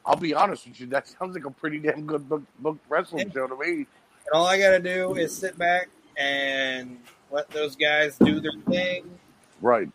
[0.05, 3.31] I'll be honest with you, that sounds like a pretty damn good book, book wrestling
[3.31, 3.71] show to me.
[3.73, 3.87] And
[4.33, 6.97] all I got to do is sit back and
[7.31, 9.09] let those guys do their thing.
[9.61, 9.89] Right.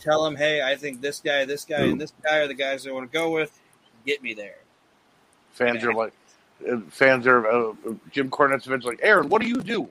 [0.00, 2.86] Tell them, hey, I think this guy, this guy, and this guy are the guys
[2.86, 3.57] I want to go with.
[4.08, 4.56] Get me there.
[5.52, 6.14] Fans are like,
[6.66, 7.74] uh, fans are, uh,
[8.10, 9.86] Jim Cornette's eventually like, Aron, what do you do?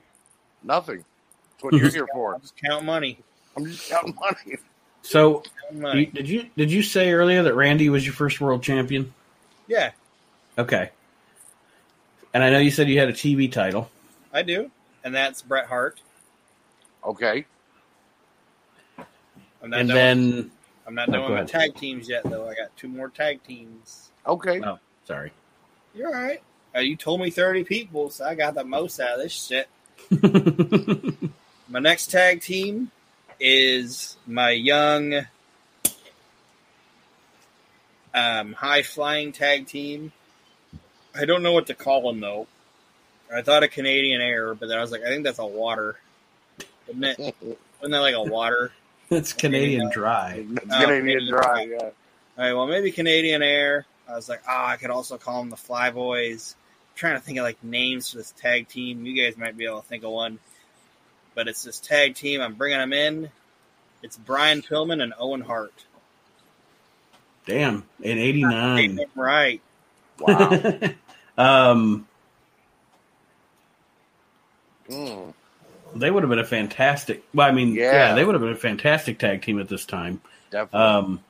[0.64, 1.04] Nothing.
[1.52, 2.34] That's what you're here for.
[2.34, 3.16] I'll just count money.
[3.56, 4.56] I'm just counting money.
[5.02, 6.06] So, Count you- money.
[6.06, 9.14] did you did you say earlier that Randy was your first world champion?
[9.68, 9.92] Yeah,
[10.58, 10.90] Okay.
[12.34, 13.88] And I know you said you had a TV title.
[14.32, 14.68] I do.
[15.04, 16.00] And that's Bret Hart.
[17.04, 17.44] Okay.
[19.62, 20.50] I'm And then, with,
[20.88, 22.48] I'm not Oh, done my tag teams yet, though.
[22.48, 24.10] I got two more tag teams.
[24.26, 24.60] Okay.
[24.64, 25.30] oh, sorry.
[25.94, 26.42] You're all right.
[26.74, 29.68] Uh, you told me 30 people, so I got the most out of this shit.
[31.68, 32.90] My next tag team
[33.38, 35.26] is my young
[38.14, 40.12] um, high flying tag team.
[41.14, 42.46] I don't know what to call them though.
[43.34, 45.96] I thought a Canadian Air, but then I was like, I think that's a water.
[46.88, 47.18] Isn't it?
[47.42, 48.72] Isn't that like a water?
[49.16, 50.44] it's Canadian Dry.
[50.48, 51.76] It's Oh, gonna be a Canadian dry, yeah.
[51.82, 51.92] All
[52.36, 53.86] right, well maybe Canadian Air.
[54.08, 56.54] I was like, oh, I could also call them the Fly Boys.
[56.58, 59.04] I'm trying to think of like names for this tag team.
[59.04, 60.38] You guys might be able to think of one,
[61.34, 62.40] but it's this tag team.
[62.40, 63.30] I'm bringing them in.
[64.02, 65.84] It's Brian Pillman and Owen Hart.
[67.46, 69.00] Damn, in '89.
[69.14, 69.60] Right.
[70.20, 70.78] Wow.
[71.38, 72.06] um,
[74.88, 75.34] Mm.
[75.94, 77.22] They would have been a fantastic.
[77.34, 78.14] Well, I mean, yeah, Yeah.
[78.14, 80.20] they would have been a fantastic tag team at this time.
[80.50, 80.80] Definitely.
[80.80, 81.24] Um,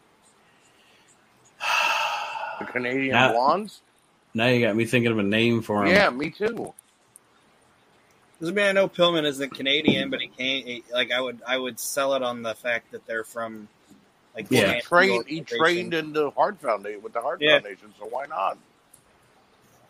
[2.59, 3.81] the Canadian now- Blondes?
[4.35, 5.95] now you got me thinking of a name for them.
[5.95, 6.75] Yeah, me too.
[8.41, 10.67] Doesn't mean I know Pillman isn't Canadian, but he can't.
[10.67, 13.69] He, like I would, I would sell it on the fact that they're from
[14.37, 14.75] like Yeah.
[14.75, 17.59] He trained, he trained in the Hart Foundation with the Hart Yeah.
[17.59, 18.57] Foundation, so why not?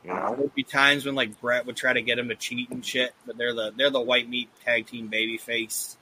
[0.04, 0.34] You know?
[0.36, 3.12] There'd be times when like Bret would try to get him to cheat and shit,
[3.26, 5.96] but they're the they're the white meat tag team baby face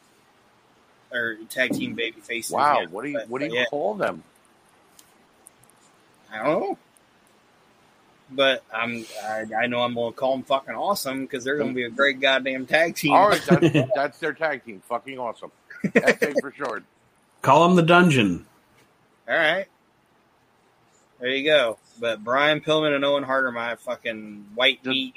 [1.12, 2.50] or tag team baby face.
[2.50, 3.64] Wow, what do you what do you yeah.
[3.66, 4.22] call them?
[6.30, 6.78] I don't know.
[8.30, 11.84] But I'm I, I know I'm gonna call them fucking awesome because they're gonna be
[11.84, 13.12] a great goddamn tag team.
[13.12, 14.82] All right, that's, that's their tag team.
[14.88, 15.52] Fucking awesome.
[15.94, 16.84] That's it for short.
[17.42, 18.46] Call them the Dungeon.
[19.28, 19.66] All right.
[21.20, 21.78] There you go.
[22.00, 25.14] But Brian Pillman and Owen Hart are my fucking white meat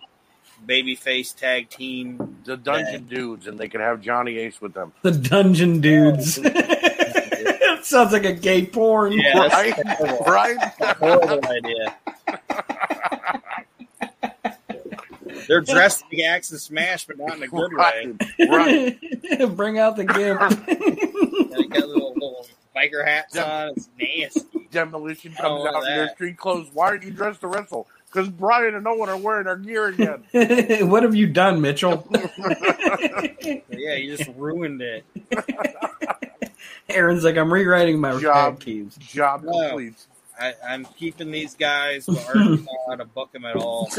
[0.66, 2.38] babyface tag team.
[2.46, 4.94] The Dungeon Dudes, and they could have Johnny Ace with them.
[5.02, 6.36] The Dungeon Dudes.
[7.88, 9.14] Sounds like a gay porn.
[9.14, 9.74] Yeah, that's Right?
[9.98, 10.26] horrible.
[10.28, 10.58] Right?
[10.98, 11.96] horrible idea.
[15.48, 18.14] They're dressed like Ax and Smash, but not in a good way.
[18.40, 19.00] Right.
[19.40, 19.56] right.
[19.56, 20.40] Bring out the gimp.
[20.68, 23.70] They got little, little biker hats on.
[23.76, 24.59] It's nasty.
[24.72, 26.70] Demolition oh, comes out want in their street clothes.
[26.74, 27.88] Why aren't you dressed to wrestle?
[28.12, 30.24] Because Brian and Owen are wearing our gear again.
[30.90, 32.08] what have you done, Mitchell?
[33.72, 35.06] Yeah, you just ruined it.
[36.90, 38.60] Aron's like, I'm rewriting my Job.
[38.60, 38.98] keys.
[38.98, 39.70] Job No.
[39.70, 40.06] complete.
[40.40, 43.90] I, I'm keeping these guys, but I don't know how to book them at all.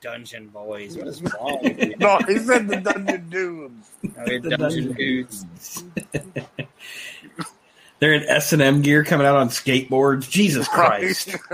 [0.00, 0.96] Dungeon boys.
[0.96, 1.96] What is wrong with you?
[1.98, 3.90] no, he said the Dungeon Dudes.
[4.04, 5.46] Okay, The dungeon Dungeon dudes.
[7.98, 10.28] They're in S and M gear coming out on skateboards.
[10.28, 11.34] Jesus Christ!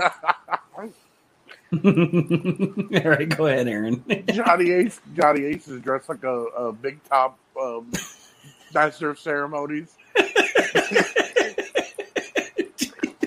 [1.73, 4.03] All right, go ahead, Aron.
[4.31, 5.01] Johnny Ace.
[5.15, 7.91] Johnny Ace is dressed like a, a big top um,
[8.75, 9.95] master of ceremonies,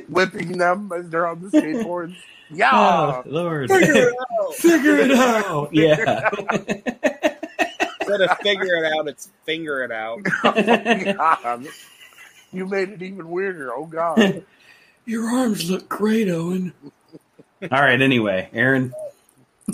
[0.08, 2.14] whipping them as they're on the skateboards.
[2.50, 4.54] Yeah, Oh, Lord, Figure it out.
[4.54, 5.74] Figure it out.
[5.74, 6.30] Yeah.
[8.00, 10.22] Instead of figure it out, it's finger it out.
[10.22, 11.66] God.
[12.56, 13.72] You made it even weirder.
[13.74, 14.44] Oh God,
[15.06, 16.72] Your arms look great, Owen.
[17.62, 18.00] All right.
[18.00, 18.92] Anyway, Aron.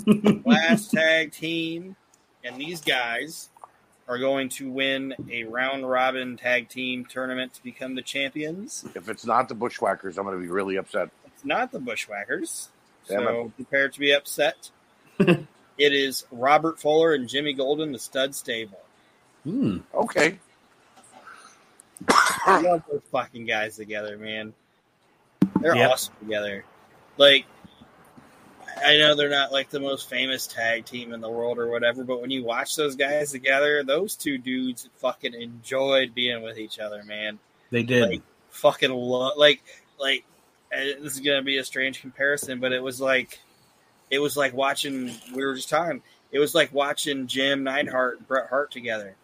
[0.45, 1.95] Last tag team,
[2.43, 3.49] and these guys
[4.07, 8.85] are going to win a round robin tag team tournament to become the champions.
[8.95, 11.09] if it's not the Bushwhackers, I'm going to be really upset.
[11.25, 12.69] It's not the Bushwhackers,
[13.07, 14.69] Damn so prepare to be upset.
[15.19, 15.47] it
[15.77, 18.81] is Robert Fuller and Jimmy Golden, the stud stable.
[19.43, 19.79] Hmm.
[19.93, 20.39] Okay,
[22.09, 24.53] I love those fucking guys together, man.
[25.61, 25.91] They're Yep.
[25.91, 26.65] awesome together.
[27.17, 27.45] Like,
[28.85, 32.03] I know they're not like the most famous tag team in the world or whatever,
[32.03, 36.79] but when you watch those guys together, those two dudes fucking enjoyed being with each
[36.79, 37.39] other, man.
[37.69, 38.09] They did.
[38.09, 39.63] Like, fucking love, like,
[39.99, 40.25] like.
[40.71, 43.39] This is gonna be a strange comparison, but it was like,
[44.09, 45.11] it was like watching.
[45.35, 46.01] We were just talking.
[46.31, 49.15] It was like watching Jim Neidhart and Bret Hart together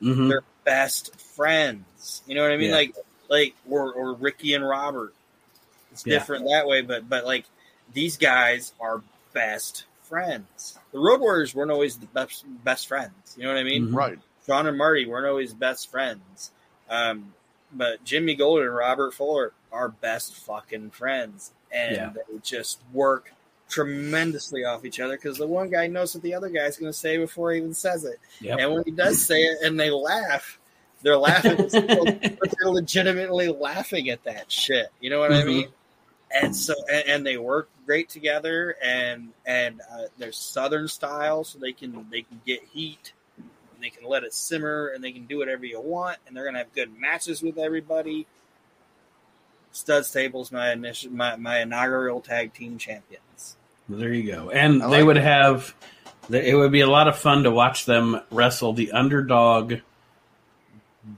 [0.00, 0.28] Mhm.
[0.28, 2.22] they're best friends.
[2.26, 2.70] You know what I mean?
[2.70, 2.76] Yeah.
[2.76, 2.94] Like
[3.28, 5.14] like or or Ricky and Robert.
[5.90, 6.18] It's Yeah.
[6.18, 7.44] different that way, but but like
[7.92, 9.02] these guys are
[9.32, 10.78] best friends.
[10.92, 13.34] The Road Warriors weren't always the best best friends.
[13.36, 13.88] You know what I mean?
[13.88, 13.94] Mhm.
[13.96, 14.18] right.
[14.46, 16.50] Shawn and Marty weren't always best friends.
[16.90, 17.32] Um,
[17.72, 22.10] but Jimmy Gold and Robert Fuller are best fucking friends, and Yeah.
[22.14, 23.32] they just work
[23.72, 26.98] tremendously off each other because the one guy knows what the other guy's going to
[26.98, 28.20] say before he even says it.
[28.40, 28.58] Yep.
[28.60, 30.58] And when he does say it and they laugh,
[31.02, 31.58] they're laughing,
[31.88, 34.88] they're legitimately laughing at that shit.
[35.00, 35.46] You know what I Mhm.
[35.46, 35.68] mean?
[36.34, 41.58] And so, and, and they work great together, and and uh, they're Southern style, so
[41.58, 45.26] they can they can get heat, and they can let it simmer, and they can
[45.26, 48.26] do whatever you want, and they're gonna have good matches with everybody.
[49.72, 53.22] Stud Stable's my initial my, my inaugural tag team champions.
[53.88, 54.50] There you go.
[54.50, 55.22] And I they would it.
[55.22, 55.74] have.
[56.30, 59.74] It would be a lot of fun to watch them wrestle the underdog,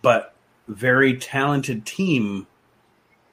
[0.03, 0.35] but
[0.67, 2.47] very talented team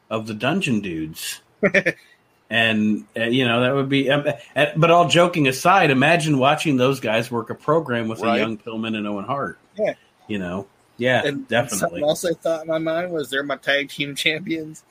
[0.09, 1.41] of the Dungeon Dudes.
[2.49, 4.09] and uh, you know that would be.
[4.11, 4.25] Um,
[4.55, 8.35] uh, but all joking aside, imagine watching those guys work a program with Right.
[8.37, 9.57] a young Pillman and Owen Hart.
[9.77, 9.93] Yeah.
[10.27, 10.67] You know.
[10.97, 11.79] Yeah, And definitely.
[11.79, 14.83] Something else I thought in my mind was they're my tag team champions.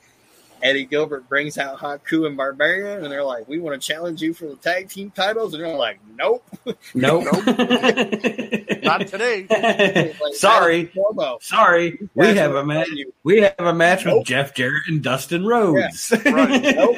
[0.63, 4.33] Eddie Gilbert brings out Haku and Barbarian, and they're like, "We want to challenge you
[4.33, 6.43] for the tag team titles," and they're like, "Nope."
[6.93, 7.23] Nope.
[8.83, 9.47] Not today.
[10.21, 10.83] Like, Sorry.
[10.83, 11.43] that was.
[11.43, 12.89] Sorry, we have a match.
[13.23, 16.11] We have a match with Jeff Jarrett and Dustin Rhodes.
[16.25, 16.75] Right.
[16.75, 16.97] Nope.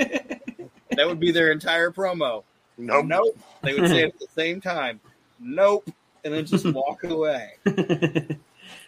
[0.92, 2.44] That would be their entire promo.
[2.78, 3.06] Nope.
[3.06, 3.38] Nope.
[3.62, 5.00] They would say it at the same time.
[5.40, 5.90] Nope.
[6.24, 7.54] And then just walk away.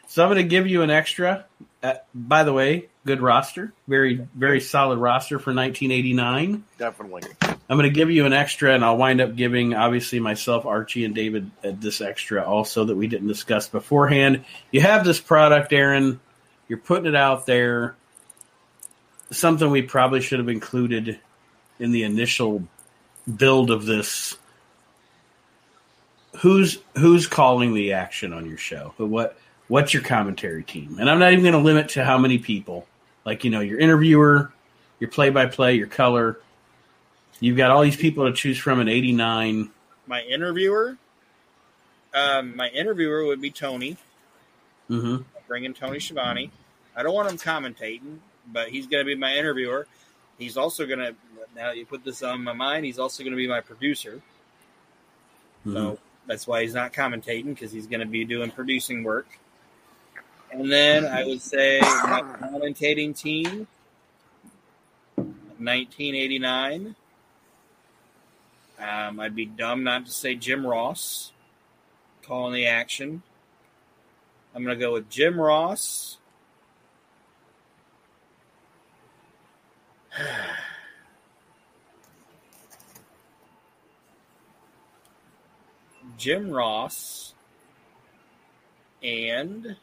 [0.07, 1.45] so I'm going to give you an extra.
[1.85, 6.63] Uh, by the way, good roster, very very solid roster for 1989.
[6.79, 7.21] Definitely.
[7.43, 11.05] I'm going to give you an extra, and I'll wind up giving obviously myself, Archie,
[11.05, 14.45] and David uh, this extra also that we didn't discuss beforehand.
[14.71, 16.19] You have this product, Aron.
[16.67, 17.95] You're putting it out there.
[19.29, 21.19] Something we probably should have included
[21.77, 22.67] in the initial
[23.31, 24.35] build of this.
[26.37, 28.95] Who's who's calling the action on your show?
[28.97, 29.37] What
[29.67, 30.97] what's your commentary team?
[30.99, 32.87] And I'm not even going to limit to how many people.
[33.25, 34.51] Like you know, your interviewer,
[34.99, 36.39] your play by play, your color.
[37.39, 39.69] You've got all these people to choose from at 89.
[40.07, 40.97] My interviewer,
[42.13, 43.97] um, my interviewer would be Tony.
[44.89, 45.23] Mm-hmm.
[45.47, 46.51] Bringing Tony Schiavone.
[46.95, 48.19] I don't want him commentating,
[48.51, 49.87] but he's going to be my interviewer.
[50.37, 51.15] He's also going to.
[51.55, 54.21] Now that you put this on my mind, he's also going to be my producer.
[55.65, 55.73] Mm-hmm.
[55.73, 59.27] So that's why he's not commentating because he's going to be doing producing work.
[60.51, 63.67] And then I would say my commentating team,
[65.15, 66.95] 1989.
[68.77, 71.31] Um, I'd be dumb not to say Jim Ross
[72.21, 73.23] calling the action.
[74.53, 76.17] I'm going to go with Jim Ross.
[86.17, 87.33] Jim Ross
[89.03, 89.75] and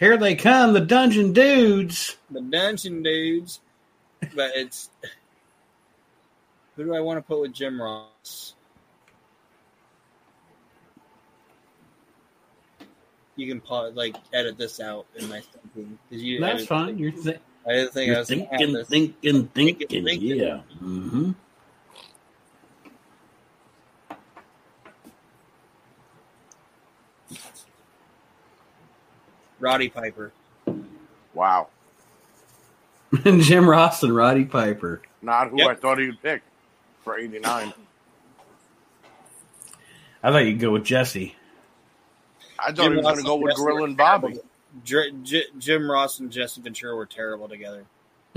[0.00, 2.16] Here they come, the Dungeon Dudes.
[2.30, 3.60] the Dungeon Dudes,
[4.34, 4.88] but it's
[6.76, 8.54] who do I want to put with Jim Ross?
[13.36, 16.40] You can pause, like edit this out in my thinking because you.
[16.40, 16.86] That's didn't fine.
[16.88, 20.36] think- You're, th- I didn't think you're was thinking, thinking, thinking, Thinking, thinking.
[20.36, 20.60] Yeah.
[20.82, 21.32] Mm-hmm.
[29.60, 30.32] Roddy Piper.
[31.34, 31.68] Wow.
[33.24, 35.02] Jim Ross and Roddy Piper.
[35.22, 35.68] Not who Yep.
[35.68, 36.42] I thought he would pick
[37.04, 37.72] for 89.
[40.22, 41.34] I thought you'd go with Jesse.
[42.58, 44.38] I thought Jim he was going to go with Jesse Gorilla and Bobby.
[44.84, 47.84] J- J- Jim Ross and Jesse Ventura were terrible together.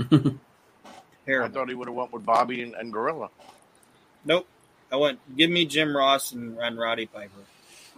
[0.00, 3.30] I thought he would have went with Bobby and, and Gorilla.
[4.24, 4.46] Nope.
[4.92, 5.18] I went.
[5.36, 7.30] Give me Jim Ross and, and Roddy Piper.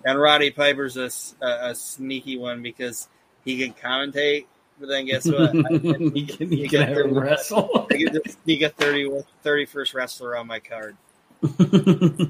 [0.04, 1.10] And Roddy Piper's a
[1.44, 3.08] a sneaky one because
[3.46, 4.44] he can commentate,
[4.78, 5.48] but then guess what?
[5.56, 7.86] I can, you can, he you can can have him do- wrestle.
[7.90, 10.96] I can just sneak a 30, 31st wrestler on my card.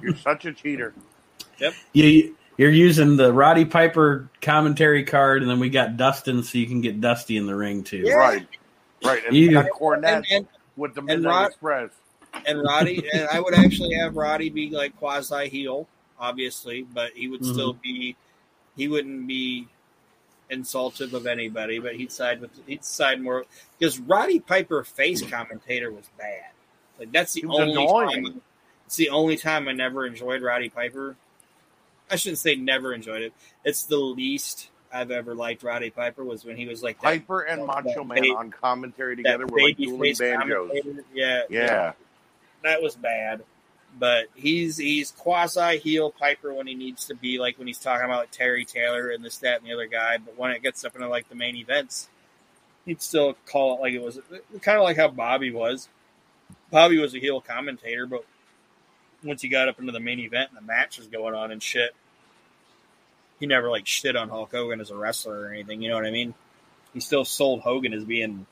[0.02, 0.94] You're such a cheater.
[1.59, 1.74] Yep.
[1.94, 6.66] You, you're using the Roddy Piper commentary card, and then we got Dustin, so you
[6.66, 7.98] can get Dusty in the ring too.
[7.98, 8.14] Yeah.
[8.14, 8.47] Right.
[9.05, 9.22] Right.
[9.26, 11.90] And You- you got Cornette And, and, with the and Rod- Express.
[12.47, 15.88] and Roddy, and I would actually have Roddy be like quasi heel,
[16.18, 17.52] obviously, but he would Mhm.
[17.52, 18.16] still be,
[18.76, 19.68] he wouldn't be
[20.51, 23.44] insultive of anybody, but he'd side with, he'd side more
[23.78, 25.28] because Roddy Piper face hmm.
[25.28, 26.51] commentator was bad.
[26.98, 28.24] Like that's the only annoying.
[28.24, 28.40] time.
[28.86, 31.16] It's the only time I never enjoyed Roddy Piper.
[32.10, 33.32] I shouldn't say never enjoyed it.
[33.64, 37.43] It's the least I've ever liked Roddy Piper was when he was like that, Piper
[37.43, 40.68] and that- Macho that Man ba- on commentary together were like baby dueling banjos.
[40.68, 41.05] commentator.
[41.12, 41.93] Yeah, Yeah.
[42.62, 43.43] that was bad.
[43.98, 48.05] But he's he's quasi heel Piper when he needs to be, like when he's talking
[48.05, 50.18] about Terry Taylor and this, that, and the other guy.
[50.18, 52.09] But when it gets up into like the main events,
[52.85, 54.20] he'd still call it like it was
[54.60, 55.89] kind of like how Bobby was.
[56.70, 58.24] Bobby was a heel commentator, but
[59.23, 61.62] once he got up into the main event and the match was going on and
[61.62, 61.94] shit,
[63.40, 65.82] he never like shit on Hulk Hogan as a wrestler or anything.
[65.82, 66.35] You know what I mean?
[66.93, 68.47] He still sold Hogan as being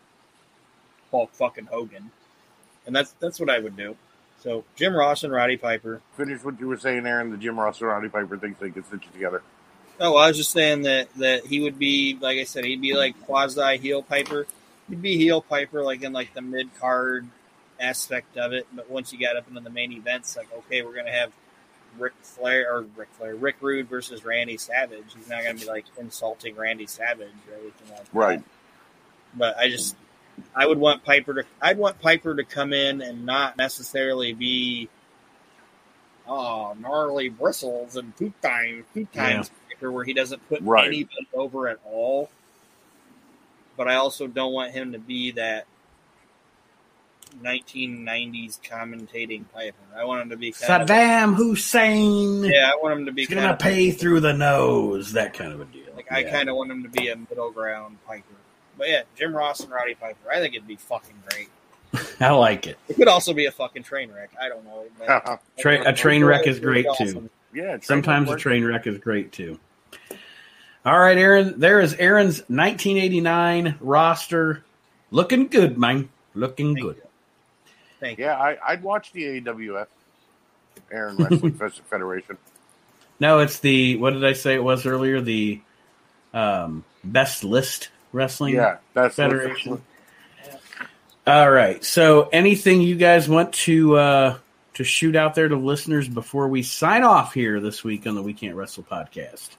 [1.10, 2.10] Hulk fucking Hogan,
[2.86, 3.96] and that's that's what I would do.
[4.44, 6.02] So Jim Ross and Roddy Piper.
[6.18, 7.30] Finish what you were saying, Aron.
[7.30, 9.42] The Jim Ross and Roddy Piper thinks they can stitch it together.
[9.98, 12.94] Oh, I was just saying that that he would be like I said, he'd be
[12.94, 14.46] like quasi heel Piper.
[14.88, 17.26] He'd be heel Piper like in like the mid card
[17.80, 20.94] aspect of it, but once you got up into the main events, like okay, we're
[20.94, 21.32] gonna have
[21.98, 25.14] Ric Flair or Ric Flair, Rick Rude versus Randy Savage.
[25.16, 28.14] He's not gonna be like insulting Randy Savage or anything like that.
[28.14, 28.42] Right.
[29.34, 29.96] But I just
[30.54, 34.88] I would want Piper to I'd want Piper to come in and not necessarily be
[36.26, 40.86] oh gnarly bristles and two times two times Piper where he doesn't put Right.
[40.88, 42.30] anybody over at all.
[43.76, 45.66] But I also don't want him to be that
[47.42, 49.76] 1990s commentating Piper.
[49.96, 52.70] I want him to be kind of Saddam Hussein yeah.
[52.72, 55.12] I want him to be gonna of pay through the nose.
[55.12, 55.82] That kind of a deal.
[55.96, 58.24] like I kind of want him to be a middle ground Piper.
[58.76, 60.30] But yeah, Jim Ross and Roddy Piper.
[60.32, 61.48] I think it'd be fucking great.
[62.20, 62.76] I like it.
[62.88, 64.30] It could also be a fucking train wreck.
[64.40, 64.84] I don't know.
[64.98, 67.04] but- Tra- a train wreck is great too.
[67.04, 67.30] Awesome.
[67.52, 67.78] yeah.
[67.82, 69.58] Sometimes a train wreck is great too.
[70.84, 71.58] All right, Aron.
[71.58, 74.64] There is Aron's 1989 roster.
[75.10, 76.08] Looking good, man.
[76.34, 76.96] Looking Thank good.
[76.96, 77.02] you.
[78.00, 78.24] Thank you.
[78.26, 79.86] Yeah, I, I'd watch the AWF,
[80.90, 81.54] Aron Wrestling
[81.88, 82.36] Federation.
[83.20, 85.20] No, it's the what did I say it was earlier?
[85.20, 85.60] The
[86.34, 88.54] um, best list wrestling.
[88.54, 89.82] Yeah, that's Federation.
[91.26, 91.82] All right.
[91.84, 94.38] So, anything you guys want to uh,
[94.74, 98.22] to shoot out there to listeners before we sign off here this week on the
[98.22, 99.50] We Can't Wrestle podcast?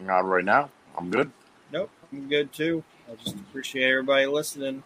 [0.00, 0.70] Not right now.
[0.96, 1.30] I'm good.
[1.72, 2.84] Nope, I'm good too.
[3.10, 4.82] I just appreciate everybody listening.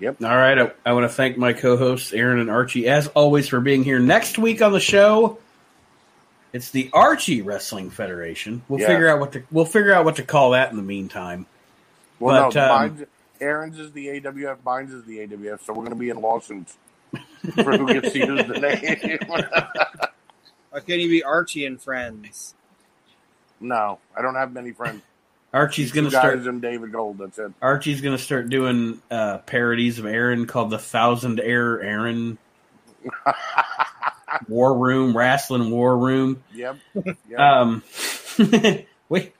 [0.00, 0.22] Yep.
[0.22, 0.58] All right.
[0.58, 3.98] I, I want to thank my co-hosts Aron and Archie, as always, for being here.
[3.98, 5.38] Next week on the show,
[6.52, 8.62] it's the Archie Wrestling Federation.
[8.68, 8.86] We'll Yeah.
[8.88, 11.46] figure out what to we'll figure out what to call that in the meantime.
[12.20, 13.04] Well, But, no, um, mine's,
[13.40, 16.76] Aron's is the AWF, mine's is the AWF, so we're going to be in lawsuits
[17.54, 19.18] for who gets to use the name.
[20.70, 22.54] Why can't you be Archie and Friends?
[23.60, 25.02] no, I don't have many friends.
[25.52, 26.38] Archie's going to guys start.
[26.46, 27.18] and David Gold.
[27.18, 27.52] That's it.
[27.60, 32.38] Archie's going to start doing uh, parodies of Aron called the Thousand Air Aron
[34.48, 36.42] War Room Wrestling War Room.
[36.54, 36.76] Yep.
[37.28, 37.38] yep.
[37.38, 37.82] Um,
[39.08, 39.34] wait.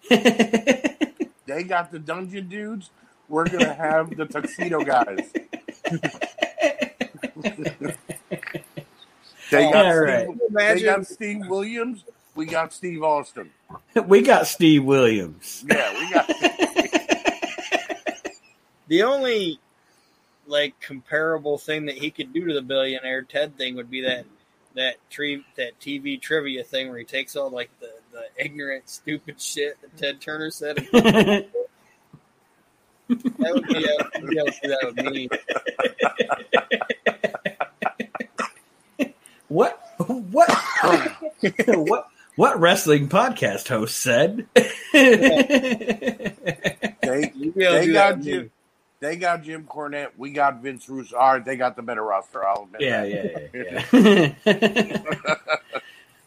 [1.51, 2.91] They got the dungeon dudes.
[3.29, 5.33] We're going to have the tuxedo guys.
[9.51, 10.77] they, got All Steve, right.
[10.77, 12.05] they got Steve Williams.
[12.37, 13.51] We got Steve Austin.
[14.07, 15.65] we got Steve Williams.
[15.69, 16.29] Yeah, we got.
[18.89, 19.59] the only
[20.47, 24.25] like comparable thing that he could do to the billionaire Ted thing would be that
[24.75, 29.41] that tree that TV trivia thing where he takes all like the, the ignorant stupid
[29.41, 30.87] shit that Ted Turner said.
[33.11, 35.29] That would be a, be able to that with me.
[39.49, 39.81] what?
[40.07, 40.49] What?
[41.67, 42.07] what?
[42.37, 44.47] What wrestling podcast host said?
[44.55, 44.71] They,
[47.35, 48.33] You'd be able to they got with me.
[48.33, 48.51] Jim.
[49.01, 50.11] They got Jim Cornette.
[50.17, 51.17] We got Vince Russo.
[51.17, 52.47] All right, they got the better roster.
[52.47, 52.83] I'll admit.
[52.83, 53.51] yeah, that.
[53.53, 55.33] yeah, yeah.
[55.49, 55.57] yeah.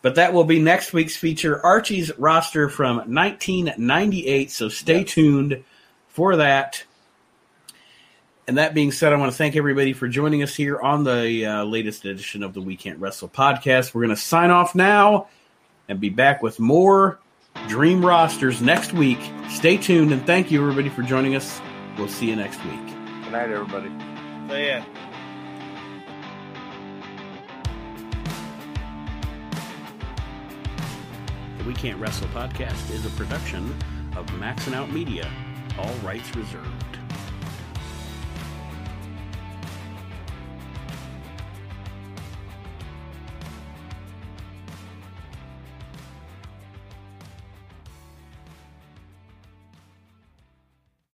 [0.04, 4.52] But that will be next week's feature, Archie's roster from 1998.
[4.52, 5.10] So stay Yes.
[5.12, 5.64] tuned
[6.10, 6.84] for that.
[8.48, 11.46] And that being said, I want to thank everybody for joining us here on the
[11.46, 13.94] uh, latest edition of the We Can't Wrestle podcast.
[13.94, 15.28] We're going to sign off now
[15.88, 17.20] and be back with more
[17.70, 19.20] Dream Rosters next week.
[19.50, 21.62] Stay tuned and thank you, everybody, for joining us.
[21.98, 22.86] We'll see you next week.
[23.24, 23.90] Good night, everybody.
[24.50, 24.84] So yeah.
[31.64, 33.74] The We Can't Wrestle podcast is a production
[34.18, 35.30] of Maxing Out Media,
[35.80, 36.83] all rights reserved.